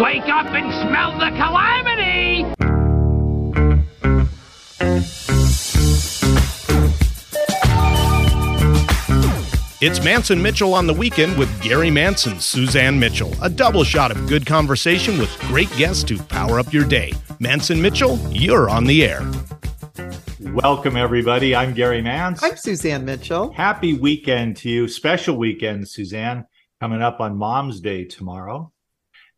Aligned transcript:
Wake 0.00 0.30
up 0.30 0.46
and 0.46 0.72
smell 0.72 1.12
the 1.18 1.28
calamity! 1.36 2.46
It's 9.82 9.98
Mantz 9.98 10.30
and 10.30 10.42
Mitchell 10.42 10.72
on 10.72 10.86
the 10.86 10.94
weekend 10.94 11.36
with 11.36 11.50
Gary 11.60 11.90
Mantz, 11.90 12.40
Suzanne 12.40 12.98
Mitchell. 12.98 13.34
A 13.42 13.50
double 13.50 13.84
shot 13.84 14.10
of 14.10 14.26
good 14.26 14.46
conversation 14.46 15.18
with 15.18 15.38
great 15.40 15.70
guests 15.76 16.02
to 16.04 16.16
power 16.16 16.58
up 16.58 16.72
your 16.72 16.86
day. 16.86 17.10
Mantz 17.38 17.68
and 17.68 17.82
Mitchell, 17.82 18.18
you're 18.30 18.70
on 18.70 18.84
the 18.84 19.04
air. 19.04 19.20
Welcome, 20.54 20.96
everybody. 20.96 21.54
I'm 21.54 21.74
Gary 21.74 22.00
Mantz. 22.00 22.38
I'm 22.42 22.56
Suzanne 22.56 23.04
Mitchell. 23.04 23.52
Happy 23.52 23.92
weekend 23.92 24.56
to 24.58 24.70
you. 24.70 24.88
Special 24.88 25.36
weekend, 25.36 25.86
Suzanne, 25.88 26.46
coming 26.80 27.02
up 27.02 27.20
on 27.20 27.36
Mom's 27.36 27.82
Day 27.82 28.06
tomorrow. 28.06 28.72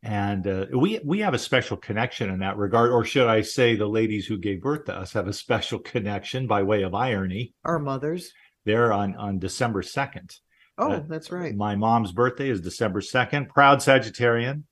And 0.03 0.45
uh, 0.45 0.65
we 0.73 0.99
we 1.05 1.19
have 1.19 1.33
a 1.33 1.39
special 1.39 1.77
connection 1.77 2.29
in 2.29 2.39
that 2.39 2.57
regard, 2.57 2.91
or 2.91 3.05
should 3.05 3.27
I 3.27 3.41
say, 3.41 3.75
the 3.75 3.87
ladies 3.87 4.25
who 4.25 4.37
gave 4.37 4.61
birth 4.61 4.85
to 4.85 4.93
us 4.93 5.13
have 5.13 5.27
a 5.27 5.33
special 5.33 5.79
connection 5.79 6.45
by 6.45 6.63
way 6.63 6.83
of 6.83 6.93
irony. 6.93 7.53
Our 7.63 7.79
mothers. 7.79 8.33
They're 8.65 8.91
on 8.91 9.15
on 9.15 9.39
December 9.39 9.81
second. 9.81 10.35
Oh, 10.77 10.91
uh, 10.91 11.03
that's 11.07 11.31
right. 11.31 11.55
My 11.55 11.75
mom's 11.75 12.11
birthday 12.11 12.49
is 12.49 12.59
December 12.59 12.99
second. 12.99 13.47
Proud 13.49 13.79
Sagittarian. 13.79 14.63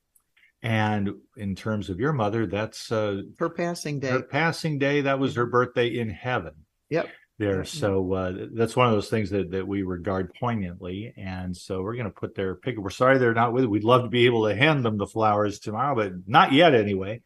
And 0.64 1.10
in 1.38 1.55
terms 1.55 1.90
of 1.90 2.00
your 2.00 2.13
mother, 2.13 2.46
that's 2.46 2.91
uh, 2.91 3.22
her 3.40 3.50
passing 3.50 4.00
day. 4.00 4.10
Her 4.10 4.22
passing 4.22 4.80
day. 4.80 5.02
That 5.02 5.20
was 5.20 5.36
her 5.36 5.46
birthday 5.46 5.88
in 5.98 6.10
heaven. 6.10 6.54
Yep. 6.90 7.10
There. 7.41 7.66
So 7.66 8.13
uh, 8.13 8.34
that's 8.54 8.76
one 8.76 8.88
of 8.88 8.94
those 8.94 9.09
things 9.09 9.31
that, 9.31 9.49
that 9.52 9.68
we 9.68 9.82
regard 9.82 10.34
poignantly. 10.36 11.12
And 11.18 11.58
so 11.58 11.82
we're 11.82 11.95
going 11.95 12.05
to 12.05 12.12
put 12.12 12.36
their 12.36 12.54
picture. 12.55 12.82
We're 12.82 12.91
sorry 12.91 13.18
they're 13.18 13.34
not 13.34 13.52
with. 13.52 13.66
We'd 13.66 13.84
love 13.84 14.04
to 14.04 14.09
be 14.09 14.27
able 14.27 14.48
to 14.48 14.55
hand 14.55 14.86
them 14.86 14.98
the 14.98 15.08
flowers 15.08 15.59
tomorrow, 15.59 15.96
but 15.96 16.13
not 16.27 16.52
yet 16.52 16.76
anyway. 16.76 17.22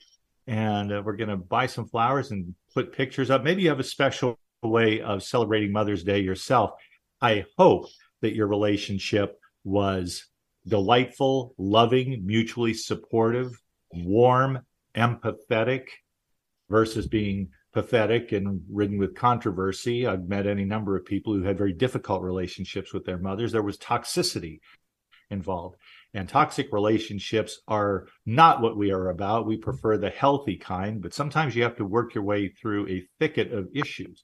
And 0.48 0.94
uh, 0.94 1.02
we're 1.04 1.18
going 1.18 1.30
to 1.30 1.38
buy 1.38 1.66
some 1.66 1.88
flowers 1.88 2.32
and 2.32 2.56
put 2.74 2.94
pictures 2.94 3.30
up. 3.30 3.44
Maybe 3.44 3.64
you 3.64 3.70
have 3.70 3.80
a 3.80 3.84
special 3.84 4.40
way 4.64 5.02
of 5.02 5.22
celebrating 5.22 5.74
Mother's 5.74 6.04
Day 6.04 6.20
yourself. 6.20 6.72
I 7.22 7.46
hope 7.58 7.88
that 8.22 8.36
your 8.36 8.48
relationship 8.48 9.38
was 9.64 10.26
delightful, 10.66 11.54
loving, 11.58 12.26
mutually 12.26 12.74
supportive, 12.74 13.52
warm, 13.92 14.60
empathetic 14.96 15.88
versus 16.70 17.08
being 17.08 17.50
pathetic 17.76 18.32
and 18.32 18.62
ridden 18.72 18.98
with 18.98 19.16
controversy. 19.16 20.08
I've 20.08 20.30
met 20.30 20.48
any 20.48 20.64
number 20.64 20.96
of 20.96 21.04
people 21.04 21.34
who 21.34 21.44
had 21.44 21.58
very 21.58 21.74
difficult 21.74 22.24
relationships 22.24 22.94
with 22.94 23.04
their 23.04 23.18
mothers. 23.18 23.52
There 23.52 23.62
was 23.62 23.78
toxicity 23.78 24.62
involved. 25.30 25.76
And 26.14 26.30
toxic 26.30 26.72
relationships 26.72 27.60
are 27.68 28.08
not 28.26 28.62
what 28.62 28.78
we 28.78 28.92
are 28.92 29.10
about. 29.10 29.46
We 29.46 29.58
prefer 29.58 29.98
the 29.98 30.10
healthy 30.10 30.56
kind, 30.56 31.02
but 31.02 31.14
sometimes 31.14 31.54
you 31.54 31.64
have 31.64 31.76
to 31.76 31.84
work 31.84 32.16
your 32.16 32.24
way 32.24 32.48
through 32.48 32.88
a 32.88 33.04
thicket 33.20 33.52
of 33.52 33.68
issues 33.76 34.24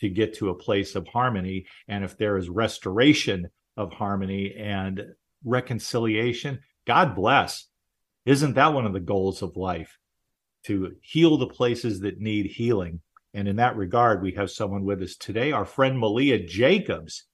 to 0.00 0.10
get 0.10 0.34
to 0.34 0.50
a 0.50 0.54
place 0.54 0.94
of 0.94 1.08
harmony. 1.08 1.64
And 1.88 2.04
if 2.04 2.18
there 2.18 2.36
is 2.36 2.50
restoration 2.50 3.48
of 3.78 3.94
harmony 3.94 4.54
and 4.58 5.00
reconciliation, 5.42 6.60
God 6.86 7.14
bless. 7.14 7.66
Isn't 8.26 8.56
that 8.56 8.74
one 8.74 8.84
of 8.84 8.92
the 8.92 9.00
goals 9.00 9.40
of 9.40 9.56
life? 9.56 9.96
To 10.64 10.96
heal 11.00 11.38
the 11.38 11.46
places 11.46 12.00
that 12.00 12.20
need 12.20 12.46
healing. 12.46 13.00
And 13.32 13.48
in 13.48 13.56
that 13.56 13.76
regard, 13.76 14.22
we 14.22 14.32
have 14.32 14.50
someone 14.50 14.84
with 14.84 15.02
us 15.02 15.16
today, 15.16 15.52
our 15.52 15.64
friend 15.64 15.96
Maleah 15.96 16.46
Jacobs. 16.46 17.24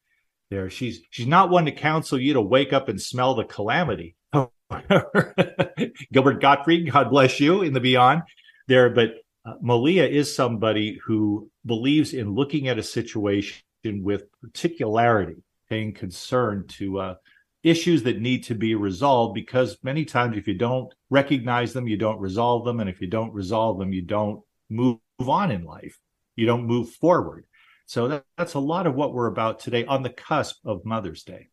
There, 0.50 0.70
she's 0.70 1.00
she's 1.10 1.26
not 1.26 1.50
one 1.50 1.64
to 1.64 1.72
counsel 1.72 2.20
you 2.20 2.34
to 2.34 2.40
wake 2.40 2.72
up 2.72 2.88
and 2.88 3.00
smell 3.00 3.34
the 3.34 3.44
calamity. 3.44 4.14
Gilbert 6.12 6.40
Gottfried, 6.40 6.92
God 6.92 7.10
bless 7.10 7.40
you 7.40 7.62
in 7.62 7.72
the 7.72 7.80
beyond 7.80 8.22
there. 8.68 8.90
But 8.90 9.14
uh, 9.44 9.54
Maleah 9.62 10.08
is 10.08 10.34
somebody 10.34 11.00
who 11.04 11.50
believes 11.64 12.14
in 12.14 12.34
looking 12.34 12.68
at 12.68 12.78
a 12.78 12.82
situation 12.82 13.62
with 13.84 14.24
particularity, 14.40 15.42
paying 15.68 15.94
concern 15.94 16.66
to 16.68 17.00
uh, 17.00 17.14
issues 17.62 18.02
that 18.04 18.20
need 18.20 18.44
to 18.44 18.54
be 18.54 18.74
resolved. 18.74 19.34
Because 19.34 19.78
many 19.82 20.04
times, 20.04 20.36
if 20.36 20.46
you 20.46 20.54
don't 20.54 20.92
recognize 21.10 21.72
them, 21.72 21.88
you 21.88 21.96
don't 21.96 22.20
resolve 22.20 22.64
them, 22.64 22.80
and 22.80 22.90
if 22.90 23.00
you 23.00 23.06
don't 23.06 23.32
resolve 23.32 23.78
them, 23.78 23.92
you 23.92 24.02
don't 24.02 24.42
move 24.68 24.98
on 25.20 25.50
in 25.50 25.64
life. 25.64 25.98
You 26.34 26.46
don't 26.46 26.66
move 26.66 26.90
forward. 26.90 27.46
So 27.86 28.08
that, 28.08 28.24
that's 28.36 28.54
a 28.54 28.58
lot 28.58 28.86
of 28.86 28.94
what 28.94 29.14
we're 29.14 29.28
about 29.28 29.60
today 29.60 29.84
on 29.84 30.02
the 30.02 30.10
cusp 30.10 30.56
of 30.64 30.84
Mother's 30.84 31.22
Day. 31.22 31.48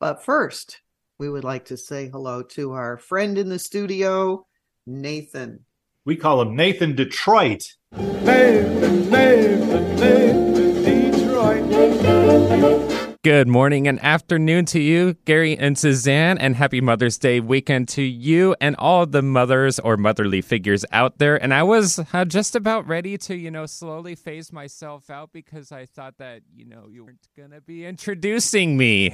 But 0.00 0.24
first, 0.24 0.80
we 1.18 1.28
would 1.28 1.44
like 1.44 1.66
to 1.66 1.76
say 1.76 2.08
hello 2.08 2.42
to 2.42 2.72
our 2.72 2.96
friend 2.96 3.36
in 3.36 3.48
the 3.48 3.58
studio, 3.58 4.46
Nathan. 4.86 5.64
We 6.04 6.14
call 6.16 6.40
him 6.40 6.54
Nathan 6.54 6.94
Detroit. 6.94 7.64
Nathan, 7.92 9.10
Nathan, 9.10 9.96
Nathan 9.96 11.10
Detroit. 11.10 13.07
Good 13.24 13.48
morning 13.48 13.88
and 13.88 14.00
afternoon 14.00 14.64
to 14.66 14.80
you, 14.80 15.14
Gary 15.24 15.58
and 15.58 15.76
Suzanne, 15.76 16.38
and 16.38 16.54
happy 16.54 16.80
Mother's 16.80 17.18
Day 17.18 17.40
weekend 17.40 17.88
to 17.88 18.02
you 18.02 18.54
and 18.60 18.76
all 18.76 19.06
the 19.06 19.22
mothers 19.22 19.80
or 19.80 19.96
motherly 19.96 20.40
figures 20.40 20.84
out 20.92 21.18
there. 21.18 21.34
And 21.34 21.52
I 21.52 21.64
was 21.64 21.98
uh, 22.12 22.24
just 22.24 22.54
about 22.54 22.86
ready 22.86 23.18
to, 23.18 23.34
you 23.34 23.50
know, 23.50 23.66
slowly 23.66 24.14
phase 24.14 24.52
myself 24.52 25.10
out 25.10 25.30
because 25.32 25.72
I 25.72 25.86
thought 25.86 26.18
that, 26.18 26.42
you 26.54 26.64
know, 26.64 26.86
you 26.88 27.06
weren't 27.06 27.26
going 27.36 27.50
to 27.50 27.60
be 27.60 27.84
introducing 27.84 28.76
me. 28.76 29.12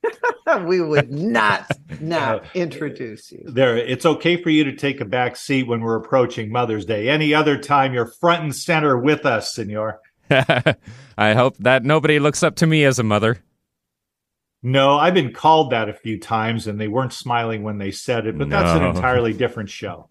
we 0.64 0.80
would 0.80 1.12
not 1.12 1.70
not 2.00 2.46
introduce 2.54 3.30
you. 3.32 3.44
There, 3.44 3.76
it's 3.76 4.06
okay 4.06 4.42
for 4.42 4.48
you 4.48 4.64
to 4.64 4.74
take 4.74 5.02
a 5.02 5.04
back 5.04 5.36
seat 5.36 5.64
when 5.64 5.82
we're 5.82 5.96
approaching 5.96 6.50
Mother's 6.50 6.86
Day. 6.86 7.10
Any 7.10 7.34
other 7.34 7.58
time, 7.58 7.92
you're 7.92 8.06
front 8.06 8.44
and 8.44 8.56
center 8.56 8.96
with 8.96 9.26
us, 9.26 9.54
Senor. 9.54 10.00
I 11.18 11.34
hope 11.34 11.56
that 11.58 11.84
nobody 11.84 12.18
looks 12.18 12.42
up 12.42 12.56
to 12.56 12.66
me 12.66 12.84
as 12.84 12.98
a 12.98 13.02
mother. 13.02 13.38
No, 14.62 14.98
I've 14.98 15.14
been 15.14 15.32
called 15.32 15.70
that 15.70 15.88
a 15.88 15.92
few 15.92 16.18
times, 16.18 16.66
and 16.66 16.80
they 16.80 16.88
weren't 16.88 17.12
smiling 17.12 17.62
when 17.62 17.78
they 17.78 17.90
said 17.90 18.26
it. 18.26 18.36
But 18.36 18.48
no. 18.48 18.58
that's 18.58 18.80
an 18.80 18.84
entirely 18.84 19.32
different 19.32 19.70
show. 19.70 20.08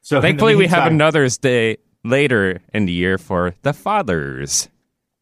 So 0.00 0.20
thankfully, 0.20 0.54
meantime, 0.54 0.78
we 0.78 0.82
have 0.82 0.92
another 0.92 1.28
day 1.28 1.78
later 2.04 2.60
in 2.74 2.86
the 2.86 2.92
year 2.92 3.18
for 3.18 3.54
the 3.62 3.72
fathers. 3.72 4.68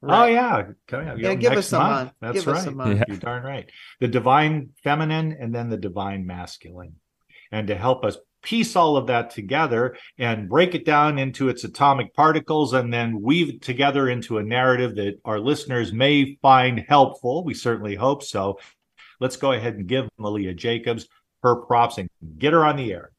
Oh, 0.02 0.06
right. 0.08 0.22
Oh 0.22 0.26
yeah, 0.32 0.66
yeah. 0.90 1.14
yeah 1.16 1.34
give 1.34 1.52
us 1.52 1.72
a 1.72 1.78
month. 1.78 2.12
That's 2.20 2.44
give 2.44 2.46
right. 2.46 2.96
Yeah. 2.96 3.04
You're 3.06 3.18
darn 3.18 3.42
right. 3.42 3.70
The 4.00 4.08
divine 4.08 4.70
feminine 4.82 5.36
and 5.38 5.54
then 5.54 5.68
the 5.68 5.76
divine 5.76 6.26
masculine, 6.26 6.96
and 7.52 7.66
to 7.68 7.74
help 7.74 8.04
us 8.04 8.16
piece 8.42 8.76
all 8.76 8.96
of 8.96 9.06
that 9.06 9.30
together 9.30 9.96
and 10.18 10.48
break 10.48 10.74
it 10.74 10.84
down 10.84 11.18
into 11.18 11.48
its 11.48 11.64
atomic 11.64 12.14
particles, 12.14 12.72
and 12.72 12.92
then 12.92 13.20
weave 13.20 13.60
together 13.60 14.08
into 14.08 14.38
a 14.38 14.42
narrative 14.42 14.94
that 14.96 15.18
our 15.24 15.38
listeners 15.38 15.92
may 15.92 16.36
find 16.42 16.84
helpful. 16.88 17.44
We 17.44 17.54
certainly 17.54 17.94
hope 17.94 18.22
so. 18.22 18.58
Let's 19.20 19.36
go 19.36 19.52
ahead 19.52 19.74
and 19.74 19.86
give 19.86 20.08
Maleah 20.18 20.56
Jacobs 20.56 21.06
her 21.42 21.56
props 21.56 21.98
and 21.98 22.08
get 22.38 22.52
her 22.52 22.64
on 22.64 22.76
the 22.76 22.92
air. 22.92 23.12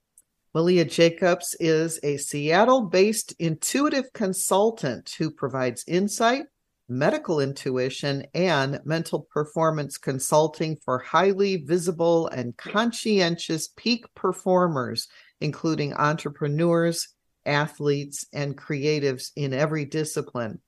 Maleah 0.55 0.89
Jacobs 0.89 1.55
is 1.59 1.99
a 2.03 2.17
Seattle 2.17 2.81
based 2.81 3.33
intuitive 3.39 4.11
consultant 4.13 5.15
who 5.17 5.31
provides 5.31 5.83
insight 5.87 6.43
medical 6.91 7.39
intuition, 7.39 8.25
and 8.33 8.79
mental 8.83 9.21
performance 9.31 9.97
consulting 9.97 10.77
for 10.83 10.99
highly 10.99 11.57
visible 11.57 12.27
and 12.27 12.55
conscientious 12.57 13.69
peak 13.77 14.05
performers, 14.13 15.07
including 15.39 15.93
entrepreneurs, 15.93 17.07
athletes, 17.45 18.25
and 18.33 18.57
creatives 18.57 19.31
in 19.35 19.53
every 19.53 19.85
discipline. 19.85 20.59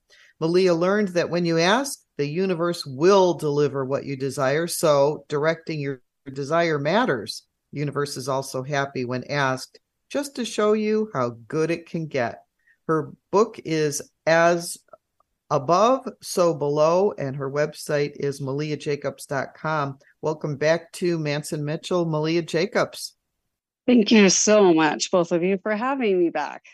Maleah 0.42 0.78
learned 0.78 1.08
that 1.08 1.30
when 1.30 1.44
you 1.44 1.58
ask, 1.58 2.00
the 2.16 2.26
universe 2.26 2.84
will 2.86 3.34
deliver 3.34 3.84
what 3.84 4.04
you 4.04 4.16
desire. 4.16 4.66
So, 4.66 5.24
directing 5.28 5.80
your 5.80 6.00
desire 6.32 6.78
matters. 6.78 7.42
The 7.72 7.80
universe 7.80 8.16
is 8.16 8.28
also 8.28 8.62
happy 8.62 9.04
when 9.04 9.24
asked, 9.30 9.78
just 10.10 10.36
to 10.36 10.44
show 10.44 10.72
you 10.72 11.10
how 11.12 11.36
good 11.48 11.70
it 11.70 11.88
can 11.88 12.06
get. 12.06 12.40
Her 12.86 13.12
book 13.30 13.60
is 13.64 14.02
As 14.26 14.78
above, 15.54 16.08
so 16.20 16.52
below, 16.52 17.12
and 17.16 17.36
her 17.36 17.48
website 17.48 18.16
is 18.16 18.40
maleahjacobs.com. 18.40 19.98
Welcome 20.20 20.56
back 20.56 20.90
to 20.94 21.16
Mantz 21.16 21.52
and 21.52 21.64
Mitchell, 21.64 22.04
Maleah 22.04 22.44
Jacobs. 22.44 23.14
Thank 23.86 24.10
you 24.10 24.28
so 24.30 24.74
much, 24.74 25.12
both 25.12 25.30
of 25.30 25.44
you, 25.44 25.58
for 25.62 25.76
having 25.76 26.18
me 26.18 26.30
back. 26.30 26.64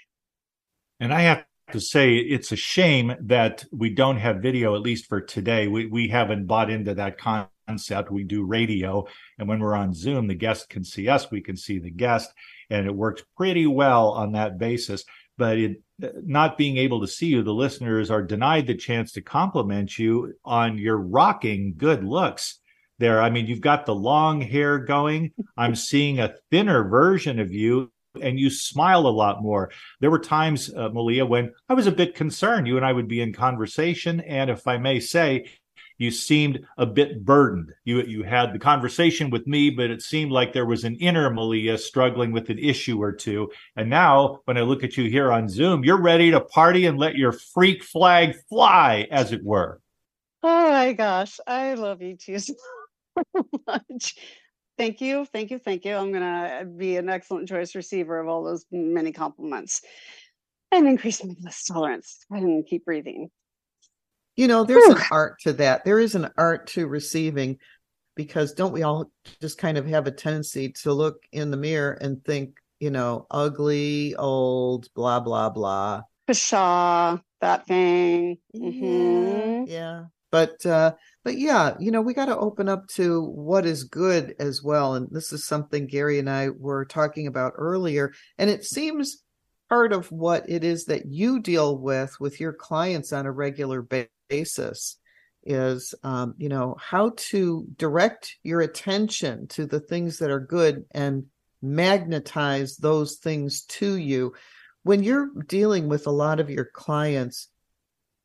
And 0.99 1.13
I 1.13 1.23
have 1.23 1.45
to 1.73 1.81
say, 1.81 2.17
it's 2.17 2.53
a 2.53 2.57
shame 2.57 3.15
that 3.21 3.67
we 3.71 3.91
don't 3.91 4.17
have 4.17 4.37
video, 4.37 4.75
at 4.75 4.81
least 4.81 5.09
for 5.09 5.21
today. 5.21 5.69
We, 5.69 5.85
we 5.85 6.09
haven't 6.09 6.47
bought 6.47 6.71
into 6.71 6.95
that 6.95 7.19
concept. 7.19 8.11
We 8.11 8.25
do 8.25 8.47
radio, 8.47 9.07
and 9.39 9.47
when 9.47 9.61
we're 9.61 9.75
on 9.75 9.93
Zoom, 9.93 10.27
the 10.27 10.35
guest 10.35 10.71
can 10.71 10.85
see 10.85 11.07
us, 11.07 11.31
we 11.31 11.43
can 11.43 11.57
see 11.57 11.79
the 11.79 11.91
guest, 11.91 12.33
and 12.71 12.87
it 12.87 12.95
works 12.95 13.23
pretty 13.37 13.67
well 13.67 14.13
on 14.13 14.33
that 14.33 14.59
basis 14.59 15.05
but 15.41 15.57
it, 15.57 15.83
not 16.23 16.59
being 16.59 16.77
able 16.77 17.01
to 17.01 17.07
see 17.07 17.29
you, 17.29 17.43
the 17.43 17.55
listeners 17.55 18.11
are 18.11 18.23
denied 18.23 18.67
the 18.67 18.75
chance 18.75 19.13
to 19.13 19.23
compliment 19.23 19.99
you 19.99 20.35
on 20.45 20.77
your 20.77 20.99
rocking 20.99 21.73
good 21.79 22.05
looks 22.05 22.61
there. 22.99 23.23
I 23.23 23.31
mean, 23.31 23.47
you've 23.47 23.63
got 23.63 23.87
the 23.87 23.95
long 23.95 24.43
hair 24.43 24.79
going. 24.79 25.33
I'm 25.57 25.75
seeing 25.91 26.21
a 26.21 26.35
thinner 26.51 26.87
version 26.87 27.39
of 27.39 27.53
you 27.53 27.91
and 28.21 28.39
you 28.39 28.51
smile 28.51 29.07
a 29.07 29.09
lot 29.09 29.43
more. 29.43 29.71
There 30.01 30.11
were 30.11 30.19
times, 30.19 30.69
uh, 30.69 30.91
Maleah, 30.91 31.27
when 31.27 31.53
I 31.71 31.73
was 31.73 31.87
a 31.87 31.93
bit 31.93 32.15
concerned. 32.15 32.67
You 32.67 32.77
and 32.77 32.85
I 32.85 32.93
would 32.93 33.09
be 33.09 33.23
in 33.23 33.33
conversation, 33.33 34.21
and 34.21 34.51
if 34.51 34.67
I 34.67 34.77
may 34.77 35.01
say, 35.01 35.47
you 36.01 36.11
seemed 36.11 36.67
a 36.79 36.87
bit 36.87 37.27
burdened. 37.27 37.73
You 37.85 38.01
you 38.01 38.23
had 38.23 38.55
the 38.55 38.59
conversation 38.59 39.29
with 39.29 39.47
me, 39.47 39.69
but 39.69 39.91
it 39.91 40.01
seemed 40.01 40.33
like 40.33 40.55
there 40.55 40.65
was 40.65 40.85
an 40.85 40.97
inner 40.97 41.31
Maleah 41.31 41.79
struggling 41.79 42.33
with 42.33 42.49
an 42.49 42.59
issue 42.59 43.01
or 43.01 43.13
two. 43.13 43.51
And 43.77 43.91
now, 43.91 44.41
when 44.47 44.57
I 44.57 44.63
look 44.63 44.83
at 44.83 44.97
you 44.97 45.11
here 45.11 45.31
on 45.31 45.47
Zoom, 45.47 45.85
you're 45.85 46.01
ready 46.01 46.31
to 46.31 46.41
party 46.41 46.87
and 46.87 46.99
let 46.99 47.17
your 47.17 47.33
freak 47.33 47.85
flag 47.85 48.35
fly, 48.49 49.09
as 49.11 49.33
it 49.33 49.45
were. 49.45 49.83
Oh 50.43 50.71
my 50.71 50.95
gosh, 50.95 51.39
I 51.47 51.75
love 51.75 52.01
you 52.01 52.17
too 52.17 52.39
so 52.39 52.55
much. 53.67 54.15
Thank 54.79 55.03
you, 55.03 55.27
thank 55.27 55.51
you, 55.51 55.59
thank 55.59 55.85
you. 55.85 55.95
I'm 55.95 56.13
gonna 56.13 56.65
be 56.65 56.97
an 56.97 57.11
excellent 57.11 57.47
choice 57.47 57.75
receiver 57.75 58.19
of 58.19 58.27
all 58.27 58.43
those 58.43 58.65
many 58.73 59.13
compliments 59.13 59.83
and 60.73 60.89
increase 60.89 61.23
my 61.23 61.35
list 61.43 61.67
tolerance 61.67 62.25
and 62.31 62.67
keep 62.67 62.87
breathing. 62.87 63.31
You 64.37 64.49
know, 64.49 64.65
there's 64.65 64.85
Whew. 64.85 64.97
an 64.97 65.03
art 65.11 65.41
to 65.41 65.53
that. 65.55 65.85
There 65.85 65.99
is 65.99 66.15
an 66.15 66.31
art 66.37 66.69
to 66.69 66.87
receiving 66.87 67.59
because 68.17 68.53
don't 68.53 68.73
we 68.73 68.83
all 68.83 69.11
just 69.41 69.59
kind 69.59 69.79
of 69.79 69.87
have 69.87 70.07
a 70.07 70.11
tendency 70.11 70.73
to 70.83 70.93
look 70.93 71.23
in 71.33 71.51
the 71.51 71.57
mirror 71.57 71.93
and 72.01 72.25
think, 72.25 72.57
you 72.79 72.91
know, 72.91 73.27
ugly, 73.31 74.15
old, 74.17 74.89
blah, 74.95 75.21
blah, 75.21 75.51
blah. 75.51 76.03
Pshaw, 76.29 77.19
that 77.41 77.67
thing. 77.67 78.39
Mm-hmm. 78.55 79.65
Yeah. 79.67 79.75
yeah. 79.75 80.05
But 80.31 80.65
uh 80.65 80.93
but 81.25 81.37
yeah, 81.37 81.75
you 81.81 81.91
know, 81.91 82.01
we 82.01 82.15
got 82.15 82.27
to 82.27 82.39
open 82.39 82.69
up 82.69 82.87
to 82.95 83.23
what 83.23 83.67
is 83.67 83.85
good 83.85 84.35
as 84.39 84.63
well. 84.63 84.95
And 84.95 85.09
this 85.11 85.33
is 85.33 85.45
something 85.45 85.87
Gary 85.87 86.19
and 86.19 86.31
I 86.31 86.51
were 86.51 86.85
talking 86.85 87.27
about 87.27 87.55
earlier. 87.57 88.13
And 88.39 88.49
it 88.49 88.65
seems 88.65 89.23
part 89.69 89.93
of 89.93 90.11
what 90.11 90.49
it 90.49 90.65
is 90.65 90.87
that 90.87 91.07
you 91.07 91.41
deal 91.41 91.77
with 91.77 92.15
with 92.21 92.41
your 92.41 92.53
clients 92.53 93.13
on 93.13 93.27
a 93.27 93.33
regular 93.33 93.83
basis 94.31 94.97
is 95.43 95.95
um, 96.03 96.35
you 96.39 96.49
know 96.49 96.77
how 96.79 97.13
to 97.17 97.67
direct 97.77 98.37
your 98.43 98.61
attention 98.61 99.47
to 99.49 99.67
the 99.67 99.81
things 99.81 100.19
that 100.19 100.31
are 100.31 100.41
good 100.41 100.85
and 100.93 101.27
magnetize 101.61 102.77
those 102.77 103.17
things 103.17 103.63
to 103.63 103.97
you 103.97 104.33
when 104.83 105.03
you're 105.03 105.31
dealing 105.47 105.89
with 105.89 106.07
a 106.07 106.11
lot 106.11 106.41
of 106.41 106.49
your 106.49 106.65
clients 106.65 107.49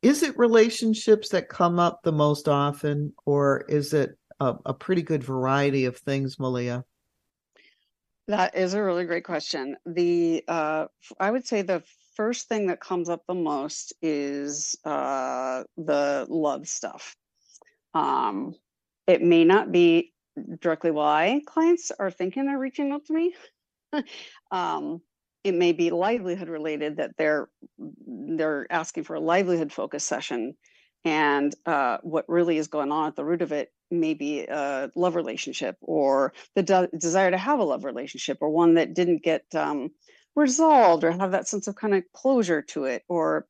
is 0.02 0.22
it 0.22 0.38
relationships 0.38 1.30
that 1.30 1.48
come 1.48 1.78
up 1.78 2.02
the 2.02 2.12
most 2.12 2.48
often 2.48 3.12
or 3.24 3.64
is 3.68 3.92
it 3.92 4.16
a, 4.40 4.54
a 4.66 4.74
pretty 4.74 5.02
good 5.02 5.24
variety 5.24 5.84
of 5.86 5.96
things 5.98 6.36
maleah 6.36 6.84
that 8.28 8.56
is 8.56 8.74
a 8.74 8.82
really 8.82 9.04
great 9.04 9.24
question. 9.24 9.76
The 9.86 10.42
uh, 10.48 10.86
I 11.20 11.30
would 11.30 11.46
say 11.46 11.62
the 11.62 11.82
first 12.16 12.48
thing 12.48 12.66
that 12.68 12.80
comes 12.80 13.08
up 13.08 13.22
the 13.28 13.34
most 13.34 13.92
is 14.02 14.76
uh, 14.84 15.62
the 15.76 16.26
love 16.28 16.66
stuff. 16.66 17.14
Um, 17.94 18.54
it 19.06 19.22
may 19.22 19.44
not 19.44 19.70
be 19.70 20.12
directly 20.60 20.90
why 20.90 21.40
clients 21.46 21.92
are 21.98 22.10
thinking 22.10 22.46
they're 22.46 22.58
reaching 22.58 22.90
out 22.92 23.04
to 23.06 23.12
me. 23.12 23.34
um, 24.50 25.00
it 25.44 25.54
may 25.54 25.72
be 25.72 25.90
livelihood 25.90 26.48
related 26.48 26.96
that 26.96 27.16
they're 27.16 27.48
they're 27.78 28.66
asking 28.68 29.04
for 29.04 29.14
a 29.14 29.20
livelihood 29.20 29.72
focus 29.72 30.04
session 30.04 30.54
and 31.04 31.54
uh, 31.66 31.98
what 32.02 32.28
really 32.28 32.58
is 32.58 32.66
going 32.66 32.90
on 32.90 33.06
at 33.06 33.14
the 33.14 33.24
root 33.24 33.42
of 33.42 33.52
it 33.52 33.70
maybe 33.90 34.40
a 34.40 34.90
love 34.96 35.14
relationship 35.14 35.76
or 35.80 36.32
the 36.56 36.62
de- 36.64 36.88
desire 36.98 37.30
to 37.30 37.38
have 37.38 37.60
a 37.60 37.64
love 37.64 37.84
relationship 37.84 38.38
or 38.40 38.50
one 38.50 38.74
that 38.74 38.94
didn't 38.94 39.22
get 39.22 39.44
um, 39.54 39.90
resolved 40.36 41.02
or 41.04 41.12
have 41.12 41.32
that 41.32 41.48
sense 41.48 41.66
of 41.66 41.74
kind 41.74 41.94
of 41.94 42.04
closure 42.12 42.62
to 42.62 42.84
it 42.84 43.02
or 43.08 43.46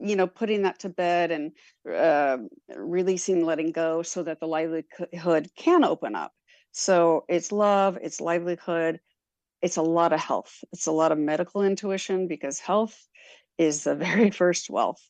you 0.00 0.16
know 0.16 0.26
putting 0.26 0.62
that 0.62 0.80
to 0.80 0.88
bed 0.88 1.30
and 1.30 1.52
uh, 1.94 2.38
releasing 2.76 3.44
letting 3.44 3.72
go 3.72 4.02
so 4.02 4.22
that 4.22 4.40
the 4.40 4.46
livelihood 4.46 5.50
can 5.56 5.84
open 5.84 6.14
up. 6.14 6.32
So 6.72 7.24
it's 7.28 7.52
love 7.52 7.98
it's 8.02 8.20
livelihood 8.20 9.00
it's 9.62 9.76
a 9.76 9.82
lot 9.82 10.14
of 10.14 10.20
health. 10.20 10.64
It's 10.72 10.86
a 10.86 10.92
lot 10.92 11.12
of 11.12 11.18
medical 11.18 11.62
intuition 11.62 12.28
because 12.28 12.58
health 12.58 12.98
is 13.58 13.84
the 13.84 13.94
very 14.06 14.30
first 14.30 14.70
wealth. 14.70 15.02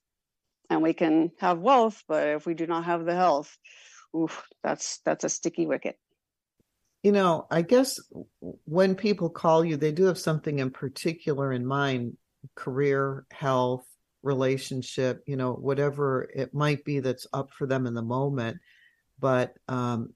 And 0.68 0.82
we 0.82 0.92
can 0.92 1.32
have 1.40 1.58
wealth 1.58 2.02
but 2.08 2.28
if 2.28 2.46
we 2.46 2.54
do 2.54 2.66
not 2.66 2.84
have 2.84 3.04
the 3.04 3.14
health 3.14 3.56
oof, 4.16 4.44
that's 4.62 5.00
that's 5.04 5.24
a 5.24 5.28
sticky 5.28 5.66
wicket. 5.66 5.96
You 7.02 7.12
know, 7.12 7.46
I 7.50 7.62
guess 7.62 7.98
when 8.40 8.94
people 8.94 9.30
call 9.30 9.64
you, 9.64 9.76
they 9.76 9.92
do 9.92 10.04
have 10.04 10.18
something 10.18 10.58
in 10.58 10.70
particular 10.70 11.52
in 11.52 11.64
mind 11.64 12.16
career, 12.54 13.24
health, 13.30 13.86
relationship, 14.22 15.22
you 15.26 15.36
know, 15.36 15.52
whatever 15.52 16.30
it 16.34 16.52
might 16.52 16.84
be 16.84 17.00
that's 17.00 17.26
up 17.32 17.50
for 17.52 17.66
them 17.66 17.86
in 17.86 17.94
the 17.94 18.02
moment. 18.02 18.58
But 19.18 19.54
um, 19.68 20.12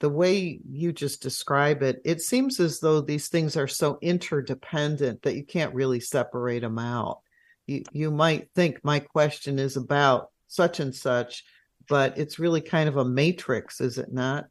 the 0.00 0.08
way 0.08 0.60
you 0.68 0.92
just 0.92 1.22
describe 1.22 1.82
it, 1.82 2.00
it 2.04 2.20
seems 2.20 2.60
as 2.60 2.80
though 2.80 3.00
these 3.00 3.28
things 3.28 3.56
are 3.56 3.68
so 3.68 3.98
interdependent 4.00 5.22
that 5.22 5.34
you 5.34 5.44
can't 5.44 5.74
really 5.74 6.00
separate 6.00 6.60
them 6.60 6.78
out. 6.78 7.20
You, 7.66 7.84
you 7.92 8.10
might 8.10 8.48
think 8.54 8.84
my 8.84 8.98
question 8.98 9.58
is 9.58 9.76
about 9.76 10.30
such 10.48 10.80
and 10.80 10.94
such, 10.94 11.44
but 11.88 12.16
it's 12.18 12.38
really 12.38 12.60
kind 12.60 12.88
of 12.88 12.96
a 12.96 13.04
matrix, 13.04 13.80
is 13.80 13.98
it 13.98 14.12
not? 14.12 14.46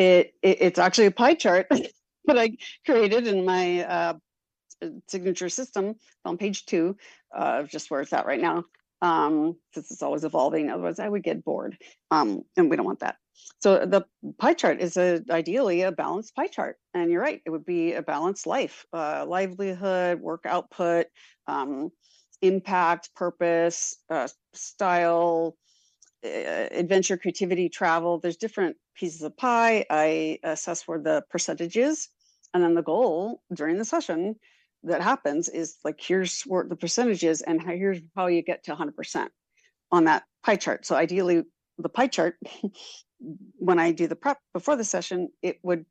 It, 0.00 0.34
it 0.42 0.58
it's 0.62 0.78
actually 0.78 1.06
a 1.06 1.10
pie 1.10 1.34
chart 1.34 1.66
that 2.24 2.38
I 2.38 2.56
created 2.86 3.26
in 3.26 3.44
my 3.44 3.84
uh, 3.84 4.14
signature 5.08 5.50
system 5.50 5.96
on 6.24 6.38
page 6.38 6.64
two, 6.64 6.96
uh, 7.36 7.64
just 7.64 7.90
where 7.90 8.00
it's 8.00 8.12
at 8.12 8.26
right 8.26 8.40
now. 8.40 8.64
Um, 9.02 9.56
since 9.74 9.90
it's 9.90 10.02
always 10.02 10.24
evolving, 10.24 10.70
otherwise 10.70 10.98
I 10.98 11.08
would 11.08 11.22
get 11.22 11.44
bored, 11.44 11.76
um, 12.10 12.42
and 12.56 12.70
we 12.70 12.76
don't 12.76 12.86
want 12.86 13.00
that. 13.00 13.16
So 13.60 13.84
the 13.86 14.04
pie 14.38 14.54
chart 14.54 14.80
is 14.80 14.96
a, 14.96 15.22
ideally 15.30 15.82
a 15.82 15.92
balanced 15.92 16.34
pie 16.34 16.48
chart, 16.48 16.76
and 16.94 17.10
you're 17.10 17.22
right, 17.22 17.42
it 17.46 17.50
would 17.50 17.64
be 17.64 17.94
a 17.94 18.02
balanced 18.02 18.46
life, 18.46 18.86
uh, 18.92 19.24
livelihood, 19.26 20.20
work 20.20 20.44
output, 20.46 21.06
um, 21.46 21.90
impact, 22.42 23.14
purpose, 23.14 23.96
uh, 24.10 24.28
style, 24.54 25.56
Uh, 26.22 26.68
adventure, 26.72 27.16
creativity, 27.16 27.70
travel. 27.70 28.18
There's 28.18 28.36
different 28.36 28.76
pieces 28.94 29.22
of 29.22 29.34
pie. 29.38 29.86
I 29.88 30.38
assess 30.42 30.82
for 30.82 30.98
the 30.98 31.24
percentages. 31.30 32.10
And 32.52 32.62
then 32.62 32.74
the 32.74 32.82
goal 32.82 33.42
during 33.54 33.78
the 33.78 33.86
session 33.86 34.36
that 34.82 35.00
happens 35.00 35.48
is 35.48 35.76
like, 35.82 35.98
here's 35.98 36.42
where 36.42 36.64
the 36.64 36.76
percentages 36.76 37.40
and 37.40 37.62
here's 37.62 38.00
how 38.14 38.26
you 38.26 38.42
get 38.42 38.64
to 38.64 38.74
100% 38.74 39.28
on 39.90 40.04
that 40.04 40.24
pie 40.44 40.56
chart. 40.56 40.84
So 40.84 40.94
ideally, 40.94 41.44
the 41.78 41.88
pie 41.88 42.08
chart, 42.08 42.36
when 43.56 43.78
I 43.78 43.92
do 43.92 44.06
the 44.06 44.16
prep 44.16 44.38
before 44.52 44.76
the 44.76 44.84
session, 44.84 45.28
it 45.40 45.58
would 45.62 45.86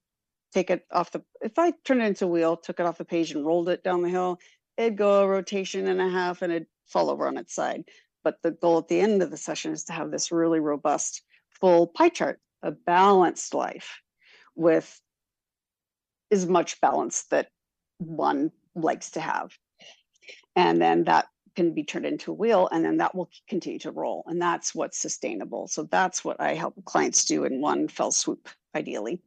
take 0.53 0.69
it 0.69 0.85
off 0.91 1.11
the, 1.11 1.23
if 1.41 1.57
I 1.57 1.73
turned 1.85 2.01
it 2.01 2.05
into 2.05 2.25
a 2.25 2.29
wheel, 2.29 2.55
took 2.55 2.79
it 2.79 2.85
off 2.85 2.99
the 2.99 3.05
page 3.05 3.31
and 3.31 3.45
rolled 3.45 3.69
it 3.69 3.83
down 3.83 4.03
the 4.03 4.09
hill, 4.09 4.37
it'd 4.77 4.97
go 4.97 5.23
a 5.23 5.27
rotation 5.27 5.87
and 5.87 5.99
a 6.01 6.09
half 6.09 6.43
and 6.43 6.53
it'd 6.53 6.67
fall 6.85 7.09
over 7.09 7.27
on 7.27 7.37
its 7.37 7.53
side. 7.53 7.83
But 8.23 8.37
the 8.43 8.51
goal 8.51 8.79
at 8.79 8.87
the 8.87 8.99
end 8.99 9.21
of 9.21 9.31
the 9.31 9.37
session 9.37 9.71
is 9.71 9.85
to 9.85 9.93
have 9.93 10.11
this 10.11 10.31
really 10.31 10.59
robust, 10.59 11.23
full 11.59 11.87
pie 11.87 12.09
chart, 12.09 12.39
a 12.61 12.71
balanced 12.71 13.53
life 13.53 14.01
with 14.55 14.99
as 16.31 16.45
much 16.45 16.81
balance 16.81 17.23
that 17.31 17.47
one 17.97 18.51
likes 18.75 19.11
to 19.11 19.21
have. 19.21 19.57
And 20.55 20.81
then 20.81 21.05
that 21.05 21.27
can 21.55 21.73
be 21.73 21.83
turned 21.83 22.05
into 22.05 22.31
a 22.31 22.35
wheel 22.35 22.69
and 22.71 22.85
then 22.85 22.97
that 22.97 23.15
will 23.15 23.29
continue 23.47 23.79
to 23.79 23.91
roll. 23.91 24.23
And 24.27 24.41
that's 24.41 24.75
what's 24.75 24.97
sustainable. 24.97 25.67
So 25.67 25.83
that's 25.83 26.23
what 26.23 26.39
I 26.39 26.53
help 26.53 26.75
clients 26.85 27.25
do 27.25 27.45
in 27.45 27.61
one 27.61 27.87
fell 27.87 28.11
swoop, 28.11 28.49
ideally 28.75 29.21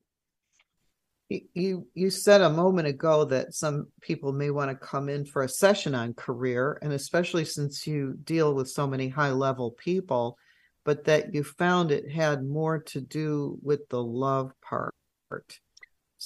you 1.28 1.86
you 1.94 2.10
said 2.10 2.40
a 2.40 2.50
moment 2.50 2.86
ago 2.86 3.24
that 3.24 3.54
some 3.54 3.86
people 4.00 4.32
may 4.32 4.50
want 4.50 4.70
to 4.70 4.86
come 4.86 5.08
in 5.08 5.24
for 5.24 5.42
a 5.42 5.48
session 5.48 5.94
on 5.94 6.14
career 6.14 6.78
and 6.82 6.92
especially 6.92 7.44
since 7.44 7.86
you 7.86 8.18
deal 8.24 8.54
with 8.54 8.68
so 8.68 8.86
many 8.86 9.08
high 9.08 9.30
level 9.30 9.70
people 9.70 10.36
but 10.84 11.04
that 11.04 11.34
you 11.34 11.44
found 11.44 11.90
it 11.90 12.10
had 12.10 12.44
more 12.44 12.80
to 12.80 13.00
do 13.00 13.58
with 13.62 13.88
the 13.88 14.02
love 14.02 14.52
part. 14.60 14.94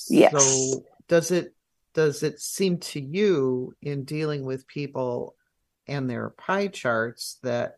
Yes. 0.08 0.32
so 0.32 0.82
does 1.08 1.30
it 1.30 1.54
does 1.94 2.22
it 2.22 2.40
seem 2.40 2.78
to 2.78 3.00
you 3.00 3.74
in 3.80 4.04
dealing 4.04 4.44
with 4.44 4.66
people 4.66 5.34
and 5.86 6.10
their 6.10 6.30
pie 6.30 6.66
charts 6.66 7.38
that 7.42 7.76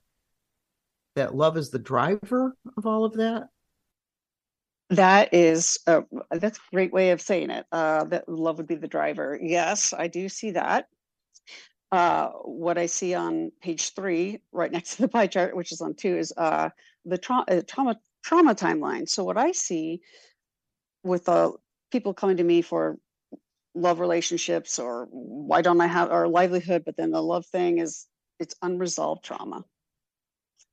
that 1.15 1.35
love 1.35 1.57
is 1.57 1.71
the 1.71 1.79
driver 1.79 2.57
of 2.77 2.87
all 2.87 3.05
of 3.05 3.15
that 3.15 3.49
that 4.91 5.35
is 5.35 5.79
a, 5.87 6.05
that's 6.31 6.59
a 6.59 6.75
great 6.75 6.93
way 6.93 7.11
of 7.11 7.21
saying 7.21 7.51
it. 7.51 7.67
Uh, 7.73 8.05
that 8.05 8.29
love 8.29 8.59
would 8.59 8.67
be 8.67 8.75
the 8.77 8.89
driver. 8.89 9.39
Yes, 9.41 9.93
I 9.93 10.09
do 10.09 10.29
see 10.29 10.53
that. 10.53 10.87
Uh, 11.91 12.29
what 12.45 12.77
I 12.79 12.87
see 12.87 13.15
on 13.15 13.51
page 13.63 13.95
three, 13.95 14.41
right 14.53 14.71
next 14.71 14.97
to 14.97 15.03
the 15.03 15.09
pie 15.09 15.27
chart, 15.27 15.57
which 15.57 15.73
is 15.73 15.81
on 15.81 15.95
two, 15.95 16.17
is 16.19 16.33
uh, 16.37 16.69
the 17.05 17.19
tra- 17.19 17.45
uh, 17.49 17.63
trauma 17.67 17.97
trauma 18.23 18.55
timeline. 18.55 19.09
So 19.09 19.25
what 19.25 19.39
I 19.39 19.53
see 19.53 20.01
with 21.03 21.29
people 21.91 22.13
coming 22.15 22.37
to 22.39 22.45
me 22.45 22.63
for 22.63 22.99
love 23.75 24.01
relationships 24.01 24.79
or 24.79 25.09
why 25.11 25.63
don't 25.63 25.81
I 25.81 25.87
have 25.87 26.11
or 26.11 26.29
livelihood, 26.29 26.83
but 26.85 26.97
then 26.97 27.11
the 27.11 27.23
love 27.23 27.47
thing 27.47 27.79
is 27.79 28.07
it's 28.39 28.55
unresolved 28.63 29.25
trauma. 29.25 29.65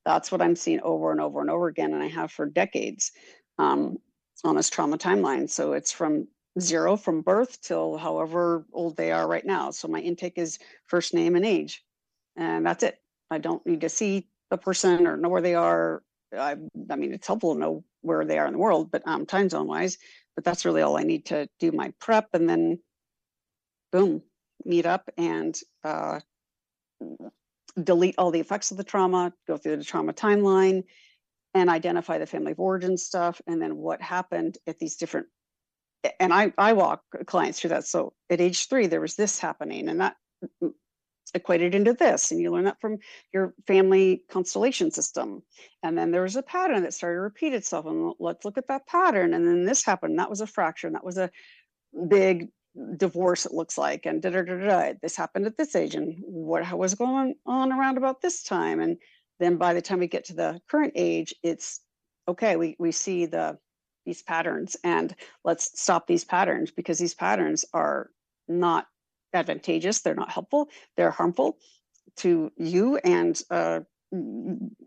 That's 0.06 0.32
what 0.32 0.42
I'm 0.42 0.56
seeing 0.56 0.82
over 0.82 1.12
and 1.12 1.22
over 1.22 1.42
and 1.42 1.50
over 1.50 1.68
again, 1.68 1.94
and 1.94 2.04
I 2.04 2.08
have 2.08 2.32
for 2.32 2.46
decades 2.46 3.12
um, 3.58 3.98
this 4.44 4.70
trauma 4.70 4.98
timeline. 4.98 5.50
So 5.50 5.74
it's 5.74 5.92
from 5.92 6.28
zero 6.60 6.96
from 6.96 7.22
birth 7.22 7.62
till 7.62 7.98
however 7.98 8.66
old 8.72 8.96
they 8.96 9.12
are 9.12 9.28
right 9.28 9.46
now. 9.46 9.72
So 9.72 9.88
my 9.88 10.00
intake 10.00 10.38
is 10.38 10.60
first 10.88 11.14
name 11.14 11.36
and 11.36 11.46
age, 11.46 11.84
and 12.36 12.66
that's 12.66 12.84
it. 12.84 13.00
I 13.30 13.40
don't 13.40 13.66
need 13.66 13.82
to 13.82 13.90
see 13.90 14.28
the 14.52 14.58
person 14.58 15.08
or 15.08 15.18
know 15.18 15.30
where 15.30 15.42
they 15.42 15.56
are. 15.56 16.04
I, 16.38 16.56
I 16.90 16.96
mean, 16.96 17.14
it's 17.14 17.28
helpful 17.28 17.54
to 17.54 17.60
know 17.60 17.84
where 18.02 18.26
they 18.26 18.38
are 18.38 18.48
in 18.48 18.54
the 18.54 18.60
world, 18.60 18.92
but 18.92 19.08
um, 19.08 19.26
time 19.26 19.50
zone 19.50 19.68
wise, 19.68 19.98
but 20.36 20.44
that's 20.44 20.66
really 20.66 20.82
all 20.82 20.98
I 20.98 21.04
need 21.04 21.26
to 21.28 21.48
do 21.60 21.72
my 21.72 21.94
prep 22.00 22.28
and 22.34 22.48
then 22.48 22.80
boom, 23.92 24.22
meet 24.64 24.86
up 24.86 25.10
and 25.18 25.58
uh, 25.84 26.20
delete 27.82 28.16
all 28.18 28.32
the 28.32 28.40
effects 28.40 28.72
of 28.72 28.78
the 28.78 28.84
trauma, 28.84 29.34
go 29.48 29.58
through 29.58 29.78
the 29.78 29.84
trauma 29.84 30.14
timeline 30.14 30.84
and 31.56 31.70
identify 31.70 32.20
the 32.20 32.28
family 32.28 32.52
of 32.52 32.60
origin 32.60 32.98
stuff 32.98 33.42
and 33.48 33.60
then 33.60 33.78
what 33.78 34.02
happened 34.02 34.60
at 34.68 34.78
these 34.78 34.98
different 34.98 35.28
and 36.20 36.34
I, 36.34 36.54
I 36.58 36.74
walk 36.74 37.02
clients 37.26 37.60
through 37.60 37.72
that. 37.72 37.86
So 37.86 38.14
at 38.30 38.42
age 38.42 38.68
three, 38.68 38.88
there 38.88 39.02
was 39.02 39.16
this 39.16 39.40
happening, 39.40 39.90
and 39.90 40.02
that 40.02 40.16
mm, 40.62 40.72
equated 41.34 41.74
into 41.74 41.94
this. 41.94 42.32
And 42.32 42.40
you 42.40 42.52
learn 42.52 42.66
that 42.66 42.80
from 42.80 42.98
your 43.34 43.54
family 43.68 44.24
constellation 44.30 44.92
system. 44.92 45.42
And 45.84 45.98
then 45.98 46.12
there 46.12 46.22
was 46.22 46.36
a 46.36 46.44
pattern 46.44 46.84
that 46.84 46.94
started 46.94 47.16
to 47.16 47.22
repeat 47.22 47.54
itself. 47.54 47.86
And 47.86 48.14
let's 48.20 48.46
look 48.46 48.58
at 48.58 48.68
that 48.68 48.88
pattern. 48.88 49.34
And 49.34 49.48
then 49.48 49.66
this 49.66 49.84
happened. 49.84 50.20
That 50.20 50.30
was 50.30 50.42
a 50.42 50.48
fracture. 50.48 50.88
And 50.88 50.96
that 50.96 51.06
was 51.06 51.18
a 51.18 51.32
big 52.08 52.50
divorce, 52.98 53.46
it 53.46 53.54
looks 53.54 53.78
like. 53.78 54.06
And 54.06 54.22
da 54.22 54.30
da 54.30 54.44
da 54.44 54.58
da. 54.58 54.94
This 55.02 55.16
happened 55.16 55.46
at 55.48 55.58
this 55.58 55.76
age. 55.76 55.96
And 55.96 56.16
what 56.20 56.72
was 56.78 56.96
going 56.96 57.36
on 57.46 57.72
around 57.72 57.98
about 57.98 58.22
this 58.22 58.44
time? 58.44 58.80
And 58.80 58.98
then 59.40 59.58
by 59.58 59.74
the 59.74 59.82
time 59.82 60.00
we 60.00 60.08
get 60.08 60.26
to 60.26 60.34
the 60.34 60.62
current 60.70 60.94
age, 60.96 61.34
it's 61.44 61.82
okay. 62.28 62.56
We 62.56 62.76
we 62.80 62.92
see 62.92 63.26
the 63.26 63.58
these 64.06 64.22
patterns 64.22 64.78
and 64.84 65.16
let's 65.44 65.80
stop 65.80 66.06
these 66.06 66.24
patterns 66.24 66.72
because 66.72 67.00
these 67.00 67.16
patterns 67.16 67.66
are 67.74 68.12
not 68.48 68.86
advantageous. 69.34 70.02
They're 70.02 70.16
not 70.16 70.32
helpful. 70.32 70.70
They're 70.96 71.12
harmful 71.12 71.58
to 72.18 72.52
you 72.56 72.98
and 72.98 73.42
uh, 73.50 73.82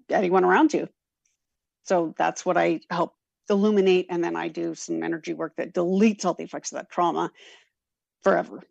anyone 0.09 0.45
around 0.45 0.73
you. 0.73 0.88
So 1.85 2.14
that's 2.19 2.45
what 2.45 2.57
i 2.57 2.81
help 2.90 3.14
illuminate 3.50 4.07
and 4.11 4.23
then 4.23 4.37
i 4.37 4.49
do 4.49 4.75
some 4.75 5.02
energy 5.02 5.33
work 5.33 5.55
that 5.57 5.73
deletes 5.73 6.26
all 6.26 6.35
the 6.35 6.45
effects 6.45 6.71
of 6.71 6.76
that 6.76 6.90
trauma 6.90 7.31
forever. 8.23 8.62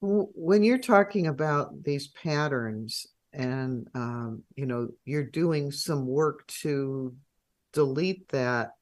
When 0.00 0.62
you're 0.62 0.78
talking 0.78 1.26
about 1.26 1.82
these 1.82 2.06
patterns 2.08 3.06
and 3.32 3.88
um, 3.94 4.42
you 4.56 4.66
know 4.66 4.88
you're 5.04 5.24
doing 5.24 5.70
some 5.70 6.06
work 6.06 6.46
to 6.46 7.14
delete 7.72 8.28
that 8.30 8.72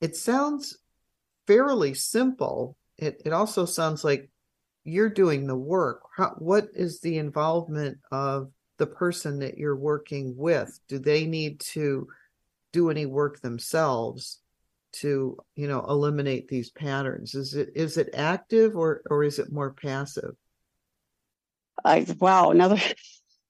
it 0.00 0.16
sounds 0.16 0.78
fairly 1.46 1.94
simple. 1.94 2.76
It 2.98 3.22
it 3.24 3.32
also 3.32 3.64
sounds 3.64 4.04
like 4.04 4.30
you're 4.84 5.10
doing 5.10 5.46
the 5.46 5.56
work. 5.56 6.02
How, 6.16 6.34
what 6.38 6.68
is 6.74 7.00
the 7.00 7.18
involvement 7.18 7.98
of 8.10 8.50
the 8.78 8.86
person 8.86 9.40
that 9.40 9.58
you're 9.58 9.76
working 9.76 10.34
with? 10.36 10.78
Do 10.88 10.98
they 10.98 11.26
need 11.26 11.60
to 11.60 12.08
do 12.72 12.90
any 12.90 13.06
work 13.06 13.40
themselves 13.40 14.40
to, 14.92 15.38
you 15.54 15.68
know, 15.68 15.84
eliminate 15.88 16.48
these 16.48 16.70
patterns? 16.70 17.34
Is 17.34 17.54
it 17.54 17.70
is 17.74 17.96
it 17.96 18.10
active 18.14 18.76
or 18.76 19.02
or 19.10 19.24
is 19.24 19.38
it 19.38 19.52
more 19.52 19.72
passive? 19.72 20.36
I 21.84 22.06
wow, 22.18 22.50
another 22.50 22.80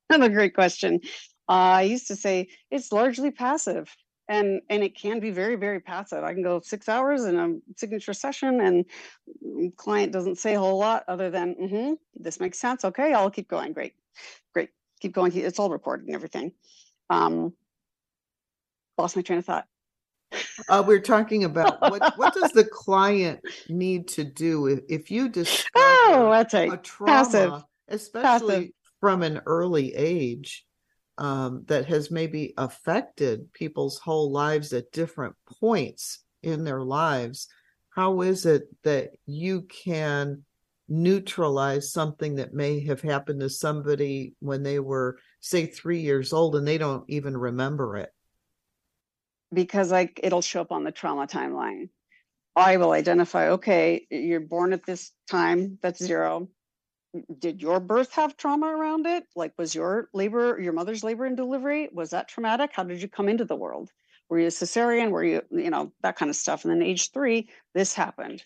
another 0.10 0.32
great 0.32 0.54
question. 0.54 1.00
Uh, 1.48 1.78
I 1.78 1.82
used 1.82 2.08
to 2.08 2.16
say 2.16 2.48
it's 2.70 2.92
largely 2.92 3.30
passive 3.30 3.94
and 4.28 4.60
and 4.68 4.82
it 4.82 4.96
can 4.96 5.20
be 5.20 5.30
very 5.30 5.56
very 5.56 5.80
passive. 5.80 6.24
I 6.24 6.32
can 6.32 6.42
go 6.42 6.60
six 6.60 6.88
hours 6.88 7.24
in 7.24 7.38
a 7.38 7.56
signature 7.76 8.12
session 8.12 8.60
and 8.60 9.76
client 9.76 10.12
doesn't 10.12 10.38
say 10.38 10.54
a 10.54 10.58
whole 10.58 10.78
lot 10.78 11.04
other 11.08 11.30
than 11.30 11.54
mm-hmm, 11.54 11.92
this 12.16 12.40
makes 12.40 12.58
sense. 12.58 12.84
Okay 12.84 13.12
i'll 13.12 13.30
keep 13.30 13.48
going. 13.48 13.72
Great 13.72 13.94
great. 14.52 14.70
Keep 15.00 15.12
going. 15.12 15.32
It's 15.34 15.58
all 15.58 15.70
recorded 15.70 16.06
and 16.06 16.14
everything. 16.14 16.52
Um 17.10 17.52
lost 18.98 19.16
my 19.16 19.22
train 19.22 19.38
of 19.38 19.44
thought. 19.44 19.66
Uh, 20.68 20.82
we're 20.84 21.00
talking 21.00 21.44
about 21.44 21.80
what 21.80 22.18
what 22.18 22.34
does 22.34 22.50
the 22.50 22.64
client 22.72 23.40
need 23.68 24.08
to 24.08 24.24
do 24.24 24.66
if, 24.66 24.80
if 24.88 25.10
you 25.10 25.28
discover 25.28 25.70
oh 25.76 26.28
that's 26.32 26.52
right. 26.52 26.72
a 26.72 26.76
trauma 26.78 27.12
passive. 27.12 27.52
especially 27.88 28.22
passive. 28.22 28.70
From 29.00 29.22
an 29.22 29.40
early 29.46 29.94
age 29.94 30.64
um, 31.18 31.64
that 31.66 31.86
has 31.86 32.10
maybe 32.10 32.54
affected 32.56 33.52
people's 33.52 33.98
whole 33.98 34.30
lives 34.30 34.72
at 34.72 34.92
different 34.92 35.34
points 35.60 36.20
in 36.42 36.64
their 36.64 36.82
lives, 36.82 37.48
how 37.90 38.20
is 38.20 38.44
it 38.46 38.64
that 38.84 39.10
you 39.24 39.62
can 39.62 40.44
neutralize 40.88 41.92
something 41.92 42.36
that 42.36 42.54
may 42.54 42.84
have 42.84 43.00
happened 43.00 43.40
to 43.40 43.50
somebody 43.50 44.34
when 44.40 44.62
they 44.62 44.78
were, 44.78 45.18
say, 45.40 45.66
three 45.66 46.00
years 46.00 46.32
old 46.32 46.54
and 46.54 46.66
they 46.66 46.78
don't 46.78 47.04
even 47.08 47.36
remember 47.36 47.96
it? 47.96 48.10
Because 49.52 49.90
like 49.90 50.20
it'll 50.22 50.42
show 50.42 50.60
up 50.60 50.72
on 50.72 50.84
the 50.84 50.92
trauma 50.92 51.26
timeline. 51.26 51.88
I 52.54 52.76
will 52.78 52.92
identify, 52.92 53.50
okay, 53.50 54.06
you're 54.10 54.40
born 54.40 54.72
at 54.72 54.84
this 54.84 55.12
time, 55.28 55.78
that's 55.82 56.02
zero 56.02 56.48
Mm, 57.14 57.24
did 57.38 57.62
your 57.62 57.80
birth 57.80 58.12
have 58.12 58.36
trauma 58.36 58.66
around 58.66 59.06
it? 59.06 59.24
Like, 59.34 59.52
was 59.58 59.74
your 59.74 60.08
labor, 60.12 60.58
your 60.60 60.72
mother's 60.72 61.04
labor 61.04 61.24
and 61.24 61.36
delivery, 61.36 61.88
was 61.92 62.10
that 62.10 62.28
traumatic? 62.28 62.70
How 62.72 62.84
did 62.84 63.02
you 63.02 63.08
come 63.08 63.28
into 63.28 63.44
the 63.44 63.56
world? 63.56 63.90
Were 64.28 64.38
you 64.40 64.46
a 64.46 64.50
cesarean? 64.50 65.10
Were 65.10 65.24
you, 65.24 65.42
you 65.50 65.70
know, 65.70 65.92
that 66.02 66.16
kind 66.16 66.30
of 66.30 66.36
stuff? 66.36 66.64
And 66.64 66.72
then 66.72 66.82
age 66.82 67.12
three, 67.12 67.48
this 67.74 67.94
happened. 67.94 68.44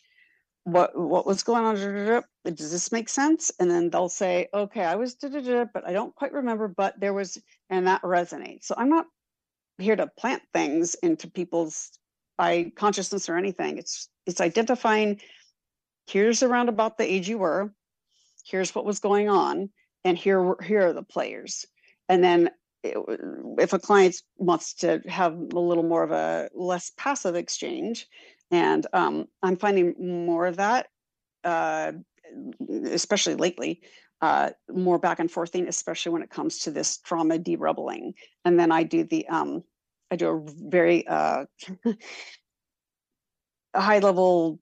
What 0.64 0.96
what 0.96 1.26
was 1.26 1.42
going 1.42 1.64
on? 1.64 2.22
Does 2.44 2.70
this 2.70 2.92
make 2.92 3.08
sense? 3.08 3.50
And 3.58 3.70
then 3.70 3.88
they'll 3.88 4.10
say, 4.10 4.48
okay, 4.52 4.84
I 4.84 4.96
was, 4.96 5.14
but 5.14 5.86
I 5.86 5.92
don't 5.92 6.14
quite 6.14 6.34
remember. 6.34 6.68
But 6.68 7.00
there 7.00 7.14
was, 7.14 7.38
and 7.70 7.86
that 7.86 8.02
resonates. 8.02 8.64
So 8.64 8.74
I'm 8.76 8.90
not 8.90 9.06
here 9.78 9.96
to 9.96 10.06
plant 10.06 10.42
things 10.52 10.94
into 10.96 11.30
people's 11.30 11.90
by 12.36 12.72
consciousness 12.76 13.28
or 13.28 13.36
anything. 13.36 13.78
It's 13.78 14.10
it's 14.26 14.40
identifying. 14.40 15.20
Here's 16.06 16.42
around 16.42 16.68
about 16.68 16.98
the 16.98 17.10
age 17.10 17.28
you 17.28 17.38
were 17.38 17.72
here's 18.46 18.74
what 18.74 18.84
was 18.84 18.98
going 18.98 19.28
on 19.28 19.70
and 20.04 20.16
here 20.16 20.56
here 20.62 20.88
are 20.88 20.92
the 20.92 21.02
players. 21.02 21.66
And 22.08 22.22
then 22.24 22.50
it, 22.82 22.96
if 23.58 23.72
a 23.72 23.78
client 23.78 24.16
wants 24.36 24.74
to 24.74 25.02
have 25.06 25.34
a 25.34 25.58
little 25.58 25.84
more 25.84 26.02
of 26.02 26.10
a 26.10 26.48
less 26.54 26.92
passive 26.96 27.34
exchange 27.34 28.06
and 28.50 28.86
um, 28.92 29.26
i'm 29.42 29.56
finding 29.56 29.94
more 30.26 30.46
of 30.46 30.56
that 30.56 30.86
uh, 31.44 31.92
especially 32.86 33.34
lately 33.34 33.82
uh, 34.22 34.50
more 34.72 34.98
back 34.98 35.18
and 35.18 35.30
forthing 35.30 35.68
especially 35.68 36.12
when 36.12 36.22
it 36.22 36.30
comes 36.30 36.58
to 36.60 36.70
this 36.70 36.98
trauma 36.98 37.38
derebling 37.38 38.14
and 38.46 38.58
then 38.58 38.72
i 38.72 38.82
do 38.82 39.04
the 39.04 39.28
um, 39.28 39.62
i 40.10 40.16
do 40.16 40.28
a 40.28 40.40
very 40.68 41.06
uh, 41.06 41.44
high 43.74 43.98
level 43.98 44.58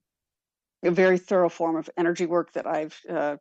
a 0.83 0.91
very 0.91 1.17
thorough 1.17 1.49
form 1.49 1.75
of 1.75 1.89
energy 1.97 2.25
work 2.25 2.53
that 2.53 2.65
I've 2.65 2.97
uh, 3.09 3.37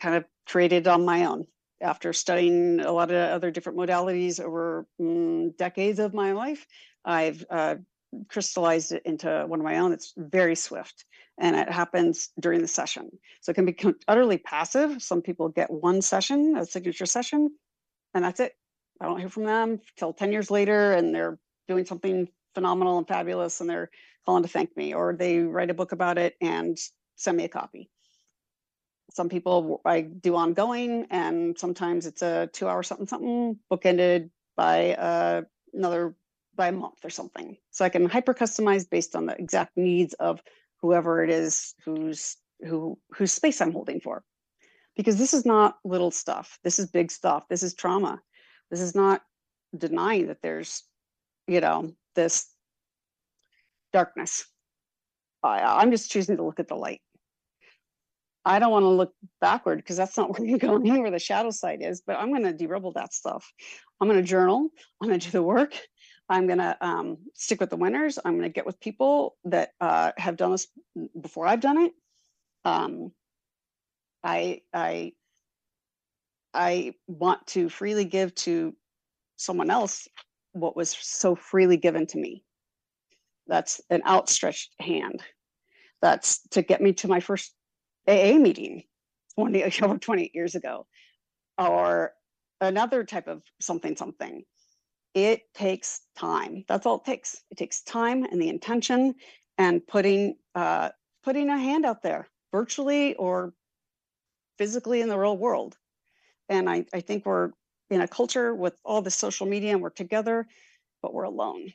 kind 0.00 0.16
of 0.16 0.24
created 0.46 0.86
on 0.86 1.04
my 1.04 1.26
own 1.26 1.46
after 1.80 2.12
studying 2.12 2.80
a 2.80 2.92
lot 2.92 3.10
of 3.10 3.16
other 3.16 3.50
different 3.50 3.78
modalities 3.78 4.40
over 4.40 4.86
mm, 5.00 5.56
decades 5.56 5.98
of 5.98 6.14
my 6.14 6.32
life. 6.32 6.66
I've 7.04 7.44
uh, 7.50 7.76
crystallized 8.28 8.92
it 8.92 9.02
into 9.04 9.44
one 9.46 9.60
of 9.60 9.64
my 9.64 9.78
own. 9.78 9.92
It's 9.92 10.12
very 10.16 10.54
swift 10.54 11.04
and 11.38 11.54
it 11.54 11.70
happens 11.70 12.30
during 12.40 12.62
the 12.62 12.68
session. 12.68 13.10
So 13.42 13.50
it 13.50 13.54
can 13.54 13.66
be 13.66 13.76
utterly 14.08 14.38
passive. 14.38 15.02
Some 15.02 15.22
people 15.22 15.48
get 15.48 15.70
one 15.70 16.00
session, 16.00 16.56
a 16.56 16.64
signature 16.64 17.06
session, 17.06 17.50
and 18.14 18.24
that's 18.24 18.40
it. 18.40 18.52
I 19.00 19.06
don't 19.06 19.18
hear 19.18 19.28
from 19.28 19.44
them 19.44 19.80
till 19.98 20.14
10 20.14 20.32
years 20.32 20.50
later 20.50 20.94
and 20.94 21.14
they're 21.14 21.38
doing 21.68 21.84
something 21.84 22.28
phenomenal 22.54 22.96
and 22.96 23.06
fabulous 23.06 23.60
and 23.60 23.68
they're 23.68 23.90
calling 24.24 24.42
to 24.42 24.48
thank 24.48 24.74
me 24.76 24.94
or 24.94 25.14
they 25.14 25.40
write 25.40 25.70
a 25.70 25.74
book 25.74 25.92
about 25.92 26.16
it 26.16 26.34
and 26.40 26.78
send 27.16 27.36
me 27.36 27.44
a 27.44 27.48
copy 27.48 27.90
some 29.16 29.30
people 29.30 29.80
I 29.86 30.02
do 30.02 30.36
ongoing, 30.36 31.06
and 31.10 31.58
sometimes 31.58 32.06
it's 32.06 32.20
a 32.20 32.50
two 32.52 32.68
hour 32.68 32.82
something 32.82 33.06
something 33.06 33.58
bookended 33.72 34.28
by 34.56 34.92
uh, 34.94 35.42
another 35.72 36.14
by 36.54 36.68
a 36.68 36.72
month 36.72 37.02
or 37.02 37.10
something. 37.10 37.56
So 37.70 37.84
I 37.84 37.88
can 37.88 38.06
hyper 38.08 38.34
customize 38.34 38.88
based 38.88 39.16
on 39.16 39.24
the 39.24 39.34
exact 39.38 39.76
needs 39.76 40.12
of 40.14 40.42
whoever 40.82 41.24
it 41.24 41.30
is 41.30 41.74
who's 41.84 42.36
who 42.60 42.98
whose 43.10 43.32
space 43.32 43.60
I'm 43.62 43.72
holding 43.72 44.00
for. 44.00 44.22
Because 44.96 45.16
this 45.16 45.32
is 45.32 45.46
not 45.46 45.78
little 45.84 46.10
stuff. 46.10 46.58
This 46.62 46.78
is 46.78 46.86
big 46.86 47.10
stuff. 47.10 47.48
This 47.48 47.62
is 47.62 47.74
trauma. 47.74 48.20
This 48.70 48.80
is 48.80 48.94
not 48.94 49.22
denying 49.76 50.26
that 50.28 50.42
there's, 50.42 50.84
you 51.46 51.60
know, 51.60 51.92
this 52.14 52.50
darkness. 53.92 54.46
I, 55.42 55.60
I'm 55.80 55.90
just 55.90 56.10
choosing 56.10 56.36
to 56.36 56.44
look 56.44 56.60
at 56.60 56.68
the 56.68 56.76
light. 56.76 57.00
I 58.46 58.60
don't 58.60 58.70
want 58.70 58.84
to 58.84 58.88
look 58.88 59.12
backward 59.40 59.78
because 59.78 59.96
that's 59.96 60.16
not 60.16 60.30
where 60.38 60.48
you're 60.48 60.58
going, 60.58 61.02
where 61.02 61.10
the 61.10 61.18
shadow 61.18 61.50
side 61.50 61.82
is. 61.82 62.00
But 62.00 62.16
I'm 62.16 62.30
going 62.30 62.44
to 62.44 62.52
de-rebel 62.52 62.92
that 62.92 63.12
stuff. 63.12 63.52
I'm 64.00 64.08
going 64.08 64.20
to 64.20 64.26
journal. 64.26 64.68
I'm 65.02 65.08
going 65.08 65.18
to 65.18 65.26
do 65.26 65.32
the 65.32 65.42
work. 65.42 65.76
I'm 66.28 66.46
going 66.46 66.58
to 66.58 66.76
um, 66.80 67.18
stick 67.34 67.60
with 67.60 67.70
the 67.70 67.76
winners. 67.76 68.18
I'm 68.24 68.32
going 68.32 68.48
to 68.48 68.54
get 68.54 68.66
with 68.66 68.80
people 68.80 69.36
that 69.44 69.70
uh, 69.80 70.12
have 70.16 70.36
done 70.36 70.52
this 70.52 70.68
before 71.20 71.46
I've 71.46 71.60
done 71.60 71.78
it. 71.78 71.92
Um, 72.64 73.12
I 74.24 74.62
I 74.72 75.12
I 76.52 76.94
want 77.06 77.46
to 77.48 77.68
freely 77.68 78.04
give 78.04 78.34
to 78.36 78.74
someone 79.36 79.70
else 79.70 80.08
what 80.52 80.74
was 80.74 80.90
so 80.90 81.36
freely 81.36 81.76
given 81.76 82.06
to 82.08 82.18
me. 82.18 82.42
That's 83.46 83.80
an 83.90 84.02
outstretched 84.04 84.74
hand. 84.80 85.22
That's 86.02 86.40
to 86.50 86.62
get 86.62 86.80
me 86.80 86.92
to 86.94 87.08
my 87.08 87.20
first 87.20 87.54
AA 88.08 88.38
meeting 88.38 88.84
20 89.34 89.64
over 89.82 89.98
28 89.98 90.34
years 90.34 90.54
ago, 90.54 90.86
or 91.58 92.12
another 92.60 93.04
type 93.04 93.28
of 93.28 93.42
something 93.60 93.96
something. 93.96 94.44
It 95.14 95.42
takes 95.54 96.02
time. 96.16 96.64
That's 96.68 96.84
all 96.84 96.96
it 96.96 97.04
takes. 97.04 97.42
It 97.50 97.56
takes 97.56 97.82
time 97.82 98.24
and 98.24 98.40
the 98.40 98.48
intention 98.50 99.14
and 99.58 99.86
putting 99.86 100.36
uh, 100.54 100.90
putting 101.24 101.48
a 101.48 101.58
hand 101.58 101.86
out 101.86 102.02
there, 102.02 102.28
virtually 102.52 103.14
or 103.14 103.52
physically 104.58 105.00
in 105.00 105.08
the 105.08 105.18
real 105.18 105.36
world. 105.36 105.76
And 106.48 106.68
I, 106.68 106.86
I 106.94 107.00
think 107.00 107.26
we're 107.26 107.50
in 107.90 108.00
a 108.00 108.08
culture 108.08 108.54
with 108.54 108.78
all 108.84 109.02
the 109.02 109.10
social 109.10 109.46
media 109.46 109.72
and 109.72 109.82
we're 109.82 109.90
together, 109.90 110.46
but 111.02 111.14
we're 111.14 111.24
alone. 111.24 111.72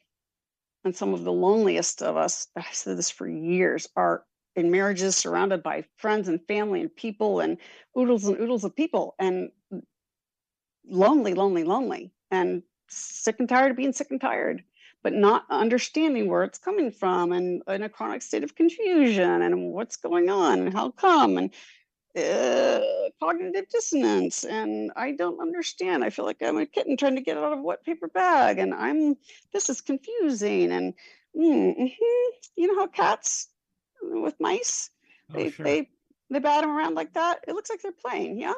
And 0.83 0.95
some 0.95 1.13
of 1.13 1.23
the 1.23 1.31
loneliest 1.31 2.01
of 2.01 2.17
us, 2.17 2.47
I've 2.55 2.73
said 2.73 2.97
this 2.97 3.11
for 3.11 3.27
years, 3.27 3.87
are 3.95 4.23
in 4.55 4.71
marriages 4.71 5.15
surrounded 5.15 5.63
by 5.63 5.83
friends 5.97 6.27
and 6.27 6.45
family 6.47 6.81
and 6.81 6.95
people 6.95 7.39
and 7.39 7.57
oodles 7.97 8.25
and 8.25 8.39
oodles 8.39 8.63
of 8.63 8.75
people 8.75 9.15
and 9.19 9.51
lonely, 10.85 11.33
lonely, 11.33 11.63
lonely, 11.63 12.11
and 12.31 12.63
sick 12.89 13.37
and 13.39 13.47
tired 13.47 13.71
of 13.71 13.77
being 13.77 13.93
sick 13.93 14.07
and 14.11 14.19
tired, 14.19 14.63
but 15.03 15.13
not 15.13 15.45
understanding 15.49 16.27
where 16.27 16.43
it's 16.43 16.57
coming 16.57 16.91
from 16.91 17.31
and 17.31 17.61
in 17.67 17.83
a 17.83 17.89
chronic 17.89 18.21
state 18.21 18.43
of 18.43 18.55
confusion 18.55 19.41
and 19.41 19.71
what's 19.71 19.95
going 19.95 20.29
on 20.29 20.59
and 20.59 20.73
how 20.73 20.91
come 20.91 21.37
and 21.37 21.51
uh, 22.17 22.81
cognitive 23.21 23.69
dissonance 23.69 24.43
and 24.43 24.91
i 24.97 25.13
don't 25.13 25.39
understand 25.39 26.03
i 26.03 26.09
feel 26.09 26.25
like 26.25 26.41
i'm 26.41 26.57
a 26.57 26.65
kitten 26.65 26.97
trying 26.97 27.15
to 27.15 27.21
get 27.21 27.37
out 27.37 27.53
of 27.53 27.59
a 27.59 27.61
wet 27.61 27.85
paper 27.85 28.09
bag 28.09 28.59
and 28.59 28.73
i'm 28.73 29.15
this 29.53 29.69
is 29.69 29.79
confusing 29.79 30.73
and 30.73 30.93
mm-hmm. 31.33 31.85
you 32.57 32.67
know 32.67 32.75
how 32.75 32.87
cats 32.87 33.47
with 34.03 34.35
mice 34.39 34.89
Oh, 35.33 35.35
they 35.35 35.49
sure. 35.49 35.65
they 35.65 35.89
they 36.29 36.39
bat 36.39 36.61
them 36.61 36.71
around 36.71 36.95
like 36.95 37.13
that 37.13 37.39
it 37.47 37.53
looks 37.53 37.69
like 37.69 37.81
they're 37.81 37.91
playing 37.91 38.39
yeah 38.39 38.53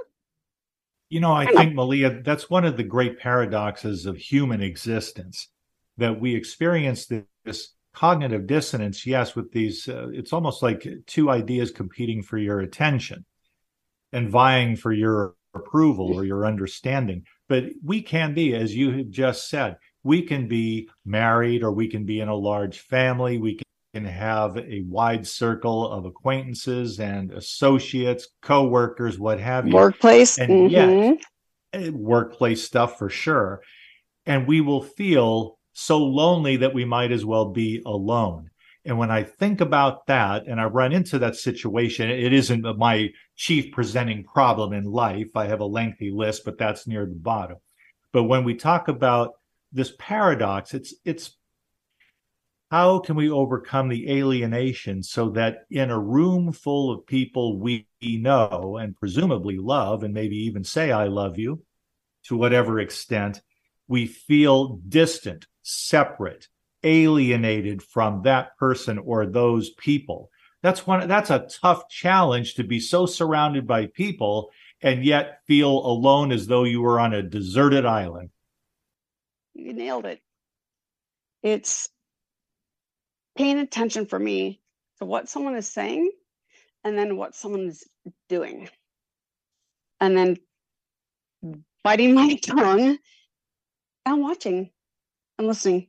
You 1.10 1.20
know, 1.20 1.32
I 1.34 1.44
I 1.46 1.52
know. 1.52 1.58
think, 1.58 1.74
Maleah, 1.76 2.24
that's 2.24 2.50
one 2.50 2.66
of 2.66 2.76
the 2.78 2.84
great 2.84 3.20
paradoxes 3.20 4.06
of 4.06 4.18
human 4.18 4.62
existence 4.62 5.50
that 5.98 6.20
we 6.20 6.36
experience 6.36 7.06
this, 7.06 7.24
this 7.46 7.74
cognitive 7.94 8.48
dissonance, 8.48 9.06
yes, 9.06 9.36
with 9.36 9.52
these, 9.52 9.88
uh, 9.88 10.08
it's 10.12 10.34
almost 10.34 10.64
like 10.64 10.88
two 11.06 11.30
ideas 11.30 11.70
competing 11.70 12.24
for 12.24 12.40
your 12.40 12.62
attention 12.62 13.26
and 14.12 14.30
vying 14.32 14.76
for 14.76 14.92
your 14.92 15.36
approval 15.54 16.12
or 16.14 16.26
your 16.26 16.46
understanding. 16.48 17.24
But 17.48 17.66
we 17.84 18.02
can 18.02 18.34
be, 18.34 18.56
as 18.56 18.76
you 18.76 18.92
have 18.98 19.10
just 19.10 19.50
said, 19.50 19.78
we 20.04 20.24
can 20.24 20.48
be 20.48 20.90
married 21.06 21.62
or 21.64 21.72
we 21.72 21.88
can 21.88 22.06
be 22.06 22.22
in 22.22 22.28
a 22.28 22.36
large 22.36 22.80
family. 22.80 23.38
We 23.38 23.60
can 23.94 24.06
have 24.06 24.58
a 24.58 24.82
wide 24.88 25.28
circle 25.28 25.88
of 25.92 26.06
acquaintances 26.06 27.00
and 27.00 27.32
associates, 27.32 28.28
co-workers, 28.42 29.20
what 29.20 29.40
have 29.40 29.68
you 29.68 29.74
workplace 29.76 30.40
And 30.40 30.72
yet- 30.72 30.89
mhm. 30.89 31.22
eh, 31.74 31.89
workplace 31.91 32.63
stuff 32.63 32.98
for 32.98 33.10
sure. 33.10 33.62
And 34.26 34.48
we 34.48 34.62
will 34.62 34.82
feel 34.82 35.60
so 35.74 36.00
lonely 36.00 36.58
that 36.58 36.74
we 36.74 36.86
might 36.86 37.12
as 37.12 37.24
well 37.24 37.52
be 37.52 37.82
alone. 37.86 38.50
And 38.86 38.98
when 38.98 39.12
I 39.12 39.24
think 39.24 39.62
about 39.62 40.08
that 40.08 40.46
and 40.48 40.60
I 40.60 40.65
run 40.65 40.91
into 40.91 41.20
that 41.20 41.36
situation, 41.36 42.10
it 42.10 42.34
isn't 42.34 42.63
my 42.78 43.10
chief 43.36 43.72
presenting 43.72 44.24
problem 44.24 44.74
in 44.74 44.84
life. 44.86 45.28
I 45.36 45.46
have 45.46 45.62
a 45.62 45.65
lengthy 45.65 46.12
list, 46.12 46.44
but 46.46 46.58
that's 46.58 46.88
near 46.88 47.06
the 47.06 47.15
bottom. 47.15 47.58
But 48.12 48.24
when 48.24 48.44
we 48.44 48.56
talk 48.56 48.88
about 48.88 49.34
this 49.72 49.94
paradox, 50.00 50.74
it's 50.74 50.94
it's 51.06 51.38
how 52.74 52.98
can 52.98 53.16
we 53.16 53.30
overcome 53.30 53.88
the 53.88 54.10
alienation 54.10 55.04
so 55.04 55.30
that 55.30 55.68
in 55.70 55.92
a 55.92 56.00
room 56.00 56.52
full 56.52 56.92
of 56.92 57.06
people 57.06 57.60
we 57.60 57.86
know 58.02 58.78
and 58.82 58.98
presumably 58.98 59.60
love 59.60 60.02
and 60.02 60.12
maybe 60.12 60.36
even 60.36 60.64
say 60.64 60.92
I 60.92 61.06
love 61.06 61.38
you 61.38 61.62
to 62.24 62.36
whatever 62.36 62.80
extent 62.80 63.44
we 63.88 64.08
feel 64.08 64.80
distant, 64.90 65.46
separate, 65.62 66.48
alienated 66.82 67.84
from 67.84 68.24
that 68.24 68.58
person 68.58 68.98
or 68.98 69.28
those 69.28 69.70
people. 69.70 70.32
That's 70.64 70.88
one 70.88 71.08
that's 71.08 71.30
a 71.30 71.48
tough 71.62 71.88
challenge 71.90 72.56
to 72.56 72.64
be 72.64 72.80
so 72.80 73.06
surrounded 73.06 73.68
by 73.68 73.86
people 73.86 74.50
and 74.82 75.06
yet 75.06 75.42
feel 75.46 75.70
alone 75.70 76.32
as 76.32 76.48
though 76.48 76.64
you 76.64 76.82
were 76.82 77.00
on 77.00 77.14
a 77.14 77.22
deserted 77.22 77.86
island. 77.86 78.32
you 79.54 79.74
nailed 79.74 80.08
it 80.08 80.22
it's 81.44 81.90
paying 83.36 83.60
attention 83.60 84.06
for 84.06 84.19
me 84.19 84.62
to 85.00 85.06
what 85.06 85.30
someone 85.30 85.56
is 85.56 85.67
saying 85.67 86.12
and 86.84 86.98
then 86.98 87.17
what 87.17 87.36
someone 87.36 87.67
is 87.67 87.88
doing 88.30 88.69
and 90.00 90.17
then 90.17 90.38
biting 91.84 92.13
my 92.13 92.36
tongue 92.43 92.98
and 94.06 94.22
watching 94.22 94.69
and 95.38 95.48
listening 95.48 95.88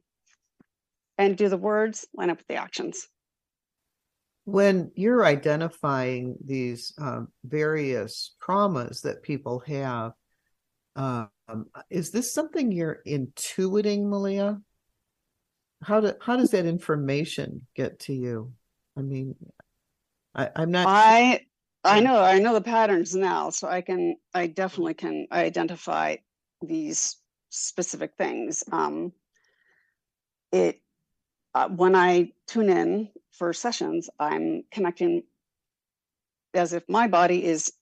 and 1.18 1.36
do 1.36 1.48
the 1.48 1.56
words 1.56 2.06
line 2.14 2.30
up 2.30 2.38
with 2.38 2.46
the 2.46 2.56
actions 2.56 3.08
when 4.44 4.90
you're 4.94 5.24
identifying 5.24 6.36
these 6.44 6.92
um, 6.98 7.28
various 7.44 8.34
traumas 8.42 9.02
that 9.02 9.22
people 9.22 9.62
have, 9.66 10.12
um, 10.96 11.30
is 11.90 12.10
this 12.10 12.32
something 12.32 12.70
you're 12.70 13.00
intuiting, 13.06 14.04
Maleah? 14.04 14.60
How 15.84 16.00
do 16.00 16.12
how 16.20 16.36
does 16.36 16.50
that 16.52 16.66
information 16.66 17.66
get 17.74 18.00
to 18.00 18.14
you? 18.14 18.52
I 18.96 19.02
mean, 19.02 19.34
I, 20.34 20.50
I'm 20.56 20.70
not. 20.70 20.86
I 20.88 21.46
I 21.84 22.00
know 22.00 22.20
I 22.20 22.38
know 22.38 22.54
the 22.54 22.60
patterns 22.60 23.14
now, 23.14 23.50
so 23.50 23.68
I 23.68 23.82
can 23.82 24.16
I 24.32 24.46
definitely 24.46 24.94
can 24.94 25.26
identify 25.30 26.16
these 26.62 27.16
specific 27.50 28.14
things. 28.16 28.64
Um, 28.72 29.12
it 30.52 30.80
uh, 31.54 31.68
when 31.68 31.94
I 31.94 32.32
tune 32.46 32.70
in 32.70 33.10
for 33.32 33.52
sessions, 33.52 34.08
I'm 34.18 34.64
connecting 34.70 35.22
as 36.54 36.72
if 36.72 36.82
my 36.88 37.08
body 37.08 37.44
is 37.44 37.72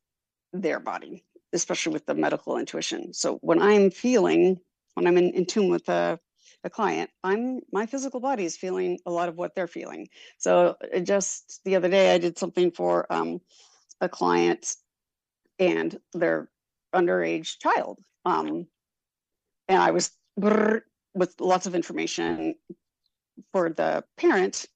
their 0.53 0.81
body, 0.81 1.25
especially 1.53 1.93
with 1.93 2.07
the 2.07 2.15
medical 2.15 2.59
intuition. 2.59 3.13
So 3.13 3.39
when 3.43 3.61
I'm 3.61 3.91
feeling, 3.91 4.59
when 4.95 5.07
I'm 5.07 5.17
in, 5.17 5.31
in 5.31 5.47
tune 5.47 5.71
with 5.71 5.89
a, 5.89 6.19
a 6.65 6.71
client, 6.71 7.11
I'm 7.25 7.61
my 7.73 7.87
physical 7.87 8.21
body 8.21 8.45
is 8.45 8.57
feeling 8.57 8.99
a 9.07 9.11
lot 9.11 9.29
of 9.29 9.37
what 9.37 9.55
they're 9.55 9.67
feeling. 9.67 10.09
So 10.39 10.77
uh, 10.95 11.01
just 11.01 11.61
the 11.65 11.77
other 11.77 11.89
day, 11.89 12.15
I 12.15 12.19
did 12.19 12.39
something 12.39 12.71
for 12.71 13.13
um, 13.13 13.41
a 14.01 14.09
client 14.09 14.75
and 15.59 15.99
their 16.13 16.49
underage 16.95 17.59
child, 17.59 17.99
um, 18.25 18.67
and 19.69 19.83
I 19.83 19.91
was 19.91 20.11
with 20.37 21.35
lots 21.41 21.67
of 21.67 21.75
information 21.75 22.55
for 23.53 23.71
the 23.71 24.05
parent 24.17 24.67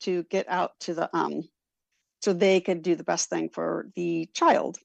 to 0.00 0.24
get 0.24 0.48
out 0.48 0.72
to 0.80 0.94
the 0.94 1.16
um, 1.16 1.42
so 2.20 2.32
they 2.32 2.60
could 2.60 2.82
do 2.82 2.94
the 2.94 3.04
best 3.04 3.28
thing 3.28 3.48
for 3.48 3.88
the 3.96 4.28
child. 4.32 4.78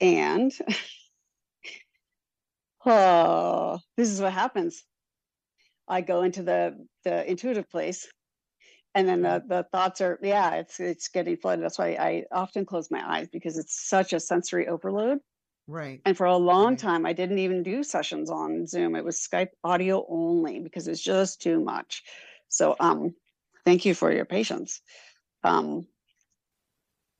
And 0.00 0.52
oh, 2.86 3.78
this 3.96 4.10
is 4.10 4.20
what 4.20 4.32
happens. 4.32 4.84
I 5.88 6.00
go 6.00 6.22
into 6.22 6.42
the 6.42 6.86
the 7.04 7.28
intuitive 7.30 7.68
place 7.70 8.08
and 8.94 9.06
then 9.06 9.22
the, 9.22 9.44
the 9.46 9.66
thoughts 9.70 10.00
are 10.00 10.18
yeah 10.22 10.54
it's 10.54 10.80
it's 10.80 11.08
getting 11.08 11.36
flooded. 11.36 11.64
That's 11.64 11.78
why 11.78 11.90
i 11.90 12.24
often 12.32 12.64
close 12.64 12.90
my 12.90 13.02
eyes 13.18 13.28
because 13.28 13.58
it's 13.58 13.88
such 13.88 14.12
a 14.12 14.20
sensory 14.20 14.66
overload. 14.68 15.18
Right. 15.68 16.00
and 16.04 16.16
for 16.16 16.26
a 16.26 16.36
long 16.36 16.70
Right. 16.70 16.78
time 16.78 17.06
i 17.06 17.12
didn't 17.12 17.38
even 17.38 17.62
do 17.62 17.82
sessions 17.84 18.30
on 18.30 18.66
zoom. 18.66 18.96
It 18.96 19.04
was 19.04 19.18
skype 19.18 19.50
audio 19.64 20.04
only 20.08 20.60
because 20.60 20.88
it's 20.88 21.02
just 21.02 21.40
too 21.42 21.60
much. 21.60 22.02
So 22.48 22.74
um 22.80 23.14
thank 23.64 23.84
you 23.84 23.94
for 23.94 24.10
your 24.12 24.24
patience. 24.24 24.80
Um 25.44 25.86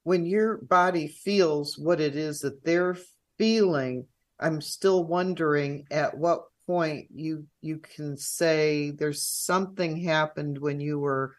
When 0.04 0.24
your 0.24 0.58
body 0.58 1.08
feels 1.08 1.76
what 1.78 2.00
it 2.00 2.16
is 2.16 2.40
that 2.40 2.64
they're 2.64 2.96
feeling, 3.38 4.06
I'm 4.38 4.60
still 4.60 5.04
wondering 5.04 5.86
at 5.90 6.16
what 6.16 6.42
point 6.66 7.06
you 7.14 7.46
you 7.60 7.78
can 7.78 8.16
say 8.16 8.90
there's 8.90 9.22
something 9.22 9.96
happened 9.96 10.58
when 10.58 10.80
you 10.80 10.98
were 10.98 11.36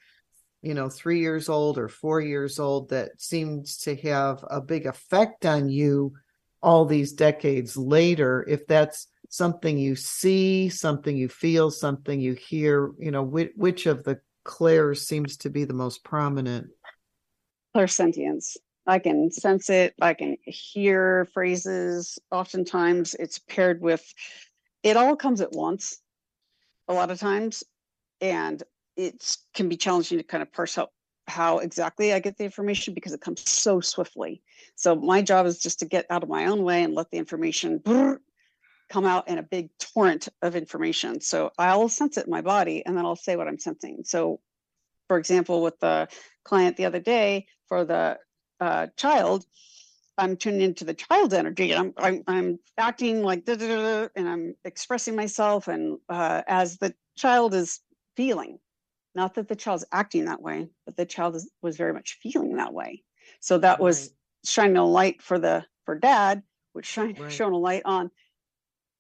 you 0.62 0.74
know 0.74 0.90
3 0.90 1.20
years 1.20 1.50
old 1.50 1.78
or 1.78 1.90
4 1.90 2.22
years 2.22 2.60
old 2.60 2.90
that 2.90 3.22
seems 3.22 3.78
to 3.80 3.96
have 3.98 4.44
a 4.50 4.62
big 4.62 4.86
effect 4.86 5.46
on 5.46 5.70
you 5.70 6.14
all 6.64 6.86
these 6.86 7.14
decades 7.14 7.78
later. 7.78 8.44
If 8.48 8.66
that's 8.68 9.08
something 9.30 9.78
you 9.78 9.96
see 9.96 10.70
something 10.70 11.16
you 11.16 11.28
feel 11.28 11.70
something 11.70 12.22
you 12.22 12.34
hear 12.34 12.92
you 12.98 13.12
know 13.12 13.24
which, 13.24 13.52
which 13.56 13.86
of 13.86 14.04
the 14.04 14.20
clairs 14.46 15.06
seems 15.06 15.38
to 15.38 15.50
be 15.50 15.66
the 15.66 15.74
most 15.74 16.04
prominent? 16.04 16.68
Clairsentience 17.76 18.56
I 18.88 19.00
can 19.00 19.30
sense 19.32 19.70
it. 19.70 19.94
I 20.02 20.14
can 20.14 20.38
hear 20.44 21.28
phrases. 21.34 22.18
Oftentimes 22.32 23.16
it's 23.16 23.38
paired 23.38 23.82
with, 23.82 24.14
it 24.82 24.96
all 24.96 25.16
comes 25.16 25.42
at 25.42 25.52
once 25.52 26.00
a 26.88 26.94
lot 26.94 27.12
of 27.12 27.20
times. 27.20 27.64
And 28.22 28.64
it 28.96 29.38
can 29.54 29.70
be 29.70 29.78
challenging 29.78 30.18
to 30.18 30.24
kind 30.24 30.42
of 30.42 30.52
parse 30.52 30.78
out 30.78 30.92
how 31.28 31.60
exactly 31.60 32.14
I 32.14 32.20
get 32.20 32.38
the 32.38 32.46
information 32.46 32.94
because 32.94 33.12
it 33.12 33.22
comes 33.22 33.48
so 33.48 33.82
swiftly. 33.82 34.42
So 34.76 34.96
my 34.96 35.22
job 35.22 35.46
is 35.46 35.60
just 35.60 35.80
to 35.80 35.86
get 35.86 36.06
out 36.10 36.24
of 36.24 36.30
my 36.30 36.46
own 36.46 36.64
way 36.64 36.84
and 36.84 36.96
let 36.96 37.12
the 37.12 37.18
information 37.18 37.82
come 38.90 39.06
out 39.06 39.28
in 39.28 39.38
a 39.38 39.44
big 39.44 39.70
torrent 39.78 40.30
of 40.42 40.56
information. 40.56 41.20
So 41.20 41.52
I'll 41.60 41.90
sense 41.90 42.18
it 42.18 42.26
in 42.26 42.32
my 42.32 42.42
body 42.42 42.86
and 42.86 42.98
then 42.98 43.06
I'll 43.06 43.18
say 43.18 43.36
what 43.36 43.50
I'm 43.50 43.60
sensing. 43.60 44.04
So 44.06 44.40
for 45.10 45.18
example, 45.18 45.62
with 45.62 45.78
the 45.80 46.08
client 46.46 46.78
the 46.78 46.86
other 46.86 47.02
day 47.02 47.48
for 47.68 47.84
the 47.84 48.18
uh, 48.60 48.88
child, 48.96 49.46
I'm 50.18 50.36
tuning 50.36 50.62
into 50.62 50.84
the 50.84 50.94
child's 50.94 51.34
energy 51.34 51.72
and 51.72 51.94
I'm, 51.98 52.04
I'm, 52.06 52.24
I'm 52.28 52.60
acting 52.78 53.22
like, 53.22 53.48
and 53.48 54.10
I'm 54.16 54.56
expressing 54.66 55.16
myself. 55.16 55.68
And 55.68 56.00
uh, 56.10 56.42
as 56.48 56.78
the 56.78 56.94
child 57.16 57.54
is 57.54 57.82
feeling, 58.16 58.60
not 59.14 59.36
that 59.36 59.48
the 59.48 59.56
child's 59.56 59.86
acting 59.92 60.26
that 60.26 60.42
way, 60.42 60.70
but 60.86 60.98
the 60.98 61.06
child 61.06 61.36
is, 61.36 61.50
was 61.62 61.78
very 61.78 61.94
much 61.94 62.18
feeling 62.22 62.56
that 62.58 62.74
way. 62.74 63.04
So 63.42 63.58
that 63.60 63.80
was 63.80 64.12
shining 64.44 64.78
a 64.78 64.86
light 64.86 65.22
for 65.22 65.38
the, 65.38 65.66
for 65.86 65.96
dad, 65.96 66.42
which 66.74 66.86
shine, 66.86 67.16
right. 67.20 67.32
shone 67.32 67.54
a 67.54 67.58
light 67.58 67.84
on 67.86 68.10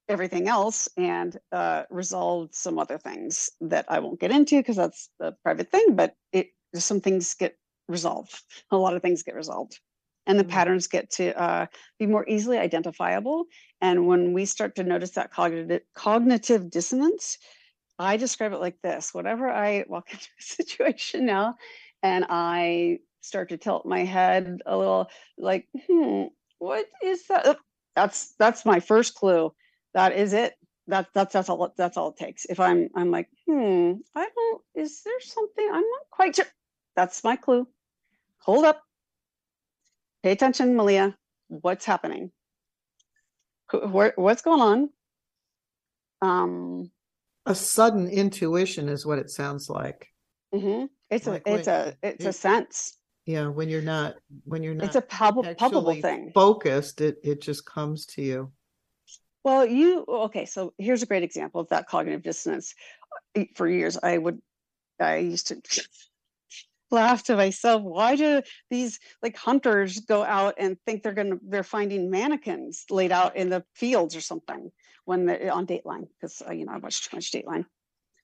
everything 0.10 0.48
else 0.48 0.88
and 0.98 1.38
uh, 1.52 1.84
resolved 1.90 2.54
some 2.56 2.80
other 2.80 2.98
things 2.98 3.52
that 3.62 3.86
I 3.90 4.00
won't 4.00 4.20
get 4.20 4.32
into 4.32 4.58
because 4.58 4.76
that's 4.76 5.10
a 5.20 5.32
private 5.44 5.70
thing, 5.70 5.96
but 5.96 6.16
it, 6.32 6.50
some 6.76 7.02
things 7.02 7.34
get 7.34 7.58
resolved. 7.88 8.42
A 8.72 8.78
lot 8.78 8.96
of 8.96 9.02
things 9.02 9.24
get 9.24 9.36
resolved. 9.36 9.80
And 10.26 10.38
the 10.38 10.44
mm-hmm. 10.44 10.52
patterns 10.52 10.88
get 10.88 11.10
to 11.12 11.40
uh, 11.42 11.66
be 12.00 12.06
more 12.06 12.28
easily 12.28 12.58
identifiable. 12.58 13.46
And 13.82 14.08
when 14.08 14.34
we 14.34 14.46
start 14.46 14.76
to 14.76 14.84
notice 14.84 15.12
that 15.12 15.32
cognitive, 15.32 15.82
cognitive 15.96 16.70
dissonance, 16.70 17.38
I 18.00 18.18
describe 18.18 18.54
it 18.54 18.60
like 18.60 18.82
this 18.82 19.14
whenever 19.14 19.50
I 19.50 19.86
walk 19.88 20.10
into 20.12 20.28
a 20.40 20.44
situation 20.44 21.26
now 21.26 21.56
and 22.04 22.26
I 22.30 23.00
start 23.22 23.50
to 23.50 23.58
tilt 23.58 23.86
my 23.86 24.04
head 24.04 24.62
a 24.66 24.78
little 24.78 25.10
like, 25.38 25.68
hmm, 25.88 26.26
what 26.60 26.86
is 27.04 27.28
that? 27.28 27.58
That's 27.96 28.36
that's 28.38 28.66
my 28.66 28.80
first 28.80 29.16
clue. 29.16 29.54
That 29.94 30.16
is 30.16 30.34
it. 30.34 30.54
That 30.88 31.08
that's 31.14 31.34
that's 31.34 31.50
all 31.50 31.74
that's 31.78 31.98
all 31.98 32.10
it 32.10 32.18
takes. 32.18 32.46
If 32.46 32.60
I'm 32.60 32.90
I'm 32.96 33.12
like, 33.12 33.28
hmm, 33.48 33.94
I 34.16 34.28
don't 34.36 34.62
is 34.76 35.02
there 35.04 35.20
something 35.22 35.68
I'm 35.68 35.82
not 35.82 36.10
quite 36.12 36.36
sure. 36.36 36.46
That's 36.96 37.24
my 37.24 37.36
clue 37.36 37.68
hold 38.40 38.66
up. 38.66 38.82
Pay 40.24 40.32
attention, 40.32 40.76
Maleah. 40.76 41.16
What's 41.48 41.86
happening? 41.86 42.32
What's 43.72 44.42
going 44.42 44.62
on? 44.62 44.90
Um, 46.22 46.92
a 47.46 47.56
sudden 47.56 48.08
intuition 48.08 48.90
is 48.90 49.06
what 49.06 49.20
it 49.20 49.30
sounds 49.30 49.70
like. 49.70 50.08
Mm-hmm. 50.54 50.86
It's 51.10 51.28
like 51.28 51.44
a 51.48 51.56
it's 51.56 51.68
a 51.68 51.96
it's 52.04 52.26
it, 52.26 52.30
a 52.30 52.34
sense. 52.34 52.98
Yeah, 53.26 53.48
when 53.48 53.70
you're 53.70 53.82
not 53.82 54.16
when 54.46 54.64
you're 54.64 54.74
not 54.74 54.86
it's 54.86 54.96
a 54.96 55.02
palpable, 55.02 55.56
palpable 55.56 55.96
thing. 55.96 56.32
Focused, 56.34 57.02
it 57.02 57.18
it 57.24 57.42
just 57.42 57.66
comes 57.66 58.06
to 58.08 58.22
you. 58.22 58.52
Well, 59.44 59.66
you 59.66 60.06
okay? 60.08 60.46
So 60.46 60.74
here's 60.78 61.04
a 61.04 61.06
great 61.06 61.24
example 61.24 61.62
of 61.62 61.70
that 61.70 61.88
cognitive 61.88 62.24
dissonance. 62.24 62.74
For 63.56 63.68
years, 63.68 63.98
I 64.02 64.18
would 64.18 64.42
I 65.00 65.18
used 65.18 65.48
to 65.48 65.62
laugh 66.92 67.24
to 67.24 67.36
myself 67.36 67.82
why 67.82 68.16
do 68.16 68.42
these 68.70 69.00
like 69.22 69.36
hunters 69.36 70.00
go 70.02 70.24
out 70.24 70.56
and 70.58 70.78
think 70.86 71.04
they're 71.04 71.14
gonna 71.14 71.38
they're 71.48 71.64
finding 71.64 72.10
mannequins 72.10 72.86
laid 72.90 73.12
out 73.12 73.36
in 73.36 73.50
the 73.50 73.64
fields 73.76 74.16
or 74.16 74.22
something 74.22 74.72
when 75.06 75.26
they're 75.26 75.52
on 75.52 75.68
dateline 75.68 76.08
because 76.20 76.42
uh, 76.48 76.52
you 76.52 76.66
know 76.66 76.74
i 76.74 76.78
watch 76.78 77.10
too 77.10 77.16
much 77.18 77.32
dateline. 77.32 77.66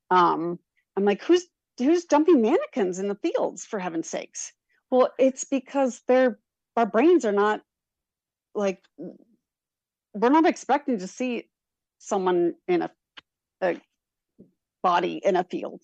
Um 0.10 0.60
i'm 0.96 1.06
like 1.06 1.22
who's 1.24 1.46
who's 1.78 2.06
dumping 2.06 2.42
mannequins 2.42 3.00
in 3.00 3.08
the 3.08 3.16
fields 3.16 3.66
for 3.66 3.80
heaven's 3.80 4.10
sakes? 4.10 4.54
Well 4.90 5.10
it's 5.18 5.44
because 5.44 6.02
they're 6.08 6.40
our 6.78 6.86
brains 6.86 7.26
are 7.26 7.32
not 7.32 7.62
like 8.56 8.82
we're 10.14 10.30
not 10.30 10.46
expecting 10.46 11.00
to 11.00 11.08
see 11.08 11.50
someone 11.98 12.54
in 12.68 12.84
a, 12.84 12.92
a 13.62 13.82
body 14.84 15.22
in 15.24 15.36
a 15.36 15.44
field 15.44 15.82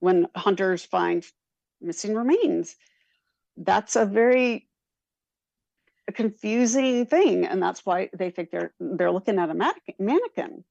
when 0.00 0.26
hunters 0.34 0.84
find 0.84 1.24
missing 1.82 2.14
remains. 2.14 2.76
That's 3.56 3.96
a 3.96 4.06
very 4.06 4.68
confusing 6.14 7.06
thing, 7.06 7.46
and 7.46 7.62
that's 7.62 7.84
why 7.86 8.10
they 8.16 8.30
think 8.30 8.50
they're 8.50 8.72
they're 8.80 9.12
looking 9.12 9.38
at 9.38 9.50
a 9.50 9.74
mannequin 9.98 10.64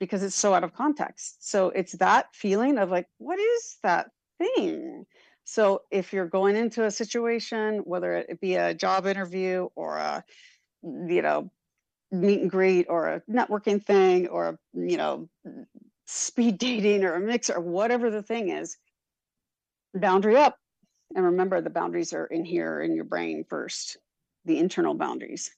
because 0.00 0.22
it's 0.22 0.34
so 0.34 0.54
out 0.54 0.64
of 0.64 0.74
context. 0.74 1.48
So 1.48 1.68
it's 1.68 1.92
that 1.92 2.34
feeling 2.34 2.78
of 2.78 2.90
like, 2.90 3.06
what 3.18 3.38
is 3.38 3.78
that 3.82 4.10
thing? 4.38 5.06
So 5.44 5.82
if 5.90 6.12
you're 6.12 6.26
going 6.26 6.56
into 6.56 6.84
a 6.84 6.90
situation, 6.90 7.78
whether 7.84 8.14
it 8.14 8.40
be 8.40 8.56
a 8.56 8.74
job 8.74 9.06
interview 9.06 9.68
or 9.76 9.98
a 9.98 10.24
you 10.82 11.22
know 11.22 11.50
meet 12.10 12.40
and 12.42 12.50
greet 12.50 12.86
or 12.88 13.08
a 13.08 13.20
networking 13.30 13.82
thing 13.82 14.28
or 14.28 14.48
a 14.48 14.58
you 14.74 14.96
know 14.96 15.28
speed 16.06 16.58
dating 16.66 17.04
or 17.04 17.14
a 17.14 17.20
mix 17.20 17.50
or 17.50 17.60
whatever 17.60 18.10
the 18.10 18.22
thing 18.22 18.50
is 18.50 18.76
boundary 19.94 20.36
up. 20.36 20.58
And 21.14 21.24
remember, 21.24 21.60
the 21.60 21.70
boundaries 21.70 22.12
are 22.12 22.26
in 22.26 22.44
here 22.44 22.80
in 22.80 22.94
your 22.94 23.04
brain 23.04 23.44
first, 23.48 23.98
the 24.44 24.58
internal 24.58 24.94
boundaries. 24.94 25.50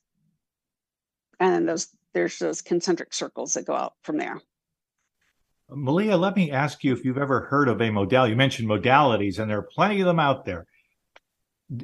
And 1.38 1.52
then 1.52 1.66
those 1.66 1.88
there's 2.12 2.38
those 2.38 2.62
concentric 2.62 3.12
circles 3.12 3.54
that 3.54 3.66
go 3.66 3.74
out 3.74 3.94
from 4.02 4.18
there. 4.18 4.40
Maleah, 5.70 6.18
let 6.18 6.36
me 6.36 6.52
ask 6.52 6.84
you 6.84 6.92
if 6.92 7.04
you've 7.04 7.18
ever 7.18 7.40
heard 7.40 7.68
of 7.68 7.80
a 7.80 7.90
modality. 7.90 8.32
You 8.32 8.36
mentioned 8.36 8.68
modalities, 8.68 9.38
and 9.38 9.50
there 9.50 9.58
are 9.58 9.62
plenty 9.62 10.00
of 10.00 10.06
them 10.06 10.20
out 10.20 10.44
there. 10.44 10.66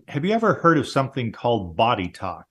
Have 0.08 0.24
you 0.24 0.32
ever 0.32 0.54
heard 0.54 0.78
of 0.78 0.86
something 0.86 1.32
called 1.32 1.76
body 1.76 2.08
talk? 2.08 2.46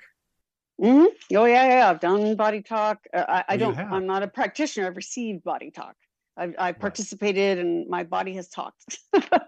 Mm-hmm. 0.82 1.38
Oh 1.38 1.46
yeah, 1.46 1.68
yeah. 1.68 1.90
I've 1.90 2.00
done 2.00 2.36
body 2.36 2.62
talk. 2.62 3.06
Uh, 3.14 3.24
I, 3.28 3.40
I 3.50 3.56
oh, 3.56 3.58
don't. 3.58 3.78
I'm 3.78 4.08
not 4.08 4.24
a 4.24 4.28
practitioner. 4.28 4.88
I've 4.88 4.96
received 4.96 5.44
body 5.44 5.72
talk. 5.72 5.96
I've, 6.40 6.56
I 6.58 6.72
participated 6.72 7.60
and 7.60 7.88
my 7.90 8.04
body 8.04 8.34
has 8.36 8.48
talked. 8.48 8.98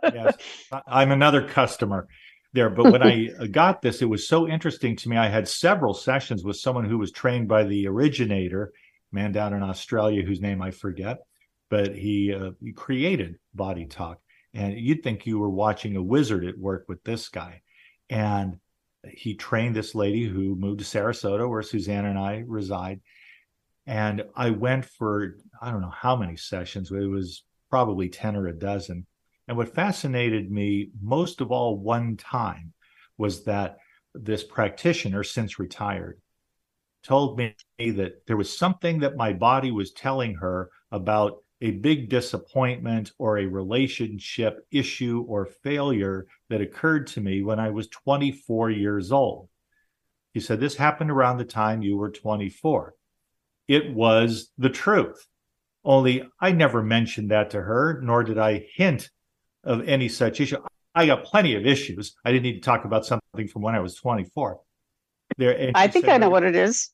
yes, 0.04 0.36
I'm 0.88 1.12
another 1.12 1.48
customer 1.48 2.08
there. 2.54 2.70
But 2.70 2.92
when 2.92 3.02
I 3.02 3.30
got 3.48 3.82
this, 3.82 4.02
it 4.02 4.10
was 4.10 4.28
so 4.28 4.48
interesting 4.48 4.96
to 4.98 5.10
me. 5.10 5.18
I 5.18 5.30
had 5.30 5.48
several 5.48 5.94
sessions 5.94 6.44
with 6.44 6.58
someone 6.58 6.86
who 6.86 6.98
was 6.98 7.12
trained 7.12 7.48
by 7.48 7.64
the 7.64 7.88
originator, 7.88 8.74
man 9.12 9.32
down 9.32 9.54
in 9.54 9.64
Australia 9.64 10.24
whose 10.24 10.42
name 10.42 10.62
I 10.62 10.72
forget, 10.72 11.20
but 11.70 11.96
he, 11.96 12.34
uh, 12.34 12.52
he 12.62 12.74
created 12.74 13.40
Body 13.54 13.86
Talk. 13.86 14.20
And 14.54 14.78
you'd 14.78 15.02
think 15.02 15.26
you 15.26 15.40
were 15.40 15.50
watching 15.50 15.96
a 15.96 16.04
wizard 16.04 16.46
at 16.46 16.58
work 16.58 16.86
with 16.90 17.02
this 17.06 17.30
guy. 17.30 17.62
And 18.10 18.60
he 19.10 19.36
trained 19.36 19.76
this 19.76 19.96
lady 19.96 20.26
who 20.26 20.56
moved 20.56 20.80
to 20.80 20.86
Sarasota, 20.86 21.50
where 21.50 21.64
Suzanne 21.64 22.06
and 22.06 22.20
I 22.20 22.44
reside. 22.46 23.00
And 23.88 24.24
I 24.36 24.52
went 24.52 24.86
for 24.86 25.36
I 25.62 25.72
don't 25.72 25.82
know 25.82 25.94
how 25.96 26.16
many 26.16 26.38
sessions, 26.38 26.92
it 26.92 27.00
was 27.08 27.44
probably 27.70 28.10
10 28.10 28.36
or 28.36 28.48
a 28.48 28.54
dozen. 28.54 29.06
And 29.48 29.58
what 29.58 29.74
fascinated 29.74 30.52
me 30.52 30.92
most 31.02 31.42
of 31.42 31.52
all, 31.52 31.78
one 31.78 32.18
time, 32.18 32.74
was 33.18 33.44
that 33.46 33.78
this 34.14 34.44
practitioner, 34.44 35.24
since 35.24 35.60
retired, 35.60 36.22
told 37.04 37.38
me 37.38 37.56
that 37.80 38.26
there 38.28 38.38
was 38.38 38.56
something 38.56 39.00
that 39.00 39.16
my 39.16 39.34
body 39.34 39.72
was 39.72 39.92
telling 39.92 40.36
her 40.36 40.70
about 40.92 41.38
a 41.62 41.72
big 41.72 42.10
disappointment 42.10 43.12
or 43.18 43.38
a 43.38 43.46
relationship 43.46 44.66
issue 44.72 45.24
or 45.28 45.46
failure 45.46 46.28
that 46.50 46.62
occurred 46.62 47.08
to 47.08 47.22
me 47.22 47.44
when 47.44 47.60
I 47.60 47.70
was 47.70 47.88
24 47.90 48.72
years 48.72 49.12
old. 49.12 49.48
He 50.34 50.40
said, 50.40 50.60
This 50.60 50.76
happened 50.76 51.12
around 51.12 51.38
the 51.38 51.46
time 51.46 51.82
you 51.82 51.98
were 51.98 52.10
24. 52.10 52.96
It 53.72 53.94
was 53.94 54.52
the 54.58 54.70
truth. 54.70 55.26
Only 55.86 56.24
I 56.42 56.52
never 56.52 56.84
mentioned 56.84 57.32
that 57.32 57.52
to 57.52 57.62
her, 57.62 58.02
nor 58.04 58.22
did 58.22 58.38
I 58.38 58.66
hint 58.76 59.10
of 59.64 59.88
any 59.88 60.10
such 60.10 60.42
issue. 60.42 60.58
I 60.94 61.06
got 61.06 61.24
plenty 61.24 61.56
of 61.56 61.66
issues. 61.66 62.14
I 62.26 62.34
didn't 62.34 62.44
need 62.44 62.56
to 62.56 62.60
talk 62.60 62.84
about 62.84 63.06
something 63.06 63.48
from 63.48 63.62
when 63.62 63.74
I 63.74 63.80
was 63.80 63.96
24. 63.96 64.60
There, 65.38 65.72
I 65.74 65.88
think 65.88 66.04
said, 66.04 66.16
I 66.16 66.18
know 66.18 66.30
what 66.30 66.44
it 66.44 66.54
is. 66.54 66.90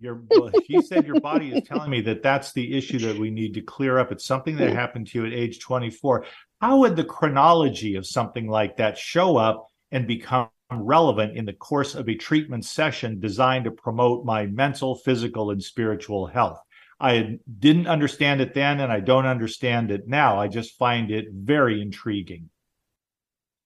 Your 0.00 0.22
he 0.64 0.80
said 0.80 1.06
your 1.06 1.20
body 1.20 1.52
is 1.52 1.68
telling 1.68 1.90
me 1.90 2.00
that 2.00 2.22
that's 2.22 2.54
the 2.54 2.78
issue 2.78 2.98
that 3.00 3.18
we 3.18 3.30
need 3.30 3.52
to 3.52 3.60
clear 3.60 3.98
up. 3.98 4.10
It's 4.10 4.24
something 4.24 4.56
that 4.56 4.72
happened 4.72 5.08
to 5.08 5.18
you 5.18 5.26
at 5.26 5.34
age 5.34 5.60
24. 5.60 6.24
How 6.62 6.78
would 6.78 6.96
the 6.96 7.04
chronology 7.04 7.96
of 7.96 8.06
something 8.06 8.48
like 8.48 8.78
that 8.78 8.96
show 8.96 9.36
up 9.36 9.66
and 9.90 10.06
become 10.06 10.48
relevant 10.80 11.36
in 11.36 11.44
the 11.44 11.52
course 11.52 11.94
of 11.94 12.08
a 12.08 12.14
treatment 12.14 12.64
session 12.64 13.20
designed 13.20 13.64
to 13.64 13.70
promote 13.70 14.24
my 14.24 14.46
mental, 14.46 14.94
physical, 14.94 15.50
and 15.50 15.62
spiritual 15.62 16.26
health? 16.26 16.60
I 17.00 17.38
didn't 17.58 17.88
understand 17.88 18.40
it 18.40 18.54
then, 18.54 18.78
and 18.78 18.92
I 18.92 19.00
don't 19.00 19.26
understand 19.26 19.90
it 19.90 20.06
now. 20.06 20.38
I 20.38 20.46
just 20.46 20.78
find 20.78 21.10
it 21.10 21.26
very 21.32 21.82
intriguing. 21.82 22.48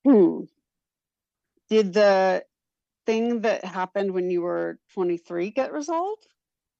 Hmm. 0.04 0.44
Did 1.68 1.92
the 1.92 2.44
thing 3.04 3.42
that 3.42 3.64
happened 3.64 4.12
when 4.12 4.30
you 4.30 4.42
were 4.42 4.78
23 4.94 5.50
get 5.50 5.72
resolved? 5.72 6.26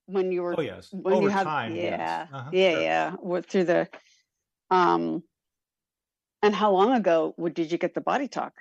When 0.07 0.33
you 0.33 0.43
were 0.43 0.55
Oh 0.57 0.63
yes, 0.63 0.89
when 0.93 1.15
over 1.15 1.23
you 1.25 1.29
had 1.29 1.45
time. 1.45 1.77
yes. 1.77 1.99
yeah 1.99 2.27
Uh-huh, 2.33 2.51
yeah 2.53 2.71
sure. 2.71 2.81
yeah 2.81 3.15
with, 3.21 3.47
through 3.47 3.65
the 3.65 3.89
um 4.71 5.23
and 6.43 6.55
how 6.55 6.71
long 6.71 6.93
ago 6.93 7.35
would 7.37 7.55
did 7.55 7.73
you 7.73 7.79
get 7.79 7.95
the 7.95 8.01
body 8.01 8.29
talk? 8.29 8.55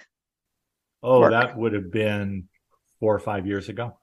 Oh, 1.04 1.22
work. 1.22 1.32
that 1.32 1.58
would 1.58 1.74
have 1.74 1.92
been 1.92 2.48
four 3.00 3.16
or 3.16 3.20
five 3.20 3.46
years 3.46 3.70
ago. 3.70 3.98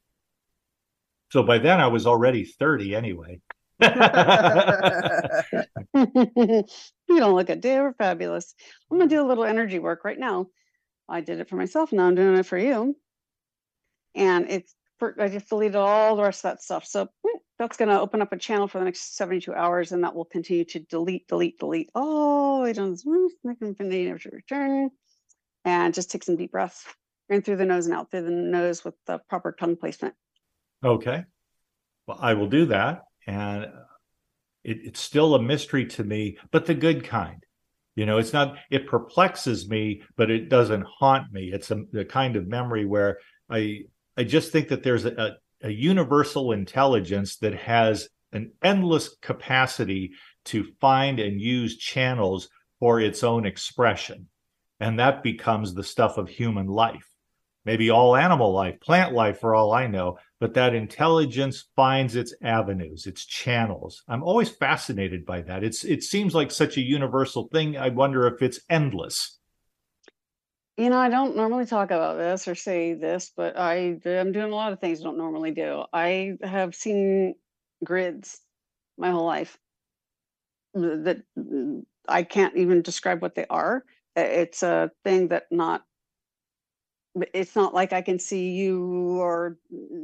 So 1.33 1.43
by 1.43 1.59
then 1.59 1.81
I 1.81 1.87
was 1.87 2.07
already 2.07 2.45
30 2.45 2.95
anyway. 2.95 3.41
you 3.81 3.89
don't 7.09 7.35
look 7.35 7.49
a 7.49 7.57
day 7.57 7.79
over 7.79 7.95
fabulous. 7.95 8.55
I'm 8.91 8.99
gonna 8.99 9.09
do 9.09 9.23
a 9.23 9.27
little 9.27 9.45
energy 9.45 9.79
work 9.79 10.05
right 10.05 10.19
now. 10.19 10.49
I 11.09 11.21
did 11.21 11.41
it 11.41 11.49
for 11.49 11.57
myself. 11.57 11.93
Now 11.93 12.07
I'm 12.07 12.15
doing 12.15 12.39
it 12.39 12.47
for 12.47 12.59
you. 12.59 12.97
And 14.15 14.51
it's 14.51 14.75
for, 14.99 15.17
I 15.19 15.29
just 15.29 15.49
deleted 15.49 15.77
all 15.77 16.17
the 16.17 16.23
rest 16.23 16.45
of 16.45 16.53
that 16.53 16.63
stuff. 16.63 16.87
So 16.87 17.07
mm, 17.07 17.39
that's 17.59 17.77
gonna 17.77 18.01
open 18.01 18.23
up 18.23 18.33
a 18.33 18.39
channel 18.39 18.69
for 18.69 18.79
the 18.79 18.85
next 18.85 19.17
72 19.17 19.55
hours, 19.55 19.93
and 19.93 20.05
that 20.05 20.15
will 20.15 20.27
continue 20.27 20.65
to 20.67 20.81
delete, 20.81 21.27
delete, 21.29 21.59
delete. 21.59 21.91
Oh, 21.95 22.65
it 22.65 22.75
does 22.75 23.05
infinity 23.45 24.05
never 24.05 24.19
to 24.19 24.31
return. 24.31 24.91
And 25.65 25.95
just 25.95 26.11
take 26.11 26.25
some 26.25 26.37
deep 26.37 26.53
breaths 26.53 26.85
in 27.29 27.43
through 27.43 27.57
the 27.57 27.65
nose 27.65 27.87
and 27.87 27.95
out 27.95 28.11
through 28.11 28.23
the 28.23 28.31
nose 28.31 28.85
with 28.85 28.95
the 29.07 29.21
proper 29.29 29.53
tongue 29.53 29.77
placement. 29.77 30.15
Okay. 30.85 31.25
Well, 32.07 32.19
I 32.21 32.35
will 32.35 32.49
do 32.49 32.67
that. 32.67 33.03
And 33.27 33.67
uh, 33.67 33.69
it, 34.65 34.79
it's 34.83 35.01
still 35.01 35.35
a 35.35 35.43
mystery 35.43 35.87
to 35.87 36.05
me, 36.05 36.39
but 36.51 36.67
the 36.67 36.75
good 36.75 37.05
kind. 37.05 37.45
You 37.95 38.07
know, 38.07 38.19
it's 38.19 38.33
not, 38.33 38.57
it 38.71 38.87
perplexes 38.87 39.69
me, 39.69 40.03
but 40.17 40.31
it 40.31 40.49
doesn't 40.49 40.87
haunt 40.99 41.31
me. 41.31 41.51
It's 41.53 41.71
a, 41.71 41.83
the 41.93 42.05
kind 42.05 42.37
of 42.37 42.49
memory 42.49 42.87
where 42.87 43.19
I, 43.51 43.83
I 44.17 44.25
just 44.25 44.51
think 44.51 44.69
that 44.69 44.83
there's 44.83 45.05
a, 45.05 45.37
a 45.63 45.71
universal 45.71 46.53
intelligence 46.53 47.37
that 47.37 47.55
has 47.55 48.09
an 48.33 48.53
endless 48.65 49.17
capacity 49.21 50.13
to 50.47 50.65
find 50.81 51.21
and 51.21 51.41
use 51.41 51.77
channels 51.77 52.49
for 52.81 52.99
its 52.99 53.23
own 53.23 53.47
expression. 53.47 54.29
And 54.83 54.99
that 54.99 55.23
becomes 55.23 55.73
the 55.73 55.85
stuff 55.85 56.19
of 56.19 56.29
human 56.29 56.67
life. 56.67 57.09
Maybe 57.65 57.91
all 57.91 58.17
animal 58.17 58.53
life, 58.53 58.81
plant 58.81 59.15
life, 59.15 59.39
for 59.39 59.55
all 59.55 59.73
I 59.73 59.87
know, 59.87 60.19
but 60.41 60.55
that 60.55 60.75
intelligence 60.75 61.69
finds 61.77 62.17
its 62.17 62.35
avenues, 62.43 63.07
its 63.07 63.25
channels. 63.25 64.03
I'm 64.09 64.25
always 64.25 64.49
fascinated 64.49 65.25
by 65.25 65.43
that. 65.43 65.63
It's 65.63 65.85
it 65.85 66.03
seems 66.03 66.35
like 66.35 66.51
such 66.51 66.77
a 66.77 66.81
universal 66.81 67.47
thing. 67.53 67.77
I 67.77 67.91
wonder 67.91 68.27
if 68.27 68.43
it's 68.43 68.59
endless. 68.69 69.39
You 70.77 70.91
know, 70.91 70.99
I 70.99 71.09
don't 71.09 71.37
normally 71.37 71.67
talk 71.67 71.93
about 71.93 72.19
this 72.19 72.49
or 72.49 72.57
say 72.57 72.95
this, 72.95 73.31
but 73.37 73.57
I 73.57 73.99
am 74.05 74.33
doing 74.33 74.53
a 74.53 74.57
lot 74.57 74.73
of 74.73 74.81
things 74.81 75.01
I 75.01 75.05
don't 75.05 75.17
normally 75.19 75.53
do. 75.53 75.85
I 75.93 76.33
have 76.43 76.75
seen 76.75 77.37
grids 77.85 78.41
my 78.99 79.13
whole 79.13 79.27
life 79.27 79.57
that 80.75 81.23
I 82.09 82.25
can't 82.25 82.57
even 82.57 82.83
describe 82.83 83.23
what 83.23 83.37
they 83.37 83.47
are. 83.49 83.85
It's 84.17 84.63
a 84.63 84.91
thing 85.05 85.29
that 85.29 85.45
not 85.51 85.85
it's 87.35 87.55
not 87.55 87.75
like 87.75 87.93
I 87.93 88.03
can 88.03 88.19
see 88.19 88.51
you 88.53 89.21
or 89.21 89.59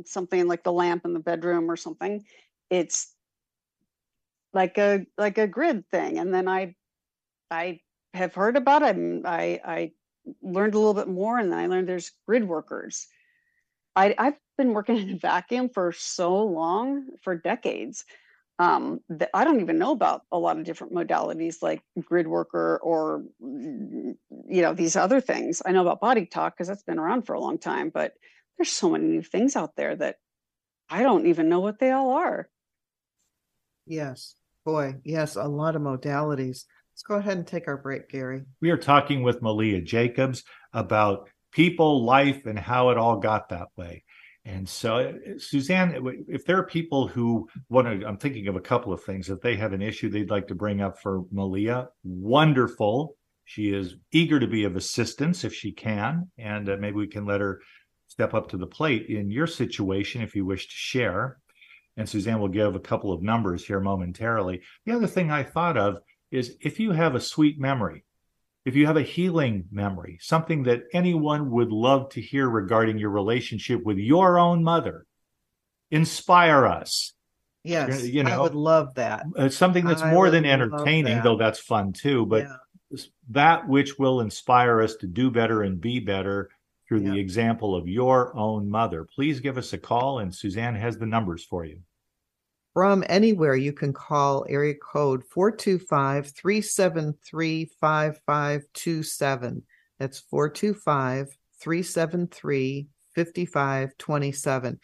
something 0.04 0.46
like 0.46 0.62
the 0.62 0.72
lamp 0.72 1.04
in 1.04 1.14
the 1.14 1.20
bedroom 1.20 1.70
or 1.70 1.76
something. 1.76 2.24
It's 2.70 3.14
like 4.52 4.78
a 4.78 5.06
like 5.16 5.38
a 5.38 5.46
grid 5.46 5.88
thing. 5.90 6.18
And 6.18 6.32
then 6.32 6.48
I 6.48 6.74
I 7.50 7.80
have 8.14 8.34
heard 8.34 8.56
about 8.56 8.82
it 8.82 8.96
and 8.96 9.26
I 9.26 9.60
I 9.64 9.92
learned 10.42 10.74
a 10.74 10.78
little 10.78 10.94
bit 10.94 11.08
more 11.08 11.38
and 11.38 11.50
then 11.52 11.58
I 11.58 11.66
learned 11.66 11.88
there's 11.88 12.12
grid 12.26 12.46
workers. 12.46 13.06
I 13.96 14.14
I've 14.18 14.38
been 14.56 14.74
working 14.74 14.96
in 14.98 15.10
a 15.10 15.18
vacuum 15.18 15.68
for 15.70 15.92
so 15.92 16.44
long, 16.44 17.08
for 17.22 17.36
decades. 17.36 18.04
Um, 18.60 19.00
that 19.08 19.30
I 19.34 19.44
don't 19.44 19.60
even 19.60 19.78
know 19.78 19.92
about 19.92 20.22
a 20.32 20.38
lot 20.38 20.58
of 20.58 20.64
different 20.64 20.92
modalities 20.92 21.62
like 21.62 21.80
grid 22.04 22.26
worker 22.26 22.80
or 22.82 23.22
mm, 23.40 24.16
you 24.48 24.62
know 24.62 24.74
these 24.74 24.96
other 24.96 25.20
things. 25.20 25.62
I 25.64 25.70
know 25.70 25.82
about 25.82 26.00
body 26.00 26.26
talk 26.26 26.54
because 26.54 26.66
that's 26.66 26.82
been 26.82 26.98
around 26.98 27.22
for 27.22 27.34
a 27.34 27.40
long 27.40 27.58
time, 27.58 27.90
but 27.90 28.14
there's 28.56 28.70
so 28.70 28.90
many 28.90 29.06
new 29.06 29.22
things 29.22 29.54
out 29.54 29.76
there 29.76 29.94
that 29.94 30.16
I 30.90 31.02
don't 31.02 31.26
even 31.26 31.48
know 31.48 31.60
what 31.60 31.78
they 31.78 31.92
all 31.92 32.10
are. 32.10 32.48
Yes, 33.86 34.34
boy, 34.64 34.96
yes, 35.04 35.36
a 35.36 35.44
lot 35.44 35.76
of 35.76 35.82
modalities. 35.82 36.64
Let's 36.92 37.02
go 37.06 37.14
ahead 37.14 37.36
and 37.36 37.46
take 37.46 37.68
our 37.68 37.76
break, 37.76 38.08
Gary. 38.08 38.42
We 38.60 38.70
are 38.70 38.76
talking 38.76 39.22
with 39.22 39.40
Maleah 39.40 39.84
Jacobs 39.84 40.42
about 40.72 41.30
people, 41.52 42.04
life, 42.04 42.44
and 42.44 42.58
how 42.58 42.90
it 42.90 42.98
all 42.98 43.18
got 43.18 43.50
that 43.50 43.68
way. 43.76 44.04
And 44.44 44.68
so, 44.68 45.14
Suzanne, 45.36 46.24
if 46.26 46.46
there 46.46 46.58
are 46.58 46.66
people 46.66 47.06
who 47.06 47.48
want 47.68 47.86
to, 47.86 48.06
I'm 48.06 48.16
thinking 48.16 48.48
of 48.48 48.56
a 48.56 48.60
couple 48.60 48.92
of 48.92 49.02
things. 49.02 49.28
If 49.28 49.40
they 49.40 49.56
have 49.56 49.72
an 49.72 49.82
issue 49.82 50.08
they'd 50.08 50.30
like 50.30 50.48
to 50.48 50.54
bring 50.54 50.80
up 50.80 50.98
for 50.98 51.24
Maleah, 51.34 51.88
wonderful. 52.02 53.16
She 53.44 53.74
is 53.74 53.96
eager 54.12 54.40
to 54.40 54.46
be 54.46 54.64
of 54.64 54.76
assistance 54.76 55.44
if 55.44 55.54
she 55.54 55.72
can. 55.72 56.30
And 56.38 56.68
uh, 56.68 56.76
maybe 56.78 56.96
we 56.96 57.08
can 57.08 57.26
let 57.26 57.40
her 57.40 57.60
step 58.06 58.32
up 58.32 58.48
to 58.50 58.56
the 58.56 58.66
plate 58.66 59.06
in 59.08 59.30
your 59.30 59.46
situation 59.46 60.22
if 60.22 60.34
you 60.34 60.46
wish 60.46 60.66
to 60.66 60.74
share. 60.74 61.38
And 61.96 62.08
Suzanne 62.08 62.40
will 62.40 62.48
give 62.48 62.74
a 62.74 62.80
couple 62.80 63.12
of 63.12 63.22
numbers 63.22 63.66
here 63.66 63.80
momentarily. 63.80 64.62
The 64.86 64.92
other 64.92 65.06
thing 65.06 65.30
I 65.30 65.42
thought 65.42 65.76
of 65.76 65.98
is 66.30 66.56
if 66.60 66.78
you 66.78 66.92
have 66.92 67.14
a 67.14 67.20
sweet 67.20 67.58
memory, 67.58 68.04
if 68.68 68.76
you 68.76 68.86
have 68.86 68.98
a 68.98 69.02
healing 69.02 69.64
memory, 69.72 70.18
something 70.20 70.64
that 70.64 70.82
anyone 70.92 71.50
would 71.50 71.72
love 71.72 72.10
to 72.10 72.20
hear 72.20 72.46
regarding 72.46 72.98
your 72.98 73.08
relationship 73.08 73.82
with 73.82 73.96
your 73.96 74.38
own 74.38 74.62
mother, 74.62 75.06
inspire 75.90 76.66
us. 76.66 77.14
Yes, 77.64 78.06
You 78.06 78.24
know, 78.24 78.30
I 78.30 78.38
would 78.38 78.54
love 78.54 78.94
that. 78.94 79.24
Uh, 79.36 79.48
something 79.48 79.86
that's 79.86 80.02
I 80.02 80.12
more 80.12 80.30
than 80.30 80.44
entertaining, 80.44 81.16
that. 81.16 81.24
though 81.24 81.38
that's 81.38 81.58
fun 81.58 81.94
too, 81.94 82.26
but 82.26 82.44
Yeah. 82.44 82.98
that 83.30 83.66
which 83.66 83.98
will 83.98 84.20
inspire 84.20 84.82
us 84.82 84.96
to 84.96 85.06
do 85.06 85.30
better 85.30 85.62
and 85.62 85.80
be 85.80 85.98
better 85.98 86.50
through 86.86 87.00
the 87.00 87.18
example 87.18 87.74
of 87.74 87.88
your 87.88 88.36
own 88.36 88.68
mother. 88.70 89.04
Please 89.04 89.40
give 89.40 89.56
us 89.58 89.72
a 89.72 89.78
call, 89.78 90.18
and 90.20 90.34
Suzanne 90.34 90.74
has 90.74 90.98
the 90.98 91.06
numbers 91.06 91.42
for 91.44 91.64
you. 91.64 91.80
From 92.78 93.02
anywhere, 93.08 93.56
you 93.56 93.72
can 93.72 93.92
call 93.92 94.46
area 94.48 94.76
code 94.76 95.24
425 95.24 96.28
373 96.28 97.64
5527. 97.80 99.62
That's 99.98 100.20
425 100.20 101.36
373 101.60 102.86
5527. 103.16 104.78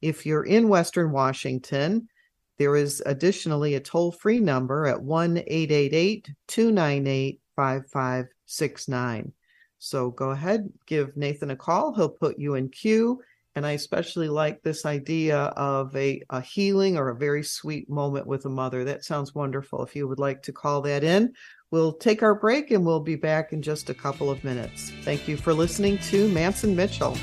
If 0.00 0.24
you're 0.24 0.44
in 0.44 0.68
Western 0.68 1.10
Washington, 1.10 2.08
there 2.56 2.76
is 2.76 3.02
additionally 3.04 3.74
a 3.74 3.80
toll 3.80 4.12
free 4.12 4.38
number 4.38 4.86
at 4.86 5.02
1 5.02 5.38
888 5.38 6.30
298 6.46 7.40
5569. 7.56 9.32
So 9.80 10.10
go 10.12 10.30
ahead, 10.30 10.72
give 10.86 11.16
Nathan 11.16 11.50
a 11.50 11.56
call. 11.56 11.94
He'll 11.94 12.10
put 12.10 12.38
you 12.38 12.54
in 12.54 12.68
queue. 12.68 13.20
And 13.56 13.66
I 13.66 13.72
especially 13.72 14.28
like 14.28 14.62
this 14.62 14.86
idea 14.86 15.38
of 15.38 15.94
a, 15.96 16.22
a 16.30 16.40
healing 16.40 16.96
or 16.96 17.08
a 17.08 17.16
very 17.16 17.42
sweet 17.42 17.90
moment 17.90 18.26
with 18.26 18.44
a 18.44 18.48
mother. 18.48 18.84
That 18.84 19.04
sounds 19.04 19.34
wonderful. 19.34 19.82
If 19.84 19.96
you 19.96 20.06
would 20.06 20.20
like 20.20 20.42
to 20.44 20.52
call 20.52 20.82
that 20.82 21.02
in, 21.02 21.32
we'll 21.70 21.94
take 21.94 22.22
our 22.22 22.34
break 22.34 22.70
and 22.70 22.86
we'll 22.86 23.00
be 23.00 23.16
back 23.16 23.52
in 23.52 23.60
just 23.60 23.90
a 23.90 23.94
couple 23.94 24.30
of 24.30 24.44
minutes. 24.44 24.92
Thank 25.02 25.26
you 25.26 25.36
for 25.36 25.52
listening 25.52 25.98
to 26.10 26.28
Mantz 26.28 26.62
and 26.62 26.76
Mitchell. 26.76 27.16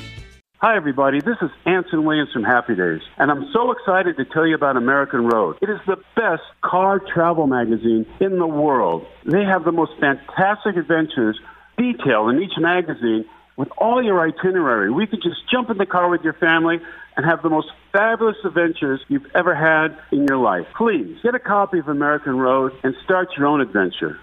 Hi, 0.60 0.76
everybody. 0.76 1.20
This 1.20 1.36
is 1.40 1.50
Anson 1.66 2.04
Williams 2.04 2.32
from 2.32 2.42
Happy 2.42 2.74
Days, 2.74 3.00
and 3.16 3.30
I'm 3.30 3.48
so 3.54 3.70
excited 3.70 4.16
to 4.16 4.24
tell 4.24 4.44
you 4.44 4.56
about 4.56 4.76
American 4.76 5.24
Road. 5.24 5.56
It 5.62 5.70
is 5.70 5.78
the 5.86 5.94
best 6.16 6.42
car 6.64 7.00
travel 7.14 7.46
magazine 7.46 8.04
in 8.20 8.40
the 8.40 8.46
world. 8.46 9.06
They 9.24 9.44
have 9.44 9.64
the 9.64 9.70
most 9.70 9.92
fantastic 10.00 10.76
adventures 10.76 11.38
detailed 11.78 12.34
in 12.34 12.42
each 12.42 12.58
magazine 12.58 13.24
with 13.58 13.68
all 13.76 14.02
your 14.02 14.20
itinerary. 14.20 14.90
We 14.90 15.06
could 15.06 15.20
just 15.20 15.40
jump 15.50 15.68
in 15.68 15.76
the 15.76 15.84
car 15.84 16.08
with 16.08 16.22
your 16.22 16.32
family 16.34 16.80
and 17.16 17.26
have 17.26 17.42
the 17.42 17.50
most 17.50 17.68
fabulous 17.92 18.36
adventures 18.44 19.00
you've 19.08 19.26
ever 19.34 19.54
had 19.54 19.98
in 20.12 20.26
your 20.26 20.38
life. 20.38 20.66
Please 20.76 21.18
get 21.22 21.34
a 21.34 21.40
copy 21.40 21.80
of 21.80 21.88
American 21.88 22.38
Road 22.38 22.72
and 22.84 22.94
start 23.04 23.28
your 23.36 23.46
own 23.46 23.60
adventure. 23.60 24.20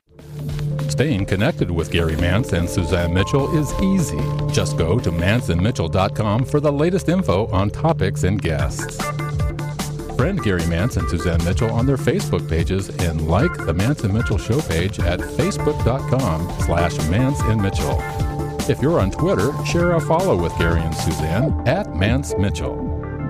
Staying 0.87 1.25
connected 1.25 1.69
with 1.69 1.91
Gary 1.91 2.15
Mantz 2.15 2.53
and 2.53 2.69
Suzanne 2.69 3.13
Mitchell 3.13 3.53
is 3.57 3.73
easy. 3.81 4.21
Just 4.53 4.77
go 4.77 4.97
to 4.97 5.11
mansonmitchell.com 5.11 6.45
for 6.45 6.61
the 6.61 6.71
latest 6.71 7.09
info 7.09 7.47
on 7.47 7.69
topics 7.69 8.23
and 8.23 8.41
guests. 8.41 8.97
Friend 10.15 10.41
Gary 10.41 10.61
Mantz 10.61 10.95
and 10.95 11.09
Suzanne 11.09 11.43
Mitchell 11.43 11.69
on 11.71 11.85
their 11.85 11.97
Facebook 11.97 12.47
pages 12.47 12.87
and 12.87 13.27
like 13.27 13.53
the 13.57 13.73
Mantz 13.73 14.05
and 14.05 14.13
Mitchell 14.13 14.37
show 14.37 14.61
page 14.61 14.97
at 14.99 15.19
facebook.com 15.19 16.49
slash 16.61 16.93
Mantz 17.09 17.41
and 17.51 17.61
Mitchell. 17.61 18.01
If 18.67 18.81
you're 18.81 18.99
on 18.99 19.11
Twitter, 19.11 19.53
share 19.63 19.91
a 19.91 20.01
follow 20.01 20.35
with 20.35 20.57
Gary 20.57 20.81
and 20.81 20.95
Suzanne 20.95 21.67
at 21.67 21.85
Mantz 21.89 22.35
Mitchell. 22.39 22.81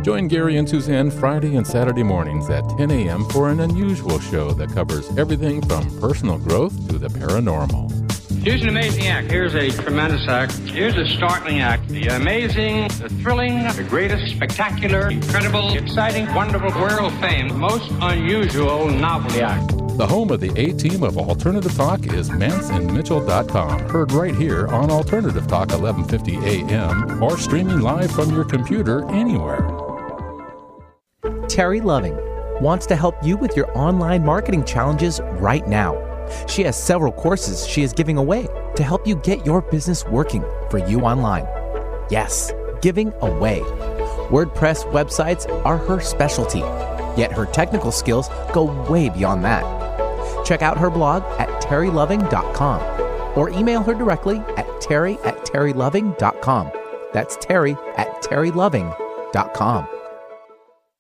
Join 0.02 0.30
Gary 0.30 0.56
and 0.56 0.68
Suzanne 0.68 1.12
Friday 1.12 1.58
and 1.58 1.68
Saturday 1.68 2.04
mornings 2.04 2.50
at 2.50 2.64
10 2.78 2.90
a.m. 2.90 3.26
for 3.32 3.50
an 3.50 3.60
unusual 3.60 4.18
show 4.22 4.52
that 4.52 4.70
covers 4.70 5.10
everything 5.18 5.62
from 5.62 6.00
personal 6.00 6.38
growth 6.38 6.88
to 6.88 6.98
the 6.98 7.10
paranormal. 7.10 7.92
Here's 8.46 8.62
an 8.62 8.70
amazing 8.70 9.08
act. 9.08 9.30
Here's 9.30 9.56
a 9.56 9.72
tremendous 9.72 10.26
act. 10.30 10.54
Here's 10.70 10.96
a 10.96 11.06
startling 11.18 11.60
act. 11.60 11.90
The 11.90 12.08
amazing, 12.08 12.88
the 13.00 13.10
thrilling, 13.22 13.64
the 13.64 13.86
greatest, 13.90 14.34
spectacular, 14.34 15.10
incredible, 15.10 15.74
exciting, 15.74 16.34
wonderful, 16.34 16.70
world 16.80 17.12
famed, 17.20 17.54
most 17.56 17.92
unusual 18.00 18.90
novelty 18.90 19.42
act. 19.42 19.85
The 19.96 20.06
home 20.06 20.30
of 20.32 20.42
the 20.42 20.52
A 20.60 20.74
team 20.74 21.04
of 21.04 21.18
Alternative 21.18 21.74
Talk 21.74 22.06
is 22.08 22.30
mantzandmitchell.com. 22.30 23.80
Heard 23.88 24.12
right 24.12 24.36
here 24.36 24.68
on 24.68 24.92
Alternative 24.92 25.48
Talk 25.48 25.70
1150 25.70 26.36
AM 26.46 27.24
or 27.24 27.38
streaming 27.38 27.80
live 27.80 28.12
from 28.12 28.30
your 28.36 28.44
computer 28.44 29.10
anywhere. 29.12 29.66
Terry 31.48 31.80
Loving 31.80 32.14
wants 32.60 32.86
to 32.88 32.98
help 32.98 33.16
you 33.24 33.38
with 33.38 33.56
your 33.56 33.72
online 33.78 34.26
marketing 34.26 34.66
challenges 34.66 35.22
right 35.36 35.66
now. 35.66 35.96
She 36.46 36.64
has 36.64 36.76
several 36.76 37.14
courses 37.14 37.66
she 37.66 37.82
is 37.82 37.94
giving 37.94 38.18
away 38.18 38.50
to 38.76 38.84
help 38.84 39.08
you 39.08 39.16
get 39.16 39.46
your 39.46 39.62
business 39.62 40.04
working 40.04 40.44
for 40.70 40.80
you 40.80 41.04
online. 41.04 41.48
Yes, 42.10 42.52
giving 42.82 43.14
away. 43.22 43.62
WordPress 44.28 44.92
websites 44.92 45.50
are 45.64 45.78
her 45.78 46.02
specialty, 46.02 46.60
yet 47.18 47.32
her 47.32 47.46
technical 47.46 47.94
skills 47.94 48.28
go 48.52 48.66
way 48.90 49.08
beyond 49.08 49.46
that. 49.46 49.85
Check 50.46 50.62
out 50.62 50.78
her 50.78 50.90
blog 50.90 51.24
at 51.40 51.50
terryloving.com 51.62 53.38
or 53.38 53.50
email 53.50 53.84
her 53.84 53.94
directly 53.94 54.38
at 54.56 54.80
terry 54.80 55.18
at 55.26 55.38
terryloving.com. 55.46 56.72
That's 57.12 57.36
terry 57.38 57.76
at 57.98 58.22
terryloving.com. 58.22 59.88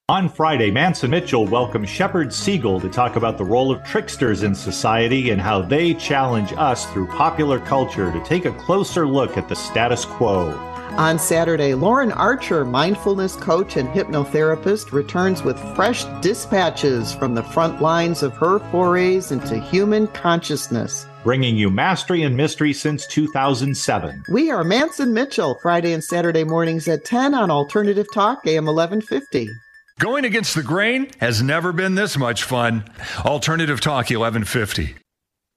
On 0.07 0.29
Friday, 0.29 0.69
Mantz 0.69 1.01
and 1.03 1.09
Mitchell 1.09 1.47
welcomes 1.47 1.89
Shepherd 1.89 2.31
Siegel 2.31 2.79
to 2.79 2.89
talk 2.89 3.15
about 3.15 3.39
the 3.39 3.43
role 3.43 3.71
of 3.71 3.83
tricksters 3.83 4.43
in 4.43 4.53
society 4.53 5.31
and 5.31 5.41
how 5.41 5.63
they 5.63 5.95
challenge 5.95 6.53
us 6.57 6.85
through 6.91 7.07
popular 7.07 7.59
culture 7.59 8.11
to 8.11 8.23
take 8.23 8.45
a 8.45 8.51
closer 8.51 9.07
look 9.07 9.35
at 9.35 9.49
the 9.49 9.55
status 9.55 10.05
quo. 10.05 10.74
On 10.97 11.19
Saturday, 11.19 11.73
Lauren 11.73 12.13
Archer, 12.13 12.63
mindfulness 12.63 13.35
coach 13.35 13.75
and 13.75 13.89
hypnotherapist, 13.89 14.93
returns 14.93 15.43
with 15.43 15.59
fresh 15.75 16.05
dispatches 16.21 17.13
from 17.13 17.35
the 17.35 17.43
front 17.43 17.81
lines 17.81 18.23
of 18.23 18.31
her 18.37 18.59
forays 18.71 19.29
into 19.29 19.59
human 19.59 20.07
consciousness. 20.07 21.05
Bringing 21.25 21.57
you 21.57 21.69
mastery 21.69 22.23
and 22.23 22.37
mystery 22.37 22.71
since 22.71 23.05
2007. 23.07 24.23
We 24.29 24.49
are 24.51 24.63
Mantz 24.63 25.01
and 25.01 25.13
Mitchell, 25.13 25.57
Friday 25.61 25.91
and 25.91 26.01
Saturday 26.01 26.45
mornings 26.45 26.87
at 26.87 27.03
10 27.03 27.33
on 27.33 27.51
Alternative 27.51 28.07
Talk, 28.13 28.47
AM 28.47 28.63
1150. 28.63 29.49
Going 29.99 30.23
against 30.23 30.55
the 30.55 30.63
grain 30.63 31.11
has 31.19 31.41
never 31.41 31.73
been 31.73 31.95
this 31.95 32.17
much 32.17 32.43
fun. 32.43 32.85
Alternative 33.25 33.81
Talk 33.81 34.11
1150. 34.11 34.95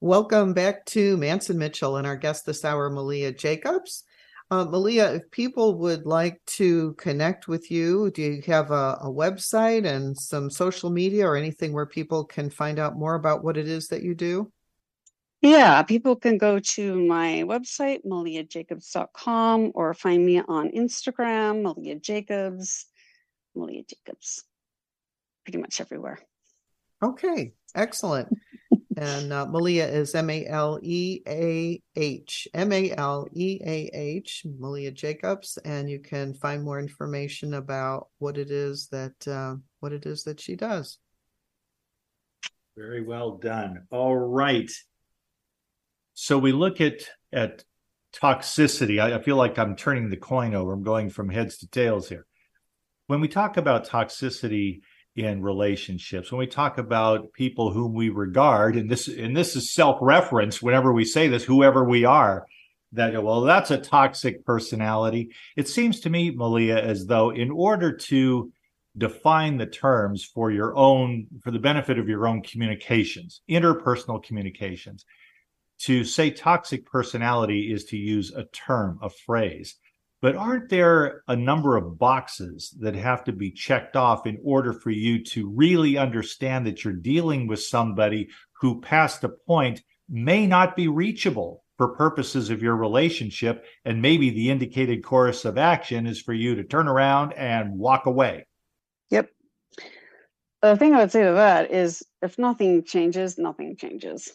Welcome 0.01 0.53
back 0.53 0.85
to 0.87 1.17
Mantz 1.17 1.49
and 1.49 1.61
Mitchell 1.61 1.97
and 1.97 2.09
our 2.09 2.17
guest 2.17 2.45
this 2.45 2.65
hour, 2.65 2.91
Maleah 2.91 3.39
Jacobs. 3.39 4.03
Uh, 4.51 4.65
Maleah, 4.65 5.17
if 5.17 5.31
people 5.31 5.79
would 5.79 6.07
like 6.07 6.41
to 6.47 6.95
connect 6.95 7.49
with 7.49 7.71
you, 7.71 8.11
do 8.11 8.23
you 8.23 8.43
have 8.47 8.71
a, 8.71 8.99
a 9.03 9.11
website 9.11 9.87
and 9.87 10.17
some 10.17 10.49
social 10.49 10.89
media 10.89 11.27
or 11.27 11.37
anything 11.37 11.75
where 11.75 11.85
people 11.85 12.25
can 12.25 12.49
find 12.49 12.79
out 12.79 12.97
more 12.97 13.15
about 13.15 13.45
what 13.45 13.59
it 13.59 13.69
is 13.69 13.89
that 13.89 14.03
you 14.03 14.15
do? 14.15 14.51
Yeah, 15.43 15.83
people 15.83 16.17
can 16.17 16.39
go 16.39 16.59
to 16.59 17.07
my 17.07 17.45
website, 17.47 18.05
maleahjacobs.com, 18.05 19.73
or 19.75 19.95
find 19.95 20.25
me 20.25 20.41
on 20.41 20.71
Instagram, 20.71 21.63
Maleah 21.63 22.03
Jacobs. 22.03 22.87
Maleah 23.57 23.87
Jacobs, 23.87 24.45
pretty 25.45 25.59
much 25.59 25.81
everywhere. 25.81 26.19
Okay, 27.03 27.53
excellent. 27.75 28.29
And 28.99 29.33
uh, 29.33 29.47
Maleah 29.47 29.89
is 29.93 30.13
M 30.17 30.29
A 30.29 30.45
L 30.47 30.81
E 30.83 31.21
A 31.29 31.81
H, 31.95 32.49
M 32.53 32.73
A 32.73 32.91
L 32.97 33.29
E 33.33 33.61
A 33.65 33.89
H, 33.95 34.43
Maleah 34.61 34.93
Jacobs, 34.93 35.57
and 35.65 35.89
you 35.89 36.01
can 36.01 36.35
find 36.35 36.65
more 36.65 36.81
information 36.81 37.55
about 37.55 38.09
what 38.19 38.37
it 38.37 38.51
is 38.51 38.89
that 38.89 39.29
uh, 39.29 39.55
what 39.79 39.93
it 39.93 40.05
is 40.05 40.25
that 40.25 40.41
she 40.41 40.57
does. 40.57 40.99
Very 42.77 43.05
well 43.05 43.37
done. 43.37 43.87
All 43.93 44.17
right. 44.17 44.71
So 46.15 46.37
we 46.37 46.51
look 46.51 46.81
at 46.81 47.03
at 47.33 47.63
toxicity. 48.13 49.01
I, 49.01 49.15
I 49.15 49.23
feel 49.23 49.37
like 49.37 49.61
I'm 49.61 49.77
turning 49.77 50.11
the 50.11 50.17
coin 50.17 50.57
over. 50.57 50.73
I'm 50.73 50.83
going 50.83 51.09
from 51.11 51.29
heads 51.29 51.59
to 51.59 51.69
tails 51.69 52.09
here 52.09 52.27
when 53.07 53.21
we 53.21 53.29
talk 53.29 53.57
about 53.57 53.89
toxicity 53.89 54.81
in 55.19 55.43
relationships, 55.43 56.31
when 56.31 56.39
we 56.39 56.47
talk 56.47 56.79
about 56.79 57.33
people 57.33 57.73
whom 57.73 57.95
we 57.95 58.09
regard, 58.09 58.77
and 58.77 58.91
this 58.91 59.09
and 59.09 59.37
this 59.37 59.57
is 59.57 59.73
self-reference 59.75 60.63
whenever 60.63 60.93
we 60.93 61.05
say 61.05 61.29
this, 61.29 61.45
whoever 61.45 61.85
we 61.85 62.05
are, 62.05 62.47
that 62.93 63.23
well, 63.23 63.41
that's 63.43 63.71
a 63.71 63.79
toxic 63.79 64.45
personality. 64.45 65.31
It 65.57 65.69
seems 65.69 66.01
to 66.01 66.11
me, 66.11 66.33
Maleah, 66.33 66.81
as 66.81 67.07
though 67.07 67.31
in 67.31 67.51
order 67.51 67.97
to 67.97 68.53
define 68.97 69.57
the 69.57 69.67
terms 69.67 70.25
for 70.25 70.51
your 70.51 70.77
own 70.77 71.27
for 71.43 71.51
the 71.51 71.59
benefit 71.59 71.99
of 71.99 72.09
your 72.09 72.27
own 72.27 72.43
communications 72.43 73.43
interpersonal 73.49 74.23
communications 74.23 75.05
to 75.79 76.03
say 76.03 76.31
toxic 76.31 76.85
personality 76.85 77.73
is 77.73 77.85
to 77.85 77.97
use 77.97 78.33
a 78.35 78.45
term 78.47 78.99
a 79.03 79.09
phrase 79.09 79.77
but 80.21 80.35
aren't 80.35 80.69
there 80.69 81.23
a 81.29 81.37
number 81.37 81.77
of 81.77 81.99
boxes 81.99 82.75
that 82.81 82.95
have 82.95 83.25
to 83.25 83.33
be 83.33 83.51
checked 83.51 83.97
off 83.97 84.27
in 84.27 84.39
order 84.43 84.73
for 84.73 84.91
you 84.91 85.23
to 85.25 85.49
really 85.49 85.97
understand 85.97 86.67
that 86.67 86.83
you're 86.85 86.93
dealing 86.93 87.47
with 87.47 87.63
somebody 87.63 88.29
who, 88.61 88.81
past 88.81 89.23
a 89.25 89.29
point, 89.29 89.83
may 90.09 90.47
not 90.47 90.75
be 90.75 90.89
reachable 90.89 91.63
for 91.77 91.89
purposes 91.89 92.51
of 92.51 92.63
your 92.63 92.75
relationship? 92.75 93.65
And 93.85 94.03
maybe 94.03 94.31
the 94.31 94.51
indicated 94.51 95.05
course 95.05 95.45
of 95.45 95.57
action 95.57 96.07
is 96.07 96.21
for 96.21 96.35
you 96.35 96.57
to 96.57 96.65
turn 96.65 96.89
around 96.89 97.33
and 97.35 97.79
walk 97.79 98.07
away. 98.07 98.47
Yep. 99.11 99.31
The 100.63 100.77
thing 100.77 100.95
I 100.95 100.99
would 100.99 101.13
say 101.13 101.25
to 101.25 101.33
that 101.33 101.71
is 101.71 102.03
if 102.21 102.39
nothing 102.39 102.83
changes, 102.83 103.39
nothing 103.39 103.77
changes. 103.77 104.33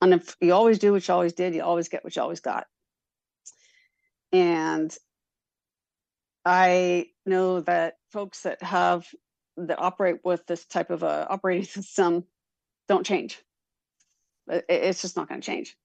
And 0.00 0.14
if 0.14 0.34
you 0.40 0.54
always 0.54 0.78
do 0.78 0.92
what 0.92 1.06
you 1.06 1.12
always 1.12 1.34
did, 1.34 1.54
you 1.54 1.62
always 1.62 1.90
get 1.90 2.02
what 2.02 2.16
you 2.16 2.22
always 2.22 2.40
got. 2.40 2.66
And 4.32 4.96
I 6.44 7.06
know 7.26 7.60
that 7.60 7.96
folks 8.12 8.42
that 8.42 8.62
have 8.62 9.06
that 9.56 9.80
operate 9.80 10.20
with 10.24 10.46
this 10.46 10.64
type 10.64 10.90
of 10.90 11.02
a 11.02 11.26
operating 11.28 11.64
system 11.82 12.24
don't 12.88 13.06
change. 13.06 13.40
It's 14.48 15.02
just 15.02 15.16
not 15.16 15.28
going 15.28 15.40
to 15.40 15.46
change. 15.46 15.76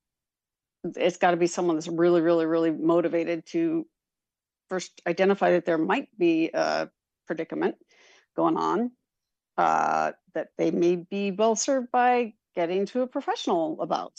It's 0.95 1.17
got 1.17 1.31
to 1.31 1.37
be 1.37 1.47
someone 1.47 1.75
that's 1.75 1.87
really, 1.87 2.21
really, 2.21 2.45
really 2.45 2.71
motivated 2.71 3.45
to 3.47 3.85
first 4.69 5.01
identify 5.07 5.51
that 5.51 5.65
there 5.65 5.77
might 5.77 6.07
be 6.17 6.49
a 6.53 6.89
predicament 7.27 7.75
going 8.35 8.57
on 8.57 8.91
uh, 9.57 10.11
that 10.33 10.49
they 10.57 10.71
may 10.71 10.95
be 10.95 11.31
well 11.31 11.55
served 11.55 11.91
by 11.91 12.33
getting 12.55 12.85
to 12.87 13.01
a 13.01 13.07
professional 13.07 13.81
about, 13.81 14.13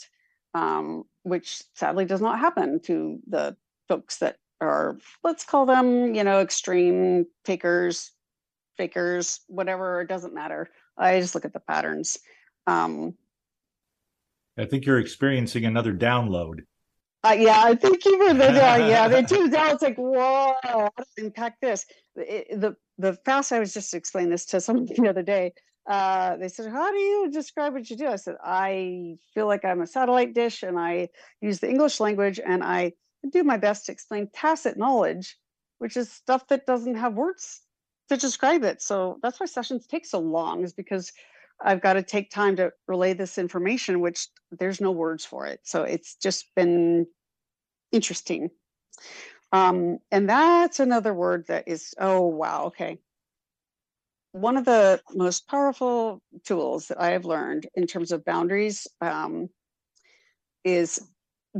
um, 0.53 1.03
which 1.23 1.63
sadly 1.75 2.05
does 2.05 2.21
not 2.21 2.39
happen 2.39 2.79
to 2.81 3.19
the 3.27 3.55
folks 3.87 4.17
that 4.17 4.37
are 4.59 4.97
let's 5.23 5.43
call 5.43 5.65
them 5.65 6.15
you 6.15 6.23
know 6.23 6.39
extreme 6.41 7.25
takers 7.45 8.11
fakers 8.77 9.41
whatever 9.47 10.01
it 10.01 10.07
doesn't 10.07 10.33
matter. 10.33 10.69
I 10.97 11.19
just 11.19 11.35
look 11.35 11.45
at 11.45 11.53
the 11.53 11.59
patterns. 11.59 12.17
Um 12.65 13.15
i 14.57 14.65
think 14.65 14.85
you're 14.85 14.99
experiencing 14.99 15.65
another 15.65 15.93
download. 15.93 16.61
Uh, 17.23 17.35
yeah 17.37 17.63
i 17.63 17.75
think 17.75 18.05
you 18.05 18.17
were 18.19 18.33
the 18.33 18.49
uh, 18.49 18.77
yeah 18.77 19.07
they 19.07 19.23
tuned 19.23 19.51
down 19.51 19.71
it's 19.71 19.81
like 19.81 19.97
whoa 19.97 20.53
how 20.63 20.89
does 20.97 21.07
impact 21.17 21.61
this? 21.61 21.85
It, 22.15 22.59
the 22.61 22.75
the 22.97 23.13
fast 23.25 23.51
i 23.51 23.59
was 23.59 23.73
just 23.73 23.93
explaining 23.93 24.31
this 24.31 24.45
to 24.47 24.61
someone 24.61 24.85
the 24.85 25.09
other 25.09 25.23
day. 25.23 25.53
Uh, 25.87 26.35
they 26.35 26.49
said, 26.49 26.69
How 26.69 26.91
do 26.91 26.97
you 26.97 27.31
describe 27.31 27.73
what 27.73 27.89
you 27.89 27.95
do? 27.95 28.07
I 28.07 28.17
said, 28.17 28.35
I 28.43 29.15
feel 29.33 29.47
like 29.47 29.63
I'm 29.63 29.81
a 29.81 29.87
satellite 29.87 30.33
dish 30.33 30.63
and 30.63 30.77
I 30.77 31.07
use 31.39 31.59
the 31.59 31.69
English 31.69 32.01
language 32.01 32.41
and 32.45 32.61
I 32.61 32.91
do 33.31 33.43
my 33.43 33.57
best 33.57 33.85
to 33.85 33.91
explain 33.91 34.29
tacit 34.33 34.77
knowledge, 34.77 35.37
which 35.79 35.97
is 35.97 36.11
stuff 36.11 36.47
that 36.47 36.65
doesn't 36.65 36.95
have 36.95 37.13
words 37.13 37.61
to 38.09 38.17
describe 38.17 38.63
it. 38.63 38.81
So 38.81 39.19
that's 39.21 39.39
why 39.39 39.47
sessions 39.47 39.87
take 39.87 40.05
so 40.05 40.19
long, 40.19 40.63
is 40.63 40.73
because 40.73 41.11
I've 41.59 41.81
got 41.81 41.93
to 41.93 42.03
take 42.03 42.29
time 42.29 42.55
to 42.57 42.71
relay 42.87 43.13
this 43.13 43.37
information, 43.37 43.99
which 43.99 44.27
there's 44.51 44.79
no 44.79 44.91
words 44.91 45.25
for 45.25 45.45
it. 45.45 45.59
So 45.63 45.83
it's 45.83 46.15
just 46.15 46.45
been 46.55 47.07
interesting. 47.91 48.49
Um, 49.51 49.99
and 50.11 50.29
that's 50.29 50.79
another 50.79 51.13
word 51.13 51.45
that 51.47 51.67
is, 51.67 51.93
oh, 51.99 52.21
wow, 52.27 52.65
okay. 52.65 52.99
one 54.31 54.57
of 54.57 54.65
the 54.65 55.01
most 55.13 55.47
powerful 55.47 56.21
tools 56.45 56.87
that 56.87 57.01
I 57.01 57.11
have 57.11 57.25
learned 57.25 57.67
in 57.75 57.87
terms 57.87 58.11
of 58.11 58.25
boundaries 58.25 58.87
um, 59.01 59.49
is 60.63 61.01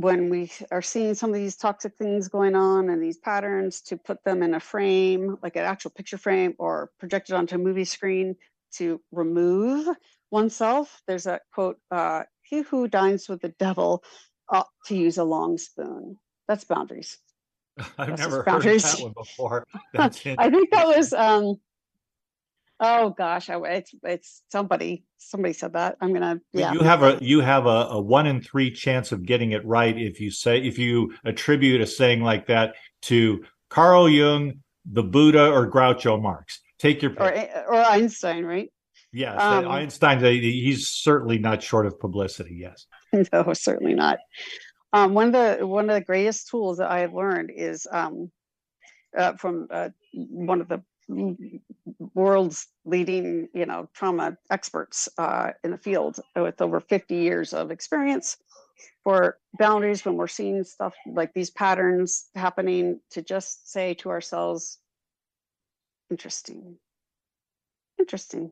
when 0.00 0.30
we 0.30 0.50
are 0.70 0.82
seeing 0.82 1.14
some 1.14 1.30
of 1.30 1.34
these 1.34 1.56
toxic 1.56 1.96
things 1.96 2.28
going 2.28 2.54
on 2.54 2.88
and 2.88 3.02
these 3.02 3.18
patterns 3.18 3.80
to 3.80 3.96
put 3.96 4.22
them 4.22 4.44
in 4.44 4.54
a 4.54 4.60
frame, 4.60 5.36
like 5.42 5.56
an 5.56 5.64
actual 5.64 5.90
picture 5.90 6.18
frame 6.18 6.54
or 6.58 6.90
projected 7.00 7.34
onto 7.34 7.56
a 7.56 7.58
movie 7.58 7.84
screen 7.84 8.36
to 8.74 9.00
remove 9.10 9.88
oneself. 10.30 11.02
There's 11.08 11.26
a 11.26 11.40
quote, 11.52 11.78
uh, 11.90 12.22
he 12.42 12.62
who 12.62 12.86
dines 12.86 13.28
with 13.28 13.40
the 13.40 13.48
devil 13.48 14.04
ought 14.48 14.68
to 14.86 14.96
use 14.96 15.18
a 15.18 15.24
long 15.24 15.58
spoon. 15.58 16.16
That's 16.46 16.64
boundaries. 16.64 17.18
I've 17.98 18.10
That's 18.10 18.20
never 18.20 18.44
heard 18.44 18.62
that 18.62 19.00
one 19.00 19.14
before. 19.16 19.66
I 19.98 20.08
think 20.08 20.70
that 20.70 20.86
was 20.86 21.12
um 21.12 21.56
oh 22.80 23.10
gosh, 23.10 23.50
I, 23.50 23.58
it's 23.58 23.94
it's 24.02 24.42
somebody 24.50 25.04
somebody 25.18 25.52
said 25.52 25.72
that. 25.74 25.96
I'm 26.00 26.12
gonna 26.12 26.40
yeah. 26.52 26.72
You 26.72 26.80
have 26.80 27.02
a 27.02 27.18
you 27.20 27.40
have 27.40 27.66
a, 27.66 27.88
a 27.90 28.00
one 28.00 28.26
in 28.26 28.40
three 28.40 28.70
chance 28.70 29.12
of 29.12 29.24
getting 29.24 29.52
it 29.52 29.64
right 29.64 29.96
if 29.96 30.20
you 30.20 30.30
say 30.30 30.58
if 30.58 30.78
you 30.78 31.14
attribute 31.24 31.80
a 31.80 31.86
saying 31.86 32.22
like 32.22 32.46
that 32.46 32.74
to 33.02 33.44
Carl 33.68 34.08
Jung, 34.08 34.60
the 34.90 35.02
Buddha, 35.02 35.50
or 35.50 35.70
Groucho 35.70 36.20
Marx. 36.20 36.60
Take 36.78 37.02
your 37.02 37.10
pick. 37.12 37.20
or 37.20 37.74
or 37.74 37.84
Einstein, 37.84 38.44
right? 38.44 38.70
yes, 39.12 39.40
um, 39.40 39.68
Einstein. 39.68 40.20
He's 40.20 40.88
certainly 40.88 41.38
not 41.38 41.62
short 41.62 41.86
of 41.86 41.98
publicity. 41.98 42.56
Yes. 42.60 42.86
no, 43.32 43.52
certainly 43.52 43.94
not. 43.94 44.18
Um, 44.92 45.14
one 45.14 45.26
of 45.28 45.32
the 45.32 45.66
one 45.66 45.90
of 45.90 45.94
the 45.94 46.04
greatest 46.04 46.48
tools 46.48 46.78
that 46.78 46.90
I 46.90 47.00
have 47.00 47.12
learned 47.12 47.50
is 47.54 47.86
um, 47.90 48.30
uh, 49.16 49.34
from 49.34 49.68
uh, 49.70 49.90
one 50.12 50.60
of 50.60 50.68
the 50.68 50.82
world's 52.14 52.66
leading, 52.84 53.48
you 53.54 53.66
know, 53.66 53.88
trauma 53.94 54.36
experts 54.50 55.08
uh, 55.18 55.52
in 55.64 55.70
the 55.70 55.78
field 55.78 56.20
with 56.36 56.60
over 56.60 56.80
50 56.80 57.14
years 57.14 57.52
of 57.52 57.70
experience 57.70 58.36
for 59.04 59.38
boundaries 59.58 60.04
when 60.04 60.16
we're 60.16 60.26
seeing 60.26 60.62
stuff 60.64 60.94
like 61.06 61.32
these 61.34 61.50
patterns 61.50 62.28
happening 62.34 63.00
to 63.10 63.22
just 63.22 63.70
say 63.70 63.94
to 63.94 64.10
ourselves, 64.10 64.78
interesting, 66.10 66.76
interesting. 67.98 68.50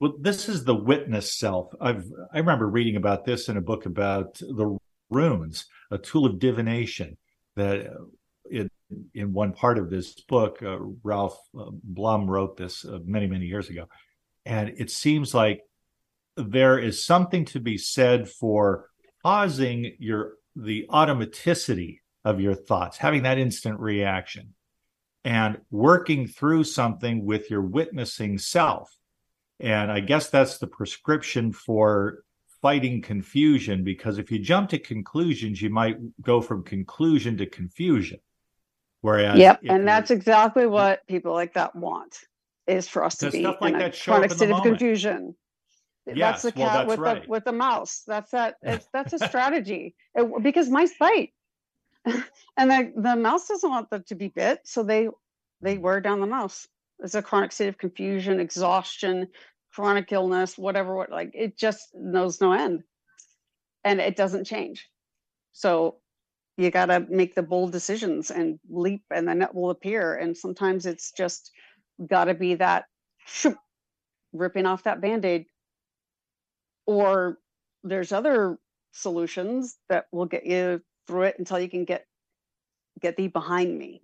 Well, 0.00 0.14
this 0.20 0.48
is 0.48 0.64
the 0.64 0.74
witness 0.74 1.38
self. 1.38 1.72
I've 1.80 2.04
I 2.32 2.38
remember 2.38 2.68
reading 2.68 2.96
about 2.96 3.24
this 3.24 3.48
in 3.48 3.56
a 3.56 3.62
book 3.62 3.86
about 3.86 4.34
the 4.34 4.76
runes, 5.08 5.66
a 5.90 5.96
tool 5.96 6.26
of 6.26 6.38
divination. 6.38 7.16
That 7.56 7.86
uh, 7.86 8.04
it, 8.44 8.70
in 9.14 9.32
one 9.32 9.52
part 9.52 9.78
of 9.78 9.90
this 9.90 10.14
book, 10.20 10.62
uh, 10.62 10.78
Ralph 11.02 11.38
uh, 11.58 11.66
Blum 11.82 12.28
wrote 12.28 12.56
this 12.56 12.84
uh, 12.84 12.98
many 13.04 13.26
many 13.26 13.46
years 13.46 13.68
ago, 13.68 13.86
and 14.44 14.74
it 14.76 14.90
seems 14.90 15.34
like 15.34 15.62
there 16.36 16.78
is 16.78 17.04
something 17.04 17.44
to 17.46 17.60
be 17.60 17.78
said 17.78 18.28
for 18.28 18.90
pausing 19.22 19.96
your 19.98 20.34
the 20.54 20.86
automaticity 20.90 21.98
of 22.24 22.40
your 22.40 22.54
thoughts, 22.54 22.96
having 22.96 23.22
that 23.22 23.38
instant 23.38 23.78
reaction, 23.80 24.54
and 25.24 25.58
working 25.70 26.26
through 26.26 26.64
something 26.64 27.24
with 27.24 27.50
your 27.50 27.62
witnessing 27.62 28.38
self 28.38 28.96
and 29.60 29.90
I 29.90 30.00
guess 30.00 30.28
that's 30.28 30.58
the 30.58 30.66
prescription 30.66 31.52
for 31.52 32.22
fighting 32.60 33.00
confusion 33.00 33.84
because 33.84 34.18
if 34.18 34.30
you 34.30 34.38
jump 34.38 34.70
to 34.70 34.78
conclusions, 34.78 35.62
you 35.62 35.70
might 35.70 35.96
go 36.20 36.40
from 36.40 36.62
conclusion 36.64 37.36
to 37.38 37.46
confusion. 37.46 38.18
Whereas, 39.02 39.38
yep, 39.38 39.62
and 39.68 39.86
that's 39.88 40.10
exactly 40.10 40.66
what 40.66 41.06
people 41.08 41.34
like 41.34 41.54
that 41.54 41.76
want 41.76 42.18
is 42.66 42.88
for 42.88 43.04
us 43.04 43.18
to 43.18 43.30
be 43.30 43.40
stuff 43.42 43.58
like 43.60 43.74
in 43.74 43.82
a 43.82 43.92
chronic 43.92 44.32
state 44.32 44.50
of 44.50 44.62
confusion. 44.62 45.36
that's 46.06 46.18
Yes, 46.18 46.42
the 46.42 46.52
well, 46.54 46.70
cat 46.70 46.72
that's 46.72 46.88
with 46.88 46.98
right. 46.98 47.22
the 47.24 47.30
with 47.30 47.44
the 47.44 47.52
mouse. 47.52 48.02
That's 48.06 48.30
that. 48.32 48.56
It's, 48.64 48.88
that's 48.92 49.12
a 49.14 49.18
strategy 49.20 49.94
It- 50.14 50.42
because 50.42 50.70
mice 50.70 50.94
bite, 50.98 51.32
and 52.06 52.70
the 52.70 52.92
the 52.96 53.16
mouse 53.16 53.48
doesn't 53.48 53.70
want 53.70 53.90
them 53.90 54.04
to 54.08 54.14
be 54.16 54.28
bit, 54.28 54.60
so 54.64 54.84
they 54.84 55.08
they 55.62 55.78
mm. 55.78 55.82
wear 55.82 56.00
down 56.00 56.20
the 56.20 56.26
mouse. 56.26 56.68
It's 57.00 57.14
a 57.16 57.22
chronic 57.22 57.52
state 57.52 57.68
of 57.68 57.78
confusion, 57.78 58.40
exhaustion, 58.40 59.28
chronic 59.74 60.12
illness, 60.12 60.58
whatever. 60.58 60.96
What 60.96 61.10
like 61.10 61.32
it 61.34 61.58
just 61.58 61.90
knows 61.94 62.40
no 62.40 62.52
end, 62.52 62.84
and 63.84 64.00
it 64.00 64.16
doesn't 64.16 64.44
change. 64.46 64.88
So 65.52 65.98
you 66.56 66.70
got 66.70 66.86
to 66.86 67.06
make 67.08 67.34
the 67.34 67.42
bold 67.42 67.72
decisions 67.72 68.30
and 68.30 68.58
leap, 68.68 69.02
and 69.10 69.28
the 69.28 69.34
net 69.34 69.54
will 69.54 69.70
appear. 69.70 70.14
And 70.14 70.36
sometimes 70.36 70.86
it's 70.86 71.12
just 71.12 71.50
got 72.08 72.24
to 72.24 72.34
be 72.34 72.54
that 72.54 72.84
shoop, 73.26 73.58
ripping 74.32 74.66
off 74.66 74.84
that 74.84 75.00
band 75.00 75.24
aid 75.24 75.46
or 76.86 77.38
there's 77.82 78.12
other 78.12 78.58
solutions 78.92 79.76
that 79.88 80.06
will 80.12 80.26
get 80.26 80.46
you 80.46 80.80
through 81.06 81.22
it 81.22 81.38
until 81.38 81.58
you 81.58 81.68
can 81.68 81.84
get 81.84 82.06
get 83.00 83.16
thee 83.16 83.28
behind 83.28 83.76
me. 83.76 84.02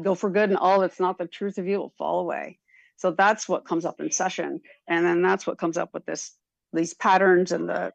Go 0.00 0.14
for 0.14 0.30
good 0.30 0.50
and 0.50 0.58
all 0.58 0.80
that's 0.80 1.00
not 1.00 1.18
the 1.18 1.26
truth 1.26 1.58
of 1.58 1.66
you 1.66 1.78
will 1.78 1.94
fall 1.98 2.20
away. 2.20 2.58
So 2.96 3.10
that's 3.10 3.48
what 3.48 3.66
comes 3.66 3.84
up 3.84 3.98
in 3.98 4.12
session. 4.12 4.60
And 4.86 5.04
then 5.04 5.22
that's 5.22 5.46
what 5.46 5.58
comes 5.58 5.76
up 5.76 5.92
with 5.92 6.06
this 6.06 6.32
these 6.72 6.94
patterns 6.94 7.50
and 7.50 7.68
the 7.68 7.92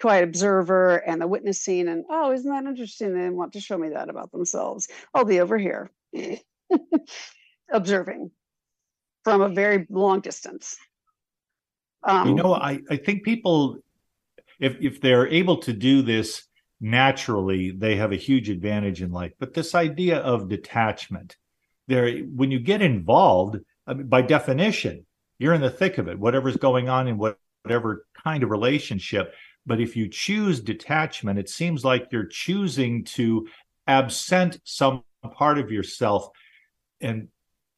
quiet 0.00 0.24
observer 0.24 0.96
and 0.96 1.20
the 1.20 1.26
witnessing 1.26 1.88
and 1.88 2.04
oh 2.08 2.32
isn't 2.32 2.50
that 2.50 2.64
interesting 2.64 3.14
they 3.14 3.30
want 3.30 3.52
to 3.52 3.60
show 3.60 3.76
me 3.76 3.88
that 3.88 4.08
about 4.08 4.30
themselves 4.30 4.88
i'll 5.12 5.24
be 5.24 5.40
over 5.40 5.58
here 5.58 5.90
observing 7.72 8.30
from 9.24 9.40
a 9.40 9.48
very 9.48 9.86
long 9.90 10.20
distance 10.20 10.76
um, 12.06 12.28
you 12.28 12.34
know, 12.34 12.54
I, 12.54 12.80
I 12.88 12.96
think 12.96 13.24
people, 13.24 13.78
if 14.60 14.76
if 14.80 15.00
they're 15.00 15.26
able 15.26 15.58
to 15.58 15.72
do 15.72 16.02
this 16.02 16.44
naturally, 16.80 17.72
they 17.72 17.96
have 17.96 18.12
a 18.12 18.16
huge 18.16 18.48
advantage 18.48 19.02
in 19.02 19.10
life. 19.10 19.32
But 19.38 19.54
this 19.54 19.74
idea 19.74 20.18
of 20.18 20.48
detachment, 20.48 21.36
there, 21.88 22.18
when 22.18 22.50
you 22.50 22.60
get 22.60 22.80
involved, 22.80 23.58
I 23.86 23.94
mean, 23.94 24.06
by 24.06 24.22
definition, 24.22 25.04
you're 25.38 25.54
in 25.54 25.60
the 25.60 25.70
thick 25.70 25.98
of 25.98 26.06
it. 26.08 26.18
Whatever's 26.18 26.56
going 26.56 26.88
on 26.88 27.08
in 27.08 27.18
what, 27.18 27.38
whatever 27.62 28.06
kind 28.22 28.44
of 28.44 28.50
relationship. 28.50 29.34
But 29.66 29.80
if 29.80 29.96
you 29.96 30.08
choose 30.08 30.60
detachment, 30.60 31.38
it 31.38 31.48
seems 31.48 31.84
like 31.84 32.08
you're 32.12 32.26
choosing 32.26 33.04
to 33.04 33.48
absent 33.86 34.58
some 34.64 35.02
part 35.34 35.58
of 35.58 35.70
yourself 35.70 36.28
and 37.00 37.28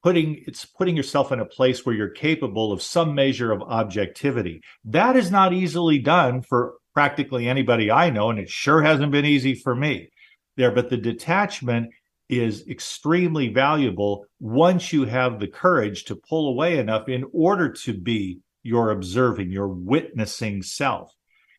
putting 0.02 0.42
it's 0.46 0.64
putting 0.64 0.96
yourself 0.96 1.32
in 1.32 1.40
a 1.40 1.44
place 1.44 1.84
where 1.84 1.94
you're 1.94 2.10
capable 2.10 2.72
of 2.72 2.82
some 2.82 3.14
measure 3.14 3.52
of 3.52 3.62
objectivity. 3.62 4.62
That 4.84 5.16
is 5.16 5.30
not 5.30 5.52
easily 5.52 5.98
done 5.98 6.42
for 6.42 6.74
practically 6.94 7.48
anybody 7.48 7.90
i 7.92 8.10
know 8.10 8.28
and 8.28 8.40
it 8.40 8.48
sure 8.48 8.82
hasn't 8.82 9.12
been 9.12 9.24
easy 9.24 9.54
for 9.54 9.74
me 9.74 10.10
there. 10.56 10.70
But 10.70 10.90
the 10.90 10.96
detachment 10.96 11.90
is 12.28 12.66
extremely 12.68 13.48
valuable 13.48 14.26
once 14.38 14.92
you 14.92 15.06
have 15.06 15.40
the 15.40 15.48
courage 15.48 16.04
to 16.04 16.16
pull 16.16 16.50
away 16.50 16.78
enough 16.78 17.08
in 17.08 17.24
order 17.32 17.70
to 17.72 17.94
be 17.94 18.40
your 18.62 18.90
observing 18.90 19.50
your 19.50 19.68
witnessing 19.68 20.62
self 20.62 21.14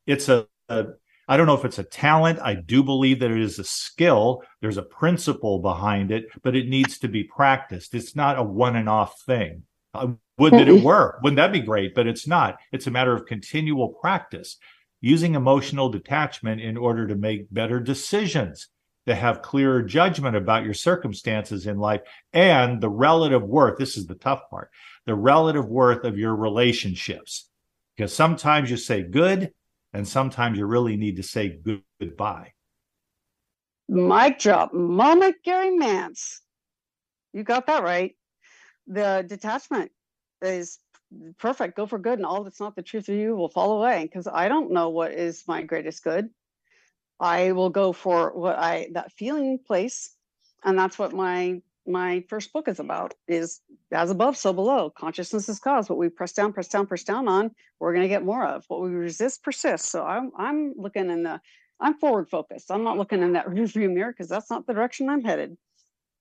it's 0.10 0.28
a, 0.28 0.48
a 0.70 0.88
I 1.28 1.38
don't 1.38 1.46
know 1.46 1.54
if 1.54 1.64
it's 1.64 1.78
a 1.78 1.84
talent. 1.84 2.40
I 2.42 2.56
do 2.56 2.82
believe 2.82 3.20
that 3.20 3.30
it 3.30 3.40
is 3.40 3.60
a 3.60 3.64
skill. 3.64 4.42
There's 4.62 4.78
a 4.78 4.82
principle 4.82 5.60
behind 5.60 6.12
it, 6.12 6.26
but 6.42 6.56
it 6.56 6.68
needs 6.68 6.98
to 7.00 7.08
be 7.08 7.24
practiced. 7.24 7.94
It's 7.94 8.16
not 8.16 8.40
a 8.40 8.44
one 8.44 8.76
and 8.76 8.90
off 8.90 9.22
thing. 9.22 9.64
I 9.94 10.10
would 10.40 10.54
that 10.54 10.68
it 10.68 10.78
mm-hmm. 10.78 10.86
were. 10.86 11.20
Wouldn't 11.22 11.38
that 11.38 11.52
be 11.52 11.60
great? 11.60 11.94
But 11.94 12.08
it's 12.08 12.26
not. 12.26 12.58
It's 12.72 12.88
a 12.88 12.92
matter 12.92 13.14
of 13.14 13.28
continual 13.28 13.90
practice, 13.90 14.58
using 15.02 15.36
emotional 15.36 15.90
detachment 15.90 16.62
in 16.62 16.78
order 16.78 17.06
to 17.06 17.16
make 17.16 17.54
better 17.54 17.80
decisions, 17.80 18.68
to 19.06 19.14
have 19.14 19.44
clearer 19.44 19.84
judgment 19.84 20.36
about 20.36 20.64
your 20.64 20.74
circumstances 20.74 21.68
in 21.68 21.78
life 21.78 22.02
and 22.34 22.82
the 22.82 22.90
relative 22.90 23.44
worth. 23.44 23.78
This 23.78 23.98
is 23.98 24.08
the 24.08 24.16
tough 24.16 24.50
part 24.50 24.72
the 25.06 25.14
relative 25.14 25.68
worth 25.68 26.06
of 26.06 26.18
your 26.18 26.36
relationships. 26.36 27.50
Because 27.96 28.16
sometimes 28.16 28.72
you 28.72 28.78
say 28.78 29.04
good, 29.04 29.52
and 29.94 30.08
sometimes 30.08 30.58
you 30.58 30.66
really 30.66 30.98
need 30.98 31.18
to 31.18 31.24
say 31.24 31.50
good- 31.50 31.84
goodbye. 32.00 32.54
Mic 33.88 34.40
drop 34.40 34.74
moment, 34.74 35.38
Gary 35.44 35.70
Mantz. 35.70 36.40
You 37.34 37.44
got 37.44 37.68
that 37.68 37.84
right. 37.84 38.16
The 38.88 39.26
detachment 39.28 39.92
is 40.42 40.78
perfect. 41.38 41.76
Go 41.76 41.88
for 41.88 41.98
good, 41.98 42.20
and 42.20 42.26
all 42.26 42.44
that's 42.44 42.60
not 42.60 42.76
the 42.76 42.84
truth 42.84 43.10
of 43.10 43.16
you 43.16 43.36
will 43.36 43.50
fall 43.50 43.80
away. 43.80 44.04
Because 44.04 44.28
I 44.28 44.48
don't 44.48 44.72
know 44.72 44.90
what 44.90 45.14
is 45.14 45.44
my 45.48 45.64
greatest 45.64 46.04
good. 46.04 46.30
I 47.20 47.52
will 47.52 47.70
go 47.70 47.92
for 47.92 48.32
what 48.34 48.58
I 48.58 48.90
that 48.94 49.12
feeling 49.12 49.60
place, 49.60 50.16
and 50.64 50.78
that's 50.78 50.98
what 51.00 51.14
my 51.14 51.62
my 51.90 52.24
first 52.30 52.54
book 52.54 52.68
is 52.68 52.80
about. 52.80 53.14
Is 53.28 53.62
as 53.92 54.12
above, 54.12 54.38
so 54.38 54.54
below. 54.54 54.90
Consciousness 54.90 55.50
is 55.50 55.60
cause. 55.60 55.90
What 55.90 55.98
we 55.98 56.10
press 56.10 56.34
down, 56.34 56.54
press 56.54 56.68
down, 56.68 56.88
press 56.88 57.04
down 57.04 57.28
on, 57.28 57.52
we're 57.80 57.94
going 57.94 58.04
to 58.04 58.10
get 58.10 58.24
more 58.24 58.46
of. 58.46 58.64
What 58.68 58.82
we 58.82 58.90
resist 58.90 59.44
persists. 59.44 59.90
So 59.90 60.06
I'm 60.06 60.32
I'm 60.38 60.74
looking 60.78 61.10
in 61.10 61.24
the 61.24 61.42
I'm 61.80 61.96
forward 61.96 62.30
focused. 62.30 62.72
I'm 62.72 62.84
not 62.84 62.98
looking 62.98 63.22
in 63.22 63.34
that 63.34 63.48
rearview 63.48 63.92
mirror 63.92 64.12
because 64.12 64.30
that's 64.30 64.50
not 64.50 64.68
the 64.68 64.74
direction 64.74 65.10
I'm 65.10 65.24
headed. 65.24 65.58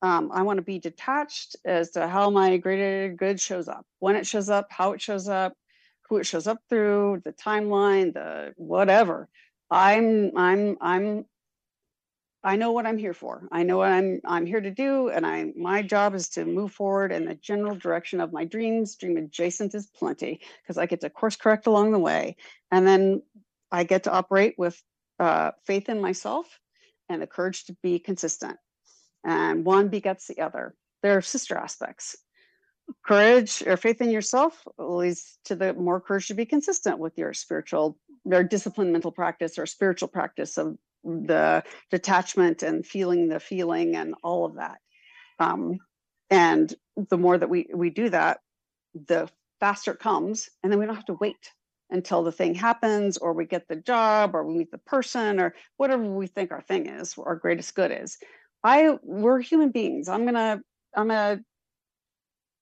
Um, 0.01 0.31
I 0.33 0.43
want 0.43 0.59
to 0.59 0.63
be 0.63 0.79
detached 0.79 1.57
as 1.65 1.91
to 1.93 2.07
how 2.07 2.31
my 2.31 2.57
greater 2.57 3.13
good 3.13 3.41
shows 3.41 3.67
up, 3.67 3.85
when 3.99 4.15
it 4.15 4.27
shows 4.27 4.49
up, 4.49 4.69
how 4.71 4.93
it 4.93 5.01
shows 5.01 5.29
up, 5.29 5.55
who 6.09 6.19
it 6.19 6.25
shows 6.25 6.47
up 6.47 6.59
through, 6.69 7.23
the 7.25 7.33
timeline, 7.33 8.15
the 8.15 8.55
whatever. 8.57 9.29
I'm 9.71 10.37
I'm 10.37 10.79
I'm 10.81 11.25
I 12.45 12.57
know 12.57 12.73
what 12.73 12.87
I'm 12.87 12.99
here 12.99 13.15
for. 13.15 13.49
I 13.51 13.65
know 13.65 13.79
what 13.79 13.91
I'm 13.91 14.21
I'm 14.25 14.47
here 14.47 14.61
to 14.61 14.71
do, 14.71 15.09
and 15.09 15.27
I 15.27 15.53
my 15.57 15.83
job 15.83 16.15
is 16.15 16.29
to 16.31 16.45
move 16.45 16.73
forward 16.73 17.11
in 17.11 17.25
the 17.25 17.35
general 17.35 17.75
direction 17.75 18.21
of 18.21 18.33
my 18.33 18.45
dreams. 18.45 18.95
Dream 18.95 19.17
adjacent 19.17 19.75
is 19.75 19.87
plenty 19.89 20.41
because 20.63 20.79
I 20.79 20.87
get 20.87 21.01
to 21.01 21.11
course 21.11 21.37
correct 21.37 21.67
along 21.67 21.93
the 21.93 21.99
way, 21.99 22.37
and 22.71 22.87
then 22.87 23.23
I 23.73 23.85
get 23.85 24.05
to 24.05 24.13
operate 24.13 24.55
with 24.57 24.81
uh, 25.19 25.51
faith 25.67 25.89
in 25.89 26.01
myself 26.01 26.47
and 27.09 27.21
the 27.21 27.27
courage 27.27 27.65
to 27.65 27.77
be 27.83 27.99
consistent. 27.99 28.57
And 29.25 29.65
one 29.65 29.89
begets 29.89 30.29
the 30.29 30.41
other. 30.41 30.75
They're 31.03 31.23
sister 31.23 31.57
aspects. 31.57 32.17
Courage 33.05 33.63
or 33.67 33.77
faith 33.77 34.01
in 34.01 34.11
yourself 34.11 34.67
leads 34.79 35.39
to 35.45 35.57
the 35.57 35.75
more 35.75 36.01
courage 36.01 36.29
to 36.29 36.35
be 36.35 36.47
consistent 36.47 36.99
with 36.99 37.19
your 37.19 37.35
spiritual 37.35 37.99
or 38.25 38.43
disciplined 38.43 38.93
mental 38.93 39.13
practice 39.13 39.59
or 39.59 39.67
spiritual 39.67 40.09
practice 40.09 40.57
of 40.57 40.79
the 41.05 41.63
detachment 41.91 42.63
and 42.63 42.87
feeling 42.87 43.29
the 43.29 43.41
feeling 43.41 43.97
and 43.97 44.15
all 44.23 44.45
of 44.45 44.57
that. 44.57 44.79
Um, 45.39 45.79
and 46.31 46.75
the 47.11 47.19
more 47.19 47.39
that 47.39 47.49
we 47.49 47.69
we 47.73 47.91
do 47.91 48.11
that, 48.11 48.41
the 49.07 49.29
faster 49.61 49.93
it 49.93 49.99
comes, 49.99 50.49
and 50.63 50.71
then 50.71 50.79
we 50.79 50.87
don't 50.87 50.95
have 50.95 51.05
to 51.07 51.19
wait 51.21 51.53
until 51.91 52.23
the 52.23 52.33
thing 52.33 52.55
happens 52.55 53.17
or 53.17 53.33
we 53.33 53.47
get 53.47 53.67
the 53.69 53.77
job 53.77 54.35
or 54.35 54.45
we 54.45 54.59
meet 54.59 54.71
the 54.71 54.79
person 54.79 55.41
or 55.41 55.55
whatever 55.79 56.03
we 56.05 56.27
think 56.27 56.53
our 56.53 56.61
thing 56.61 56.87
is 56.87 57.17
our 57.19 57.37
greatest 57.37 57.75
good 57.75 57.91
is. 57.93 58.19
I 58.63 58.99
we're 59.03 59.41
human 59.41 59.71
beings. 59.71 60.09
I'm 60.09 60.25
gonna 60.25 60.61
i'm 60.95 61.11
a 61.11 61.39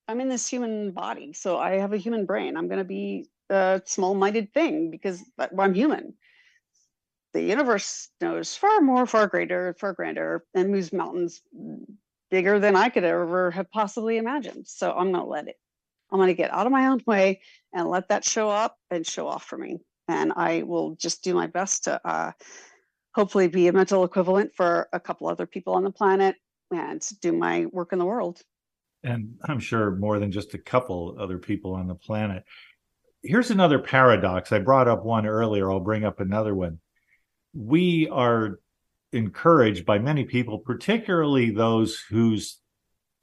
i'm 0.08 0.20
in 0.20 0.28
this 0.28 0.46
human 0.46 0.92
body 0.92 1.32
so 1.32 1.58
i 1.58 1.76
have 1.78 1.92
a 1.92 1.96
human 1.98 2.26
brain. 2.26 2.56
I'm 2.56 2.68
gonna 2.68 2.84
be 2.84 3.28
a 3.50 3.82
small-minded 3.84 4.52
thing 4.52 4.90
because 4.90 5.22
i'm 5.58 5.74
human 5.74 6.14
the 7.36 7.44
universe 7.44 8.08
knows 8.20 8.56
far 8.56 8.80
more 8.80 9.06
far 9.06 9.26
greater 9.26 9.74
far 9.78 9.92
grander 9.92 10.44
and 10.54 10.70
moves 10.70 10.92
mountains 10.92 11.42
bigger 12.30 12.58
than 12.58 12.74
i 12.74 12.88
could 12.88 13.04
ever 13.04 13.50
have 13.50 13.70
possibly 13.70 14.16
imagined 14.16 14.66
so 14.66 14.92
i'm 14.92 15.12
gonna 15.12 15.24
let 15.24 15.48
it 15.48 15.56
I'm 16.10 16.18
going 16.18 16.28
to 16.28 16.34
get 16.34 16.52
out 16.52 16.66
of 16.66 16.72
my 16.72 16.86
own 16.86 17.00
way 17.06 17.40
and 17.72 17.88
let 17.88 18.08
that 18.08 18.24
show 18.24 18.48
up 18.48 18.76
and 18.90 19.06
show 19.06 19.26
off 19.26 19.44
for 19.44 19.58
me. 19.58 19.78
And 20.08 20.32
I 20.36 20.62
will 20.62 20.94
just 20.96 21.24
do 21.24 21.34
my 21.34 21.48
best 21.48 21.84
to 21.84 22.00
uh, 22.06 22.32
hopefully 23.14 23.48
be 23.48 23.68
a 23.68 23.72
mental 23.72 24.04
equivalent 24.04 24.54
for 24.54 24.88
a 24.92 25.00
couple 25.00 25.28
other 25.28 25.46
people 25.46 25.74
on 25.74 25.82
the 25.82 25.90
planet 25.90 26.36
and 26.70 27.04
do 27.20 27.32
my 27.32 27.66
work 27.66 27.92
in 27.92 27.98
the 27.98 28.04
world. 28.04 28.40
And 29.02 29.34
I'm 29.48 29.58
sure 29.58 29.92
more 29.92 30.18
than 30.18 30.30
just 30.30 30.54
a 30.54 30.58
couple 30.58 31.16
other 31.18 31.38
people 31.38 31.74
on 31.74 31.88
the 31.88 31.94
planet. 31.94 32.44
Here's 33.22 33.50
another 33.50 33.78
paradox. 33.78 34.52
I 34.52 34.58
brought 34.60 34.88
up 34.88 35.04
one 35.04 35.26
earlier. 35.26 35.70
I'll 35.70 35.80
bring 35.80 36.04
up 36.04 36.20
another 36.20 36.54
one. 36.54 36.78
We 37.56 38.08
are 38.10 38.60
encouraged 39.12 39.86
by 39.86 39.98
many 39.98 40.24
people, 40.24 40.58
particularly 40.58 41.50
those 41.50 41.98
whose 42.10 42.60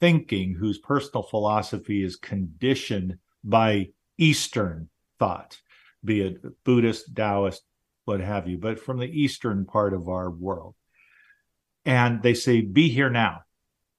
thinking 0.00 0.54
whose 0.54 0.78
personal 0.78 1.22
philosophy 1.22 2.02
is 2.02 2.16
conditioned 2.16 3.18
by 3.44 3.90
Eastern 4.18 4.88
thought, 5.18 5.60
be 6.04 6.20
it 6.22 6.64
Buddhist, 6.64 7.14
Taoist, 7.14 7.62
what 8.04 8.20
have 8.20 8.48
you, 8.48 8.58
but 8.58 8.80
from 8.80 8.98
the 8.98 9.06
Eastern 9.06 9.64
part 9.64 9.94
of 9.94 10.08
our 10.08 10.30
world. 10.30 10.74
And 11.84 12.22
they 12.22 12.34
say, 12.34 12.60
be 12.60 12.88
here 12.88 13.10
now. 13.10 13.42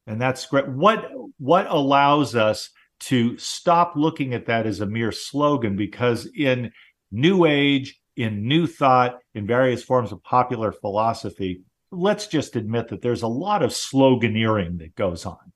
And 0.06 0.22
that's 0.22 0.46
great. 0.48 0.68
What, 0.68 1.10
what 1.38 1.68
allows 1.68 2.36
us 2.36 2.70
to 3.02 3.38
stop 3.38 3.94
looking 3.96 4.34
at 4.34 4.48
that 4.48 4.68
as 4.68 4.80
a 4.82 4.86
mere 4.86 5.12
slogan? 5.12 5.76
Because 5.76 6.28
in 6.36 6.72
New 7.12 7.46
Age, 7.46 8.00
in 8.16 8.48
New 8.48 8.68
Thought, 8.68 9.20
in 9.34 9.46
various 9.46 9.84
forms 9.84 10.12
of 10.12 10.24
popular 10.24 10.72
philosophy, 10.72 11.62
let's 11.92 12.28
just 12.28 12.56
admit 12.56 12.90
that 12.90 13.02
there's 13.02 13.22
a 13.22 13.28
lot 13.28 13.64
of 13.64 13.72
sloganeering 13.72 14.80
that 14.80 14.96
goes 14.96 15.26
on. 15.26 15.52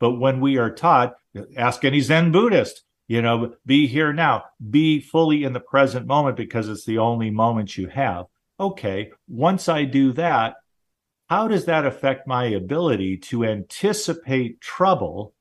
But 0.00 0.18
when 0.18 0.40
we 0.40 0.58
are 0.58 0.70
taught, 0.70 1.14
ask 1.56 1.84
any 1.84 2.00
Zen 2.00 2.32
Buddhist, 2.32 2.82
you 3.06 3.22
know, 3.22 3.54
be 3.66 3.86
here 3.86 4.12
now, 4.12 4.44
be 4.70 5.00
fully 5.00 5.44
in 5.44 5.52
the 5.52 5.60
present 5.60 6.06
moment 6.06 6.36
because 6.36 6.68
it's 6.68 6.84
the 6.84 6.98
only 6.98 7.30
moment 7.30 7.76
you 7.76 7.88
have. 7.88 8.26
Okay, 8.58 9.10
once 9.28 9.68
I 9.68 9.84
do 9.84 10.12
that, 10.12 10.54
how 11.28 11.48
does 11.48 11.64
that 11.66 11.86
affect 11.86 12.26
my 12.26 12.44
ability 12.46 13.16
to 13.16 13.44
anticipate 13.44 14.60
trouble 14.60 15.34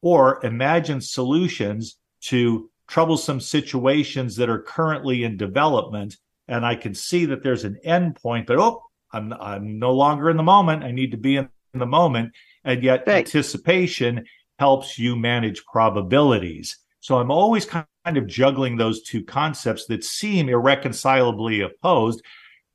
or 0.00 0.44
imagine 0.44 1.00
solutions 1.00 1.96
to 2.22 2.70
troublesome 2.92 3.40
situations 3.40 4.36
that 4.36 4.50
are 4.50 4.60
currently 4.60 5.24
in 5.24 5.38
development? 5.38 6.18
And 6.46 6.66
I 6.66 6.74
can 6.74 6.94
see 6.94 7.24
that 7.24 7.42
there's 7.42 7.64
an 7.64 7.78
end 7.84 8.16
point, 8.16 8.46
but 8.46 8.58
oh, 8.58 8.82
I'm, 9.12 9.32
I'm 9.32 9.78
no 9.78 9.92
longer 9.92 10.28
in 10.28 10.36
the 10.36 10.42
moment. 10.42 10.84
I 10.84 10.90
need 10.90 11.12
to 11.12 11.16
be 11.16 11.36
in 11.36 11.48
the 11.72 11.86
moment 11.86 12.32
and 12.64 12.82
yet 12.82 13.04
right. 13.06 13.16
anticipation 13.16 14.26
helps 14.58 14.98
you 14.98 15.16
manage 15.16 15.64
probabilities. 15.64 16.78
So 17.00 17.18
I'm 17.18 17.30
always 17.30 17.64
kind 17.64 17.86
of 18.04 18.26
juggling 18.26 18.76
those 18.76 19.02
two 19.02 19.24
concepts 19.24 19.86
that 19.86 20.04
seem 20.04 20.50
irreconcilably 20.50 21.62
opposed. 21.62 22.22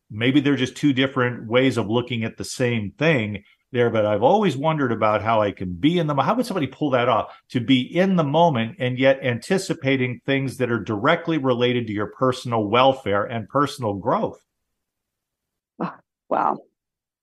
Maybe 0.09 0.39
they're 0.39 0.55
just 0.55 0.75
two 0.75 0.93
different 0.93 1.47
ways 1.47 1.77
of 1.77 1.89
looking 1.89 2.23
at 2.23 2.37
the 2.37 2.43
same 2.43 2.91
thing 2.97 3.43
there, 3.77 3.91
but 3.91 4.07
I've 4.07 4.23
always 4.23 4.57
wondered 4.57 4.91
about 4.91 5.21
how 5.21 5.41
I 5.41 5.51
can 5.51 5.73
be 5.73 5.99
in 5.99 6.07
the 6.07 6.15
how 6.15 6.33
would 6.33 6.47
somebody 6.47 6.65
pull 6.65 6.89
that 6.91 7.07
off 7.07 7.37
to 7.49 7.59
be 7.59 7.81
in 7.81 8.15
the 8.15 8.23
moment 8.23 8.77
and 8.79 8.97
yet 8.97 9.23
anticipating 9.23 10.19
things 10.25 10.57
that 10.57 10.71
are 10.71 10.79
directly 10.79 11.37
related 11.37 11.85
to 11.87 11.93
your 11.93 12.07
personal 12.07 12.65
welfare 12.65 13.25
and 13.25 13.47
personal 13.47 13.93
growth. 13.93 14.43
wow. 16.29 16.57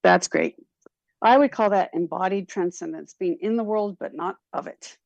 That's 0.05 0.28
great. 0.28 0.55
I 1.20 1.36
would 1.36 1.50
call 1.50 1.70
that 1.70 1.90
embodied 1.92 2.48
transcendence, 2.48 3.16
being 3.18 3.38
in 3.40 3.57
the 3.57 3.64
world 3.64 3.96
but 3.98 4.14
not 4.14 4.36
of 4.52 4.68
it. 4.68 4.96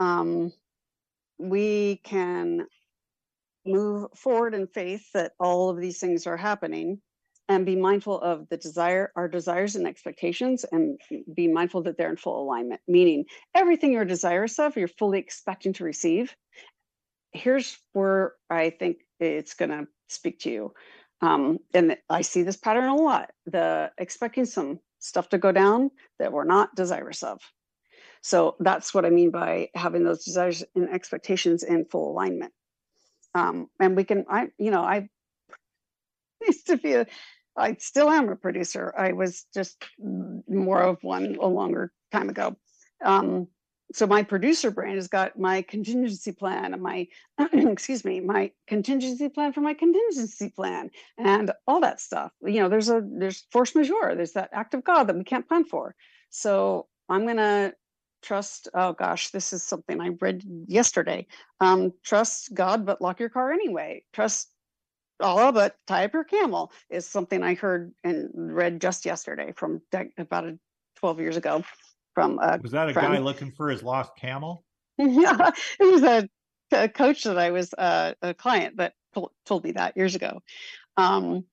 Um, 0.00 0.52
we 1.38 2.00
can 2.02 2.66
move 3.64 4.10
forward 4.16 4.54
in 4.54 4.66
faith 4.66 5.06
that 5.12 5.32
all 5.38 5.70
of 5.70 5.78
these 5.78 6.00
things 6.00 6.26
are 6.26 6.36
happening 6.36 7.00
and 7.48 7.64
be 7.64 7.76
mindful 7.76 8.20
of 8.20 8.48
the 8.48 8.56
desire 8.56 9.12
our 9.16 9.28
desires 9.28 9.76
and 9.76 9.86
expectations 9.86 10.64
and 10.70 11.00
be 11.34 11.48
mindful 11.48 11.82
that 11.82 11.96
they're 11.96 12.10
in 12.10 12.16
full 12.16 12.42
alignment 12.42 12.80
meaning 12.86 13.24
everything 13.54 13.92
you're 13.92 14.04
desirous 14.04 14.58
of 14.58 14.76
you're 14.76 14.88
fully 14.88 15.18
expecting 15.18 15.72
to 15.72 15.84
receive 15.84 16.34
here's 17.32 17.78
where 17.92 18.32
i 18.50 18.70
think 18.70 18.98
it's 19.20 19.54
going 19.54 19.70
to 19.70 19.86
speak 20.08 20.40
to 20.40 20.50
you 20.50 20.72
um, 21.20 21.58
and 21.74 21.96
i 22.08 22.22
see 22.22 22.42
this 22.42 22.56
pattern 22.56 22.88
a 22.88 22.94
lot 22.94 23.30
the 23.46 23.90
expecting 23.98 24.44
some 24.44 24.78
stuff 24.98 25.28
to 25.30 25.38
go 25.38 25.52
down 25.52 25.90
that 26.18 26.32
we're 26.32 26.44
not 26.44 26.74
desirous 26.74 27.22
of. 27.22 27.40
So 28.22 28.56
that's 28.58 28.92
what 28.92 29.04
I 29.04 29.10
mean 29.10 29.30
by 29.30 29.70
having 29.74 30.04
those 30.04 30.24
desires 30.24 30.64
and 30.74 30.90
expectations 30.90 31.62
in 31.62 31.84
full 31.84 32.10
alignment. 32.10 32.52
Um, 33.34 33.68
and 33.80 33.96
we 33.96 34.04
can, 34.04 34.24
I, 34.28 34.48
you 34.58 34.70
know, 34.70 34.82
I 34.82 35.08
used 36.46 36.66
to 36.66 36.76
be 36.76 36.94
a, 36.94 37.06
I 37.58 37.74
still 37.74 38.10
am 38.10 38.28
a 38.28 38.36
producer. 38.36 38.94
I 38.96 39.12
was 39.12 39.46
just 39.52 39.84
more 39.98 40.82
of 40.82 41.02
one 41.02 41.36
a 41.40 41.46
longer 41.46 41.92
time 42.12 42.28
ago. 42.28 42.56
Um, 43.04 43.48
so 43.92 44.06
my 44.06 44.22
producer 44.22 44.70
brain 44.70 44.96
has 44.96 45.08
got 45.08 45.38
my 45.38 45.62
contingency 45.62 46.32
plan 46.32 46.74
and 46.74 46.82
my 46.82 47.06
excuse 47.52 48.04
me 48.04 48.20
my 48.20 48.50
contingency 48.66 49.28
plan 49.28 49.52
for 49.52 49.62
my 49.62 49.74
contingency 49.74 50.50
plan 50.50 50.90
and 51.16 51.52
all 51.66 51.80
that 51.80 52.00
stuff. 52.00 52.32
You 52.42 52.60
know 52.60 52.68
there's 52.68 52.90
a 52.90 53.02
there's 53.04 53.46
force 53.50 53.74
majeure. 53.74 54.14
There's 54.14 54.32
that 54.32 54.50
act 54.52 54.74
of 54.74 54.84
god 54.84 55.04
that 55.04 55.16
we 55.16 55.24
can't 55.24 55.48
plan 55.48 55.64
for. 55.64 55.94
So 56.30 56.86
i'm 57.08 57.26
to 57.26 57.74
trust 58.20 58.68
oh 58.74 58.92
gosh 58.92 59.30
this 59.30 59.52
is 59.52 59.62
something 59.62 60.00
i 60.00 60.08
read 60.20 60.42
yesterday. 60.66 61.26
Um, 61.60 61.92
trust 62.04 62.52
god 62.52 62.84
but 62.84 63.00
lock 63.00 63.20
your 63.20 63.30
car 63.30 63.52
anyway. 63.52 64.04
Trust 64.12 64.50
Allah, 65.20 65.52
but 65.52 65.76
tie 65.86 66.04
up 66.04 66.12
your 66.12 66.24
camel 66.24 66.72
is 66.90 67.06
something 67.06 67.42
I 67.42 67.54
heard 67.54 67.92
and 68.04 68.30
read 68.34 68.80
just 68.80 69.04
yesterday 69.04 69.52
from 69.56 69.82
about 70.16 70.44
a, 70.44 70.58
12 70.96 71.20
years 71.20 71.36
ago 71.36 71.62
from 72.14 72.38
a 72.40 72.58
was 72.60 72.72
that 72.72 72.88
a 72.88 72.92
friend. 72.92 73.14
guy 73.14 73.18
looking 73.20 73.52
for 73.52 73.68
his 73.68 73.82
lost 73.82 74.12
camel? 74.16 74.64
Yeah 74.98 75.50
it 75.78 75.92
was 75.92 76.02
a, 76.02 76.28
a 76.72 76.88
coach 76.88 77.22
that 77.22 77.38
i 77.38 77.50
was 77.50 77.72
uh, 77.74 78.14
a 78.20 78.34
client 78.34 78.78
that 78.78 78.94
told, 79.14 79.30
told 79.46 79.64
me 79.64 79.72
that 79.72 79.96
years 79.96 80.16
ago. 80.16 80.42
Um, 80.96 81.44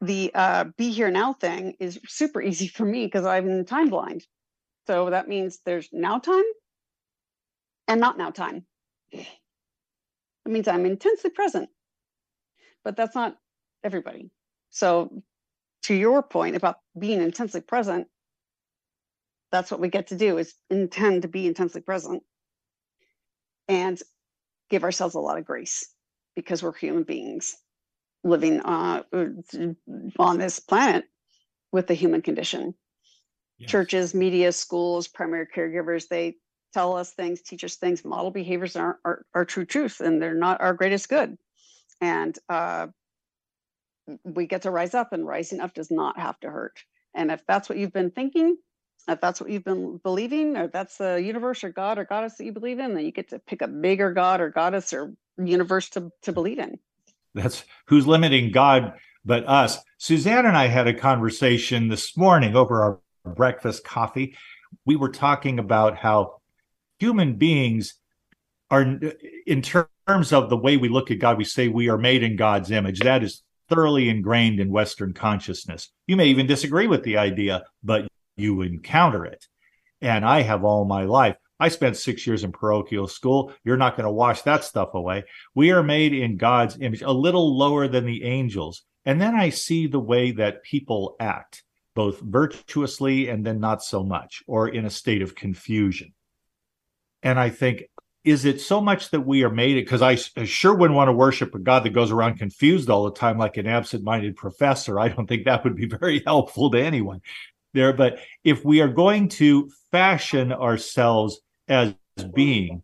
the 0.00 0.30
uh, 0.34 0.64
be 0.76 0.90
here 0.90 1.10
now 1.10 1.34
thing 1.34 1.74
is 1.80 2.00
super 2.06 2.40
easy 2.40 2.68
for 2.68 2.84
me 2.84 3.04
because 3.04 3.26
i'm 3.26 3.64
time 3.64 3.90
blind 3.90 4.24
so 4.86 5.10
that 5.10 5.28
means 5.28 5.58
there's 5.66 5.88
now 5.92 6.18
time 6.18 6.44
and 7.88 8.00
not 8.00 8.18
now 8.18 8.30
time. 8.30 8.64
It 9.12 9.26
means 10.46 10.68
i'm 10.68 10.86
intensely 10.86 11.30
present 11.30 11.68
but 12.86 12.96
that's 12.96 13.16
not 13.16 13.36
everybody 13.82 14.30
so 14.70 15.22
to 15.82 15.94
your 15.94 16.22
point 16.22 16.54
about 16.54 16.76
being 16.98 17.20
intensely 17.20 17.60
present 17.60 18.06
that's 19.52 19.70
what 19.70 19.80
we 19.80 19.88
get 19.88 20.08
to 20.08 20.16
do 20.16 20.38
is 20.38 20.54
intend 20.70 21.22
to 21.22 21.28
be 21.28 21.46
intensely 21.46 21.80
present 21.80 22.22
and 23.68 24.00
give 24.70 24.84
ourselves 24.84 25.14
a 25.14 25.20
lot 25.20 25.38
of 25.38 25.44
grace 25.44 25.88
because 26.34 26.62
we're 26.62 26.72
human 26.72 27.02
beings 27.02 27.56
living 28.24 28.60
uh, 28.60 29.02
on 30.18 30.38
this 30.38 30.60
planet 30.60 31.04
with 31.72 31.86
the 31.86 31.94
human 31.94 32.22
condition. 32.22 32.74
Yes. 33.58 33.70
Churches, 33.70 34.14
media, 34.14 34.52
schools, 34.52 35.08
primary 35.08 35.46
caregivers, 35.46 36.08
they 36.08 36.36
tell 36.74 36.96
us 36.96 37.12
things, 37.12 37.40
teach 37.40 37.64
us 37.64 37.76
things. 37.76 38.04
Model 38.04 38.30
behaviors 38.30 38.76
are, 38.76 38.98
are, 39.04 39.24
are 39.34 39.44
true 39.44 39.64
truth 39.64 40.00
and 40.00 40.20
they're 40.20 40.34
not 40.34 40.60
our 40.60 40.74
greatest 40.74 41.08
good. 41.08 41.36
And 42.00 42.38
uh, 42.48 42.88
we 44.24 44.46
get 44.46 44.62
to 44.62 44.70
rise 44.70 44.94
up, 44.94 45.12
and 45.12 45.26
rising 45.26 45.60
up 45.60 45.74
does 45.74 45.90
not 45.90 46.18
have 46.18 46.38
to 46.40 46.50
hurt. 46.50 46.78
And 47.14 47.30
if 47.30 47.42
that's 47.46 47.68
what 47.68 47.78
you've 47.78 47.92
been 47.92 48.10
thinking, 48.10 48.56
if 49.08 49.20
that's 49.20 49.40
what 49.40 49.50
you've 49.50 49.64
been 49.64 49.98
believing, 50.02 50.56
or 50.56 50.68
that's 50.68 50.98
the 50.98 51.22
universe 51.22 51.64
or 51.64 51.70
God 51.70 51.98
or 51.98 52.04
goddess 52.04 52.36
that 52.36 52.44
you 52.44 52.52
believe 52.52 52.78
in, 52.78 52.94
then 52.94 53.04
you 53.04 53.12
get 53.12 53.30
to 53.30 53.38
pick 53.38 53.62
a 53.62 53.68
bigger 53.68 54.12
God 54.12 54.40
or 54.40 54.50
goddess 54.50 54.92
or 54.92 55.14
universe 55.38 55.88
to, 55.90 56.10
to 56.22 56.32
believe 56.32 56.58
in. 56.58 56.78
That's 57.34 57.64
who's 57.86 58.06
limiting 58.06 58.50
God 58.50 58.94
but 59.24 59.46
us. 59.48 59.78
Suzanne 59.98 60.46
and 60.46 60.56
I 60.56 60.68
had 60.68 60.86
a 60.86 60.94
conversation 60.94 61.88
this 61.88 62.16
morning 62.16 62.54
over 62.54 62.82
our 62.82 63.00
breakfast 63.34 63.84
coffee. 63.84 64.36
We 64.84 64.96
were 64.96 65.08
talking 65.08 65.58
about 65.58 65.96
how 65.96 66.40
human 66.98 67.34
beings 67.34 67.94
are, 68.70 68.98
in 69.46 69.62
terms 69.62 70.32
of 70.32 70.50
the 70.50 70.56
way 70.56 70.76
we 70.76 70.88
look 70.88 71.10
at 71.10 71.18
God, 71.18 71.38
we 71.38 71.44
say 71.44 71.68
we 71.68 71.88
are 71.88 71.98
made 71.98 72.22
in 72.22 72.36
God's 72.36 72.70
image. 72.70 73.00
That 73.00 73.22
is 73.22 73.42
thoroughly 73.68 74.08
ingrained 74.08 74.60
in 74.60 74.70
Western 74.70 75.12
consciousness. 75.12 75.90
You 76.06 76.16
may 76.16 76.26
even 76.26 76.46
disagree 76.46 76.86
with 76.86 77.02
the 77.02 77.18
idea, 77.18 77.64
but 77.82 78.08
you 78.36 78.62
encounter 78.62 79.24
it. 79.24 79.46
And 80.00 80.24
I 80.24 80.42
have 80.42 80.64
all 80.64 80.84
my 80.84 81.04
life. 81.04 81.36
I 81.58 81.68
spent 81.68 81.96
six 81.96 82.26
years 82.26 82.44
in 82.44 82.52
parochial 82.52 83.08
school. 83.08 83.52
You're 83.64 83.78
not 83.78 83.96
going 83.96 84.04
to 84.04 84.12
wash 84.12 84.42
that 84.42 84.62
stuff 84.62 84.94
away. 84.94 85.24
We 85.54 85.72
are 85.72 85.82
made 85.82 86.12
in 86.12 86.36
God's 86.36 86.78
image, 86.78 87.02
a 87.02 87.10
little 87.10 87.56
lower 87.56 87.88
than 87.88 88.04
the 88.04 88.24
angels. 88.24 88.82
And 89.06 89.20
then 89.20 89.34
I 89.34 89.48
see 89.50 89.86
the 89.86 90.00
way 90.00 90.32
that 90.32 90.62
people 90.62 91.16
act, 91.18 91.62
both 91.94 92.20
virtuously 92.20 93.28
and 93.28 93.46
then 93.46 93.58
not 93.58 93.82
so 93.82 94.04
much, 94.04 94.42
or 94.46 94.68
in 94.68 94.84
a 94.84 94.90
state 94.90 95.22
of 95.22 95.34
confusion. 95.34 96.12
And 97.22 97.40
I 97.40 97.48
think, 97.48 97.84
is 98.26 98.44
it 98.44 98.60
so 98.60 98.80
much 98.80 99.10
that 99.10 99.20
we 99.20 99.44
are 99.44 99.50
made 99.50 99.76
it? 99.76 99.84
Because 99.84 100.02
I, 100.02 100.18
I 100.36 100.44
sure 100.44 100.74
wouldn't 100.74 100.96
want 100.96 101.06
to 101.06 101.12
worship 101.12 101.54
a 101.54 101.60
God 101.60 101.84
that 101.84 101.90
goes 101.90 102.10
around 102.10 102.38
confused 102.38 102.90
all 102.90 103.04
the 103.04 103.12
time, 103.12 103.38
like 103.38 103.56
an 103.56 103.68
absent 103.68 104.02
minded 104.02 104.34
professor. 104.34 104.98
I 104.98 105.08
don't 105.08 105.28
think 105.28 105.44
that 105.44 105.62
would 105.62 105.76
be 105.76 105.86
very 106.00 106.24
helpful 106.26 106.68
to 106.72 106.78
anyone 106.82 107.20
there. 107.72 107.92
But 107.92 108.18
if 108.42 108.64
we 108.64 108.80
are 108.80 108.88
going 108.88 109.28
to 109.28 109.70
fashion 109.92 110.52
ourselves 110.52 111.38
as 111.68 111.94
being 112.34 112.82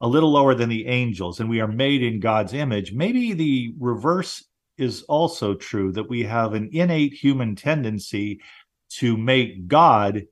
a 0.00 0.08
little 0.08 0.32
lower 0.32 0.56
than 0.56 0.68
the 0.68 0.88
angels 0.88 1.38
and 1.38 1.48
we 1.48 1.60
are 1.60 1.68
made 1.68 2.02
in 2.02 2.18
God's 2.18 2.52
image, 2.52 2.92
maybe 2.92 3.32
the 3.32 3.72
reverse 3.78 4.44
is 4.76 5.02
also 5.02 5.54
true 5.54 5.92
that 5.92 6.10
we 6.10 6.24
have 6.24 6.54
an 6.54 6.68
innate 6.72 7.12
human 7.12 7.54
tendency 7.54 8.40
to 8.88 9.16
make 9.16 9.68
God 9.68 10.24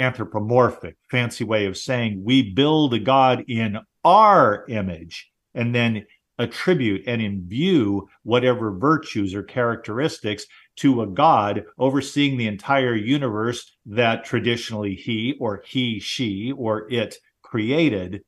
anthropomorphic, 0.00 0.96
fancy 1.10 1.44
way 1.44 1.66
of 1.66 1.76
saying 1.76 2.22
we 2.24 2.52
build 2.52 2.94
a 2.94 2.98
God 2.98 3.44
in 3.48 3.78
our 4.04 4.64
image 4.68 5.30
and 5.54 5.74
then 5.74 6.06
attribute 6.38 7.02
and 7.06 7.20
imbue 7.20 8.08
whatever 8.22 8.72
virtues 8.72 9.34
or 9.34 9.42
characteristics 9.42 10.46
to 10.76 11.02
a 11.02 11.06
God 11.06 11.64
overseeing 11.78 12.38
the 12.38 12.46
entire 12.46 12.94
universe 12.94 13.76
that 13.84 14.24
traditionally 14.24 14.94
he 14.94 15.36
or 15.38 15.62
he, 15.66 16.00
she, 16.00 16.52
or 16.52 16.90
it 16.90 17.16
created. 17.42 18.22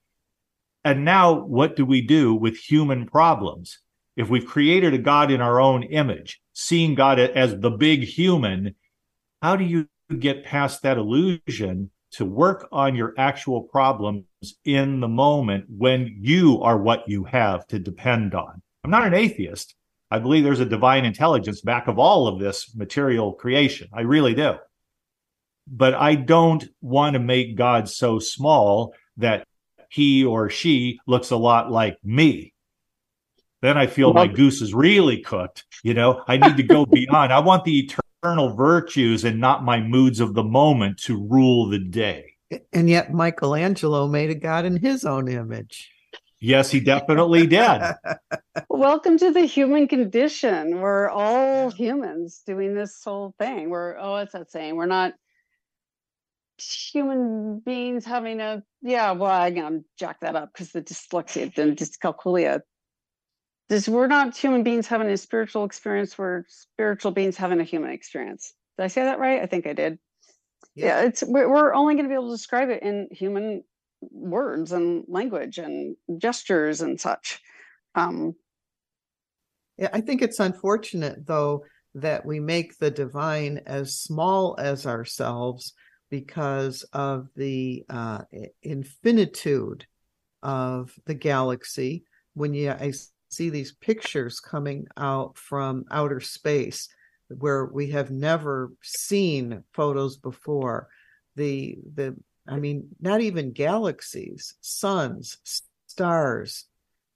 And 0.85 1.05
now, 1.05 1.33
what 1.33 1.77
do 1.77 1.87
we 1.87 2.03
do 2.03 2.35
with 2.35 2.57
human 2.57 3.07
problems? 3.07 3.79
If 4.17 4.29
we've 4.29 4.45
created 4.45 4.93
a 4.93 4.99
God 4.99 5.31
in 5.31 5.41
our 5.41 5.59
own 5.59 5.85
image, 5.85 6.41
seeing 6.53 6.95
God 6.95 7.19
as 7.19 7.59
the 7.61 7.71
big 7.71 8.03
human, 8.03 8.75
how 9.41 9.57
do 9.57 9.65
you 9.65 9.87
get 10.21 10.45
past 10.45 10.83
that 10.83 10.99
illusion 10.99 11.91
to 12.13 12.25
work 12.25 12.69
on 12.71 12.95
your 12.95 13.15
actual 13.17 13.63
problems 13.63 14.25
in 14.65 15.01
the 15.01 15.09
moment 15.09 15.65
when 15.69 16.15
you 16.21 16.61
are 16.63 16.79
what 16.79 17.09
you 17.09 17.25
have 17.25 17.67
to 17.69 17.79
depend 17.79 18.35
on. 18.35 18.63
I'm 18.85 18.91
not 18.91 19.07
an 19.07 19.15
atheist. 19.15 19.75
I 20.11 20.19
believe 20.19 20.45
there's 20.45 20.61
a 20.61 20.67
divine 20.67 21.07
intelligence 21.07 21.63
back 21.63 21.89
of 21.89 21.99
all 21.99 22.29
of 22.29 22.39
this 22.39 22.75
material 22.77 23.33
creation. 23.33 23.89
I 23.95 24.03
really 24.03 24.35
do. 24.35 24.57
But 25.67 25.95
I 25.95 26.17
don't 26.17 26.65
want 26.83 27.15
to 27.15 27.21
make 27.21 27.57
God 27.57 27.89
so 27.89 28.19
small 28.19 28.95
that 29.17 29.47
he 29.89 30.25
or 30.25 30.51
she 30.51 30.99
looks 31.07 31.31
a 31.31 31.37
lot 31.37 31.71
like 31.71 31.97
me. 32.05 32.53
Then 33.63 33.79
I 33.79 33.87
feel 33.87 34.13
my 34.13 34.27
goose 34.27 34.61
is 34.61 34.75
really 34.75 35.21
cooked. 35.21 35.65
You 35.85 35.95
know, 35.95 36.23
I 36.27 36.37
need 36.37 36.57
to 36.57 36.63
go 36.63 36.85
beyond. 36.93 37.33
I 37.33 37.39
want 37.39 37.65
the 37.65 37.79
eternal 37.79 38.02
virtues 38.23 39.25
and 39.25 39.41
not 39.41 39.65
my 39.65 39.81
moods 39.81 40.21
of 40.21 40.35
the 40.35 40.45
moment 40.45 40.99
to 40.99 41.17
rule 41.17 41.69
the 41.69 41.79
day. 41.79 42.35
And 42.73 42.89
yet 42.89 43.13
Michelangelo 43.13 44.07
made 44.07 44.31
a 44.31 44.35
god 44.35 44.65
in 44.65 44.77
his 44.77 45.05
own 45.05 45.29
image. 45.29 45.91
Yes, 46.39 46.71
he 46.71 46.81
definitely 46.81 47.47
did. 47.47 47.81
Welcome 48.69 49.19
to 49.19 49.33
the 49.33 49.45
human 49.45 49.89
condition. 49.89 50.81
We're 50.81 51.09
all 51.09 51.71
humans 51.71 52.43
doing 52.47 52.75
this 52.75 53.01
whole 53.05 53.35
thing. 53.39 53.71
We're 53.71 53.97
oh, 53.99 54.13
what's 54.13 54.33
that 54.33 54.51
saying? 54.51 54.77
We're 54.77 54.87
not 54.87 55.15
human 56.59 57.61
beings 57.61 58.05
having 58.05 58.41
a 58.41 58.63
yeah. 58.83 59.13
Well, 59.13 59.31
I'm 59.31 59.55
gonna 59.55 59.81
jack 59.99 60.21
that 60.21 60.35
up 60.35 60.53
because 60.53 60.73
the 60.73 60.83
dyslexia 60.83 61.57
and 61.59 61.77
dyscalculia 61.77 62.61
this 63.69 63.89
we're 63.89 64.07
not 64.07 64.37
human 64.37 64.63
beings 64.63 64.87
having 64.87 65.09
a 65.09 65.17
spiritual 65.17 65.65
experience 65.65 66.17
we're 66.19 66.45
spiritual 66.49 67.11
beings 67.11 67.37
having 67.37 67.61
a 67.61 67.65
human 67.65 67.91
experience. 67.91 68.53
Did 68.79 68.85
i 68.85 68.89
say 68.89 69.03
that 69.05 69.19
right? 69.19 69.43
I 69.43 69.47
think 69.47 69.67
i 69.67 69.73
did. 69.73 69.99
Yeah, 70.75 70.87
yeah 70.87 71.09
it's 71.09 71.23
we're, 71.23 71.49
we're 71.49 71.75
only 71.75 71.95
going 71.95 72.05
to 72.05 72.09
be 72.09 72.15
able 72.15 72.31
to 72.31 72.37
describe 72.37 72.71
it 72.71 72.83
in 72.83 73.09
human 73.11 73.65
words 74.11 74.73
and 74.73 75.05
language 75.09 75.59
and 75.59 75.97
gestures 76.19 76.81
and 76.81 77.01
such. 77.01 77.41
Um 77.95 78.35
yeah 79.79 79.89
i 79.93 80.01
think 80.01 80.21
it's 80.21 80.41
unfortunate 80.41 81.27
though 81.27 81.65
that 81.95 82.25
we 82.25 82.41
make 82.41 82.79
the 82.79 82.91
divine 82.91 83.61
as 83.67 83.99
small 83.99 84.57
as 84.59 84.87
ourselves 84.87 85.75
because 86.11 86.85
of 86.93 87.29
the 87.37 87.85
uh, 87.89 88.21
infinitude 88.63 89.87
of 90.43 90.95
the 91.07 91.15
galaxy. 91.15 92.05
When 92.35 92.55
you 92.55 92.71
I 92.71 92.93
see 93.33 93.51
these 93.51 93.73
pictures 93.73 94.41
coming 94.41 94.87
out 94.97 95.37
from 95.37 95.85
outer 95.91 96.21
space 96.21 96.89
where 97.29 97.67
we 97.67 97.91
have 97.91 98.11
never 98.11 98.73
seen 98.83 99.65
photos 99.73 100.17
before. 100.17 100.89
The 101.37 101.79
the 101.95 102.17
i 102.47 102.59
mean 102.59 102.89
not 103.01 103.21
even 103.21 103.53
galaxies 103.53 104.55
suns 104.61 105.39
stars 105.87 106.67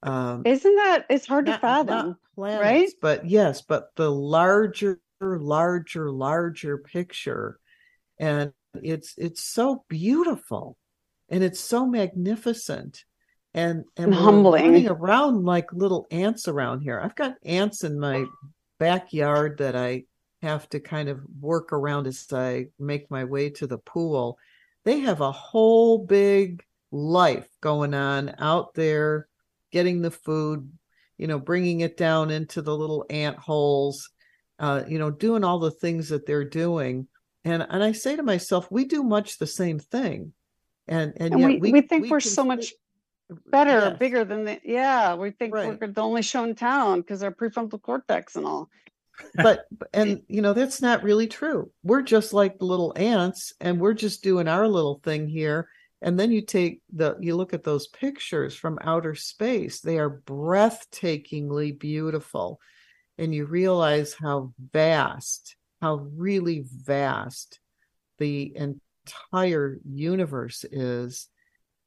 um 0.05 0.43
isn't 0.45 0.77
that 0.77 1.05
it's 1.11 1.27
hard 1.27 1.47
not, 1.47 1.55
to 1.55 1.59
fathom 1.59 2.17
planets, 2.37 2.63
right? 2.63 2.89
but 3.03 3.29
yes 3.29 3.61
but 3.61 3.89
the 3.97 4.11
larger 4.11 5.01
larger 5.21 6.11
larger 6.11 6.79
picture. 6.79 7.59
And 8.19 8.53
it's 8.75 9.15
it's 9.17 9.45
so 9.45 9.85
beautiful 9.89 10.77
and 11.29 11.43
it's 11.43 11.61
so 11.61 11.87
magnificent 11.87 13.05
and 13.57 13.85
and 13.97 14.15
humbling 14.15 14.67
running 14.67 14.89
around 14.89 15.45
like 15.45 15.73
little 15.73 16.07
ants 16.11 16.47
around 16.47 16.83
here. 16.83 17.01
I've 17.01 17.17
got 17.17 17.37
ants 17.45 17.83
in 17.83 17.99
my 17.99 18.27
backyard 18.79 19.59
that 19.59 19.75
I 19.75 20.05
have 20.43 20.69
to 20.69 20.79
kind 20.79 21.09
of 21.09 21.21
work 21.41 21.73
around 21.73 22.07
as 22.07 22.27
I 22.31 22.67
make 22.79 23.11
my 23.11 23.25
way 23.25 23.49
to 23.51 23.67
the 23.67 23.79
pool. 23.79 24.39
They 24.85 25.01
have 25.01 25.23
a 25.23 25.33
whole 25.33 25.99
big 25.99 26.63
life 26.93 27.49
going 27.63 27.95
on 27.95 28.35
out 28.39 28.75
there, 28.75 29.27
getting 29.73 30.03
the 30.03 30.11
food, 30.11 30.71
you 31.17 31.27
know, 31.27 31.39
bringing 31.39 31.81
it 31.81 31.97
down 31.97 32.31
into 32.31 32.61
the 32.61 32.77
little 32.77 33.07
ant 33.09 33.39
holes, 33.39 34.11
uh, 34.59 34.83
you 34.87 34.99
know, 34.99 35.11
doing 35.11 35.45
all 35.45 35.59
the 35.59 35.71
things 35.71 36.11
that 36.11 36.27
they're 36.27 36.45
doing. 36.45 37.09
And 37.43 37.67
and 37.71 37.83
I 37.83 37.93
say 37.93 38.17
to 38.17 38.23
myself, 38.23 38.71
we 38.71 38.85
do 38.85 39.03
much 39.03 39.39
the 39.39 39.47
same 39.47 39.79
thing. 39.79 40.35
And 40.87 41.15
and, 41.17 41.33
and 41.33 41.41
yet 41.41 41.49
we, 41.49 41.57
we, 41.59 41.73
we 41.73 41.81
think 41.81 42.03
we 42.03 42.13
are 42.13 42.21
so 42.21 42.45
much 42.45 42.75
better, 43.47 43.89
yes. 43.89 43.99
bigger 43.99 44.25
than 44.25 44.45
the 44.45 44.61
yeah. 44.65 45.15
We 45.15 45.31
think 45.31 45.55
right. 45.55 45.79
we're 45.81 45.89
the 45.89 46.03
only 46.03 46.23
show 46.23 46.45
in 46.45 46.55
town 46.55 47.01
because 47.01 47.23
our 47.23 47.33
prefrontal 47.33 47.81
cortex 47.81 48.37
and 48.37 48.47
all. 48.47 48.69
But 49.35 49.65
and 49.93 50.23
you 50.29 50.43
know 50.43 50.53
that's 50.53 50.83
not 50.83 51.03
really 51.03 51.27
true. 51.27 51.71
We're 51.83 52.03
just 52.03 52.33
like 52.33 52.59
the 52.59 52.67
little 52.67 52.93
ants, 52.97 53.53
and 53.61 53.81
we're 53.81 53.95
just 53.95 54.23
doing 54.23 54.49
our 54.49 54.69
little 54.69 55.01
thing 55.03 55.29
here. 55.29 55.69
And 56.03 56.21
then 56.21 56.31
you 56.31 56.43
take 56.43 56.83
the 56.93 57.17
you 57.21 57.35
look 57.37 57.55
at 57.55 57.65
those 57.65 57.89
pictures 57.89 58.55
from 58.55 58.79
outer 58.83 59.15
space; 59.15 59.81
they 59.81 59.99
are 59.99 60.21
breathtakingly 60.27 61.79
beautiful, 61.79 62.61
and 63.17 63.35
you 63.35 63.47
realize 63.47 64.13
how 64.13 64.53
vast, 64.73 65.57
how 65.81 66.07
really 66.15 66.65
vast 66.71 67.59
the 68.19 68.55
entire 68.57 69.79
universe 69.85 70.65
is 70.71 71.29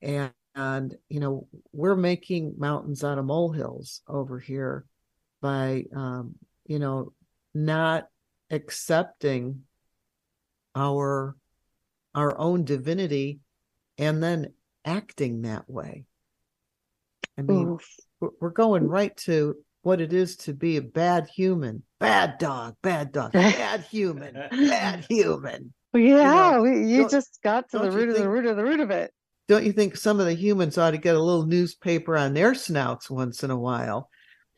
and, 0.02 0.32
and 0.56 0.96
you 1.10 1.20
know 1.20 1.48
we're 1.72 1.96
making 1.96 2.56
mountains 2.58 3.04
out 3.04 3.18
of 3.18 3.26
molehills 3.26 4.02
over 4.08 4.40
here 4.40 4.86
by 5.42 5.84
um 5.96 6.36
you 6.66 6.80
know 6.80 7.14
not 7.54 8.08
accepting 8.52 9.62
our 10.76 11.36
our 12.16 12.38
own 12.38 12.64
divinity 12.64 13.40
and 13.98 14.22
then 14.24 14.52
acting 14.86 15.44
that 15.44 15.70
way 15.70 16.06
i 17.38 17.42
mean 17.42 17.70
Oof. 17.70 17.96
we're 18.40 18.50
going 18.50 18.88
right 18.88 19.16
to 19.18 19.56
what 19.82 20.02
it 20.02 20.14
is 20.14 20.36
to 20.36 20.54
be 20.54 20.78
a 20.78 20.82
bad 20.82 21.28
human 21.28 21.84
bad 22.00 22.38
dog 22.38 22.76
bad 22.82 23.12
dog 23.12 23.32
bad 23.34 23.82
human 23.82 24.34
bad 24.52 25.06
human 25.10 25.74
Well, 25.94 26.04
yeah, 26.04 26.52
know, 26.52 26.62
we, 26.62 26.86
you 26.86 27.10
just 27.10 27.40
got 27.44 27.70
to 27.70 27.80
the 27.80 27.92
root 27.92 28.10
of 28.10 28.16
the 28.16 28.30
root 28.30 28.46
of 28.46 28.58
the 28.58 28.64
root 28.64 28.80
of 28.80 28.92
it. 28.92 29.12
Don't 29.50 29.66
you 29.66 29.74
think 29.74 29.98
some 29.98 30.20
of 30.22 30.28
the 30.28 30.34
humans 30.36 30.78
ought 30.78 30.92
to 30.92 30.98
get 30.98 31.16
a 31.16 31.20
little 31.20 31.46
newspaper 31.46 32.16
on 32.16 32.34
their 32.34 32.54
snouts 32.56 33.10
once 33.10 33.44
in 33.44 33.52
a 33.52 33.60
while? 33.60 34.10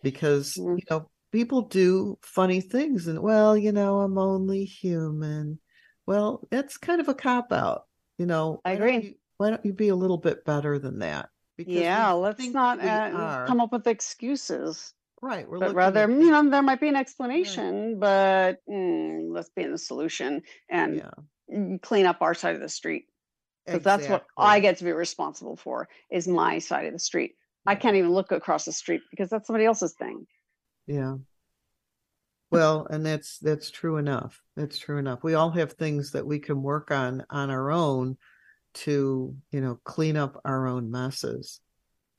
Because 0.03 0.53
Mm. 0.55 0.77
you 0.77 0.83
know 0.91 1.09
people 1.31 1.63
do 1.63 2.19
funny 2.21 2.59
things 2.59 3.07
and 3.07 3.17
well 3.19 3.57
you 3.57 3.71
know 3.71 4.01
i'm 4.01 4.17
only 4.17 4.65
human. 4.65 5.59
Well 6.05 6.45
that's 6.51 6.77
kind 6.77 6.99
of 7.01 7.07
a 7.07 7.15
cop 7.15 7.51
out 7.51 7.83
you 8.17 8.25
know. 8.27 8.61
I 8.65 8.73
why 8.73 8.77
don't 8.77 8.87
agree. 8.87 9.07
you- 9.09 9.15
why 9.37 9.49
don't 9.49 9.65
you 9.65 9.73
be 9.73 9.87
a 9.87 9.95
little 9.95 10.19
bit 10.19 10.45
better 10.45 10.77
than 10.77 10.99
that? 10.99 11.29
Because 11.57 11.73
Yeah, 11.73 12.11
let's 12.11 12.45
not 12.49 12.79
uh, 12.79 13.47
come 13.47 13.59
up 13.59 13.71
with 13.71 13.87
excuses, 13.87 14.93
right 15.19 15.49
we're 15.49 15.57
but 15.57 15.73
rather, 15.73 16.03
at 16.03 16.09
you 16.11 16.29
know, 16.29 16.47
there 16.47 16.61
might 16.61 16.79
be 16.79 16.89
an 16.89 16.95
explanation, 16.95 17.97
but 17.99 18.57
mm, 18.69 19.31
let's 19.31 19.49
be 19.49 19.63
in 19.63 19.71
the 19.71 19.79
solution 19.79 20.43
and 20.69 21.03
yeah. 21.49 21.77
clean 21.81 22.05
up 22.05 22.21
our 22.21 22.35
side 22.35 22.53
of 22.53 22.61
the 22.61 22.69
street. 22.69 23.05
Because 23.65 23.83
that's 23.83 24.07
what 24.07 24.25
I 24.37 24.59
get 24.59 24.77
to 24.77 24.83
be 24.83 24.91
responsible 24.91 25.55
for 25.55 25.87
is 26.09 26.27
my 26.27 26.59
side 26.59 26.85
of 26.85 26.93
the 26.93 26.99
street. 26.99 27.35
I 27.65 27.75
can't 27.75 27.95
even 27.95 28.11
look 28.11 28.31
across 28.31 28.65
the 28.65 28.71
street 28.71 29.01
because 29.11 29.29
that's 29.29 29.45
somebody 29.45 29.65
else's 29.65 29.93
thing. 29.93 30.25
Yeah. 30.87 31.17
Well, 32.49 32.87
and 32.89 33.05
that's 33.05 33.37
that's 33.37 33.69
true 33.69 33.97
enough. 33.97 34.41
That's 34.57 34.77
true 34.77 34.97
enough. 34.97 35.23
We 35.23 35.35
all 35.35 35.51
have 35.51 35.73
things 35.73 36.11
that 36.13 36.25
we 36.25 36.39
can 36.39 36.61
work 36.63 36.91
on 36.91 37.23
on 37.29 37.49
our 37.49 37.71
own 37.71 38.17
to, 38.73 39.35
you 39.51 39.61
know, 39.61 39.79
clean 39.83 40.17
up 40.17 40.41
our 40.43 40.67
own 40.67 40.89
messes. 40.89 41.59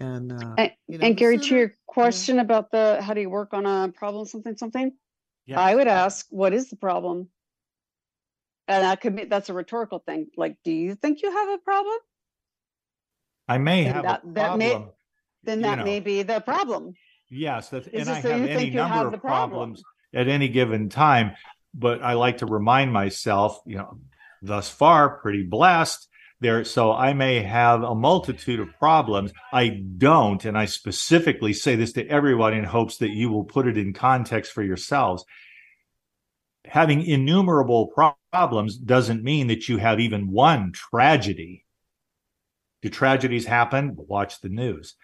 And 0.00 0.32
uh 0.32 0.54
And, 0.56 0.72
you 0.86 0.98
know, 0.98 1.06
and 1.06 1.16
Gary, 1.16 1.38
to 1.38 1.54
your 1.54 1.74
question 1.86 2.38
about 2.38 2.70
the 2.70 3.02
how 3.02 3.14
do 3.14 3.20
you 3.20 3.30
work 3.30 3.52
on 3.52 3.66
a 3.66 3.92
problem, 3.92 4.26
something, 4.26 4.56
something, 4.56 4.92
Yes. 5.46 5.58
I 5.58 5.74
would 5.74 5.88
ask, 5.88 6.26
what 6.30 6.52
is 6.52 6.70
the 6.70 6.76
problem? 6.76 7.28
And 8.68 8.84
that 8.84 9.00
could 9.00 9.16
be 9.16 9.24
that's 9.24 9.48
a 9.48 9.54
rhetorical 9.54 9.98
thing. 9.98 10.28
Like, 10.36 10.56
do 10.64 10.70
you 10.72 10.94
think 10.94 11.22
you 11.22 11.30
have 11.32 11.48
a 11.48 11.58
problem? 11.58 11.98
I 13.48 13.58
may 13.58 13.84
And 13.86 13.94
have 13.94 14.02
that- 14.04 14.22
a 14.24 14.32
that 14.32 14.58
may- 14.58 14.70
problem. 14.70 14.90
Then 15.44 15.58
You 15.58 15.64
that 15.64 15.78
know. 15.78 15.84
may 15.84 15.98
be 16.00 16.22
the 16.22 16.40
problem. 16.40 16.94
Yes, 17.28 17.70
that, 17.70 17.88
It's 17.88 18.08
and 18.08 18.10
I 18.10 18.20
that 18.20 18.32
have 18.40 18.48
any 18.48 18.70
number 18.70 18.94
have 18.94 19.06
of 19.06 19.12
the 19.12 19.18
problem. 19.18 19.50
problems 19.50 19.82
at 20.14 20.28
any 20.28 20.48
given 20.48 20.88
time. 20.88 21.32
But 21.74 22.02
I 22.02 22.12
like 22.12 22.38
to 22.38 22.46
remind 22.46 22.92
myself, 22.92 23.60
you 23.66 23.78
know, 23.78 23.98
thus 24.42 24.68
far, 24.68 25.18
pretty 25.18 25.42
blessed 25.42 26.08
there. 26.40 26.62
So 26.64 26.92
I 26.92 27.12
may 27.14 27.40
have 27.42 27.82
a 27.82 27.94
multitude 27.94 28.60
of 28.60 28.68
problems. 28.78 29.32
I 29.52 29.68
don't, 29.96 30.44
and 30.44 30.56
I 30.56 30.66
specifically 30.66 31.52
say 31.54 31.74
this 31.74 31.92
to 31.94 32.06
everyone 32.06 32.52
in 32.54 32.62
hopes 32.64 32.98
that 32.98 33.10
you 33.10 33.30
will 33.30 33.44
put 33.44 33.66
it 33.66 33.76
in 33.76 33.92
context 33.94 34.52
for 34.52 34.62
yourselves. 34.62 35.24
Having 36.66 37.02
innumerable 37.06 37.88
pro- 37.88 38.14
problems 38.32 38.78
doesn't 38.78 39.22
mean 39.22 39.48
that 39.48 39.68
you 39.68 39.76
have 39.76 40.00
even 40.00 40.30
one 40.30 40.72
tragedy. 40.72 41.66
Do 42.80 42.88
tragedies 42.88 43.44
happen? 43.44 43.94
Watch 43.94 44.40
the 44.40 44.48
news. 44.48 44.94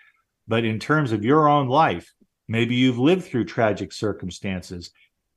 But 0.48 0.64
in 0.64 0.78
terms 0.78 1.12
of 1.12 1.24
your 1.24 1.46
own 1.46 1.68
life, 1.68 2.10
maybe 2.48 2.74
you've 2.74 2.98
lived 2.98 3.24
through 3.24 3.44
tragic 3.44 3.92
circumstances 3.92 4.90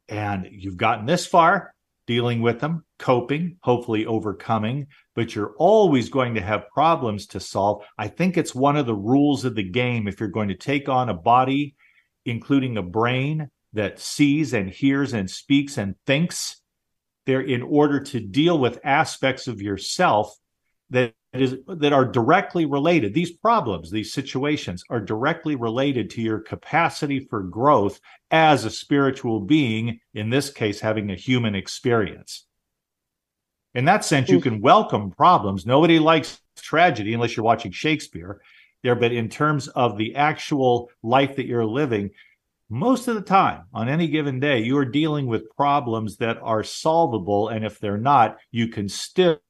and 0.08 0.48
you've 0.50 0.78
gotten 0.78 1.06
this 1.06 1.26
far 1.26 1.76
dealing 2.08 2.42
with 2.42 2.62
them, 2.62 2.86
coping, 2.98 3.58
hopefully 3.62 4.06
overcoming, 4.06 4.88
but 5.14 5.36
you're 5.36 5.54
always 5.58 6.10
going 6.10 6.36
to 6.36 6.42
have 6.42 6.70
problems 6.70 7.28
to 7.28 7.40
solve. 7.42 7.84
I 7.98 8.08
think 8.08 8.38
it's 8.38 8.56
one 8.56 8.78
of 8.78 8.86
the 8.86 8.96
rules 8.96 9.44
of 9.44 9.56
the 9.56 9.70
game 9.70 10.08
if 10.08 10.20
you're 10.20 10.30
going 10.30 10.50
to 10.50 10.56
take 10.56 10.88
on 10.88 11.10
a 11.10 11.14
body, 11.14 11.76
including 12.26 12.78
a 12.78 12.82
brain 12.82 13.50
that 13.74 14.00
sees 14.00 14.54
and 14.54 14.70
hears 14.70 15.14
and 15.14 15.30
speaks 15.30 15.78
and 15.78 15.96
thinks, 16.06 16.61
there 17.32 17.42
in 17.42 17.62
order 17.62 18.02
to 18.02 18.20
deal 18.20 18.60
with 18.60 18.78
aspects 18.84 19.48
of 19.48 19.62
yourself 19.62 20.36
that 20.90 21.14
is 21.32 21.56
that 21.66 21.94
are 21.94 22.04
directly 22.04 22.66
related. 22.66 23.14
These 23.14 23.32
problems 23.32 23.90
these 23.90 24.12
situations 24.12 24.84
are 24.90 25.00
directly 25.00 25.56
related 25.56 26.10
to 26.12 26.22
your 26.22 26.40
capacity 26.40 27.22
for 27.22 27.42
growth 27.44 28.02
as 28.32 28.66
a 28.66 28.70
spiritual 28.70 29.40
being 29.40 30.02
in 30.14 30.30
this 30.30 30.50
case 30.50 30.82
having 30.82 31.10
a 31.10 31.16
human 31.16 31.56
experience. 31.56 32.46
In 33.74 33.86
that 33.86 34.04
sense 34.04 34.28
you 34.28 34.40
mm. 34.40 34.44
can 34.44 34.62
welcome 34.62 35.10
problems. 35.12 35.66
Nobody 35.66 36.00
likes 36.00 36.42
tragedy 36.58 37.14
unless 37.14 37.38
you're 37.38 37.46
watching 37.46 37.72
shakespeare. 37.72 38.42
There 38.84 38.96
but 38.96 39.14
in 39.14 39.30
terms 39.30 39.70
of 39.70 39.98
the 39.98 40.18
actual 40.18 40.90
life 41.02 41.38
that 41.38 41.46
you're 41.46 41.66
living 41.66 42.10
most 42.72 43.10
of 43.10 43.16
the 43.16 43.22
time 43.22 43.66
on 43.74 43.90
any 43.90 44.08
given 44.08 44.40
day 44.40 44.60
you 44.60 44.78
are 44.78 44.86
dealing 44.86 45.28
with 45.28 45.54
problems 45.58 46.16
that 46.16 46.38
are 46.42 46.64
solvable 46.64 47.50
and 47.50 47.66
if 47.66 47.80
they're 47.80 47.98
not 47.98 48.38
you 48.50 48.70
can 48.70 48.88
still 48.88 49.42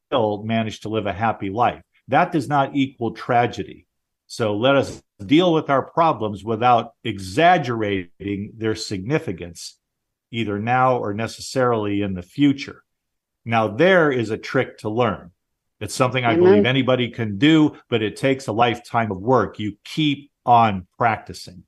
manage 0.43 0.79
to 0.79 0.89
live 0.89 1.05
a 1.05 1.13
happy 1.13 1.51
life. 1.51 1.83
That 2.07 2.31
does 2.31 2.49
not 2.49 2.75
equal 2.75 3.11
tragedy. 3.11 3.85
So 4.25 4.57
let 4.57 4.75
us 4.75 5.03
deal 5.23 5.53
with 5.53 5.69
our 5.69 5.83
problems 5.83 6.43
without 6.43 6.93
exaggerating 7.03 8.53
their 8.57 8.73
significance 8.73 9.77
either 10.31 10.57
now 10.57 10.97
or 10.97 11.13
necessarily 11.13 12.01
in 12.01 12.15
the 12.15 12.23
future. 12.23 12.83
Now 13.45 13.67
there 13.67 14.11
is 14.11 14.31
a 14.31 14.37
trick 14.37 14.79
to 14.79 14.89
learn. 14.89 15.29
It's 15.79 15.93
something 15.93 16.25
i 16.25 16.33
Amen. 16.33 16.43
believe 16.43 16.65
anybody 16.65 17.09
can 17.09 17.37
do 17.37 17.77
but 17.87 18.01
it 18.01 18.15
takes 18.15 18.47
a 18.47 18.51
lifetime 18.51 19.11
of 19.11 19.21
work. 19.21 19.59
You 19.59 19.77
keep 19.83 20.31
on 20.43 20.87
practicing 20.97 21.65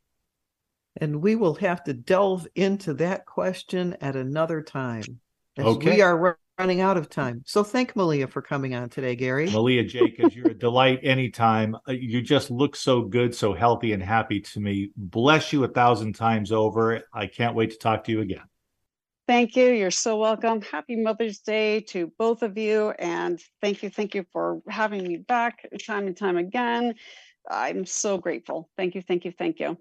and 0.98 1.22
we 1.22 1.36
will 1.36 1.56
have 1.56 1.84
to 1.86 1.94
delve 1.94 2.48
into 2.56 2.94
that 2.96 3.26
question 3.26 3.96
at 4.02 4.16
another 4.16 4.62
time. 4.62 5.20
As 5.58 5.66
Okay. 5.66 5.92
we 5.92 6.02
are 6.02 6.38
running 6.60 6.82
out 6.82 6.98
of 6.98 7.10
time. 7.10 7.44
So 7.46 7.64
thank 7.64 7.94
Maleah 7.94 8.30
for 8.30 8.42
coming 8.42 8.76
on 8.76 8.90
today, 8.90 9.16
Gary. 9.16 9.48
Maleah 9.48 9.88
Jacobs, 9.88 10.36
you're 10.36 10.50
a 10.50 10.58
delight 10.58 11.00
anytime. 11.04 11.76
Uh, 11.88 11.94
You 11.94 12.22
just 12.22 12.52
look 12.52 12.76
so 12.76 13.02
good, 13.02 13.34
so 13.34 13.54
healthy 13.54 13.94
and 13.94 14.02
happy 14.02 14.40
to 14.42 14.60
me. 14.60 14.92
Bless 14.96 15.54
you 15.54 15.64
a 15.64 15.68
thousand 15.68 16.14
times 16.14 16.52
over. 16.52 17.02
I 17.14 17.28
can't 17.28 17.56
wait 17.56 17.72
to 17.72 17.78
talk 17.78 18.04
to 18.06 18.12
you 18.12 18.22
again. 18.22 18.44
Thank 19.28 19.56
you. 19.56 19.68
You're 19.68 19.90
so 19.90 20.18
welcome. 20.18 20.62
Happy 20.62 20.98
Mother's 20.98 21.40
Day 21.40 21.80
to 21.90 22.12
both 22.20 22.44
of 22.44 22.58
you. 22.58 22.92
And 23.00 23.42
thank 23.62 23.82
you. 23.82 23.90
Thank 23.90 24.16
you 24.16 24.26
for 24.34 24.62
having 24.68 25.04
me 25.04 25.18
back 25.18 25.66
time 25.86 26.08
and 26.08 26.18
time 26.18 26.38
again. 26.38 26.96
I'm 27.50 27.86
so 27.86 28.18
grateful. 28.18 28.70
Thank 28.76 28.96
you. 28.96 29.02
Thank 29.02 29.26
you. 29.26 29.32
Thank 29.32 29.60
you. 29.60 29.78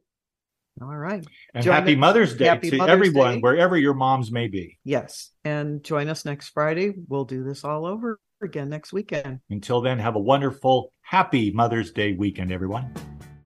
All 0.81 0.97
right. 0.97 1.25
And 1.55 1.65
Join 1.65 1.75
happy 1.75 1.93
us- 1.93 1.99
Mother's 1.99 2.37
Day 2.37 2.47
Happy 2.47 2.71
to 2.71 2.77
Mother's 2.79 2.93
everyone, 2.93 3.35
Day. 3.35 3.41
wherever 3.41 3.77
your 3.77 3.95
moms 3.95 4.33
may 4.33 4.49
be. 4.49 4.79
Yes. 4.85 5.31
And 5.45 5.85
join 5.85 6.09
us 6.09 6.25
next 6.25 6.49
Friday. 6.49 6.95
We'll 7.09 7.25
do 7.25 7.45
this 7.45 7.63
all 7.65 7.85
over 7.87 8.19
again 8.43 8.69
next 8.69 8.93
weekend. 8.93 9.41
Until 9.51 9.81
then, 9.81 9.99
have 9.99 10.17
a 10.17 10.21
wonderful, 10.21 10.93
happy 11.03 11.53
Mother's 11.53 11.93
Day 11.93 12.13
weekend, 12.15 12.51
everyone. 12.51 12.93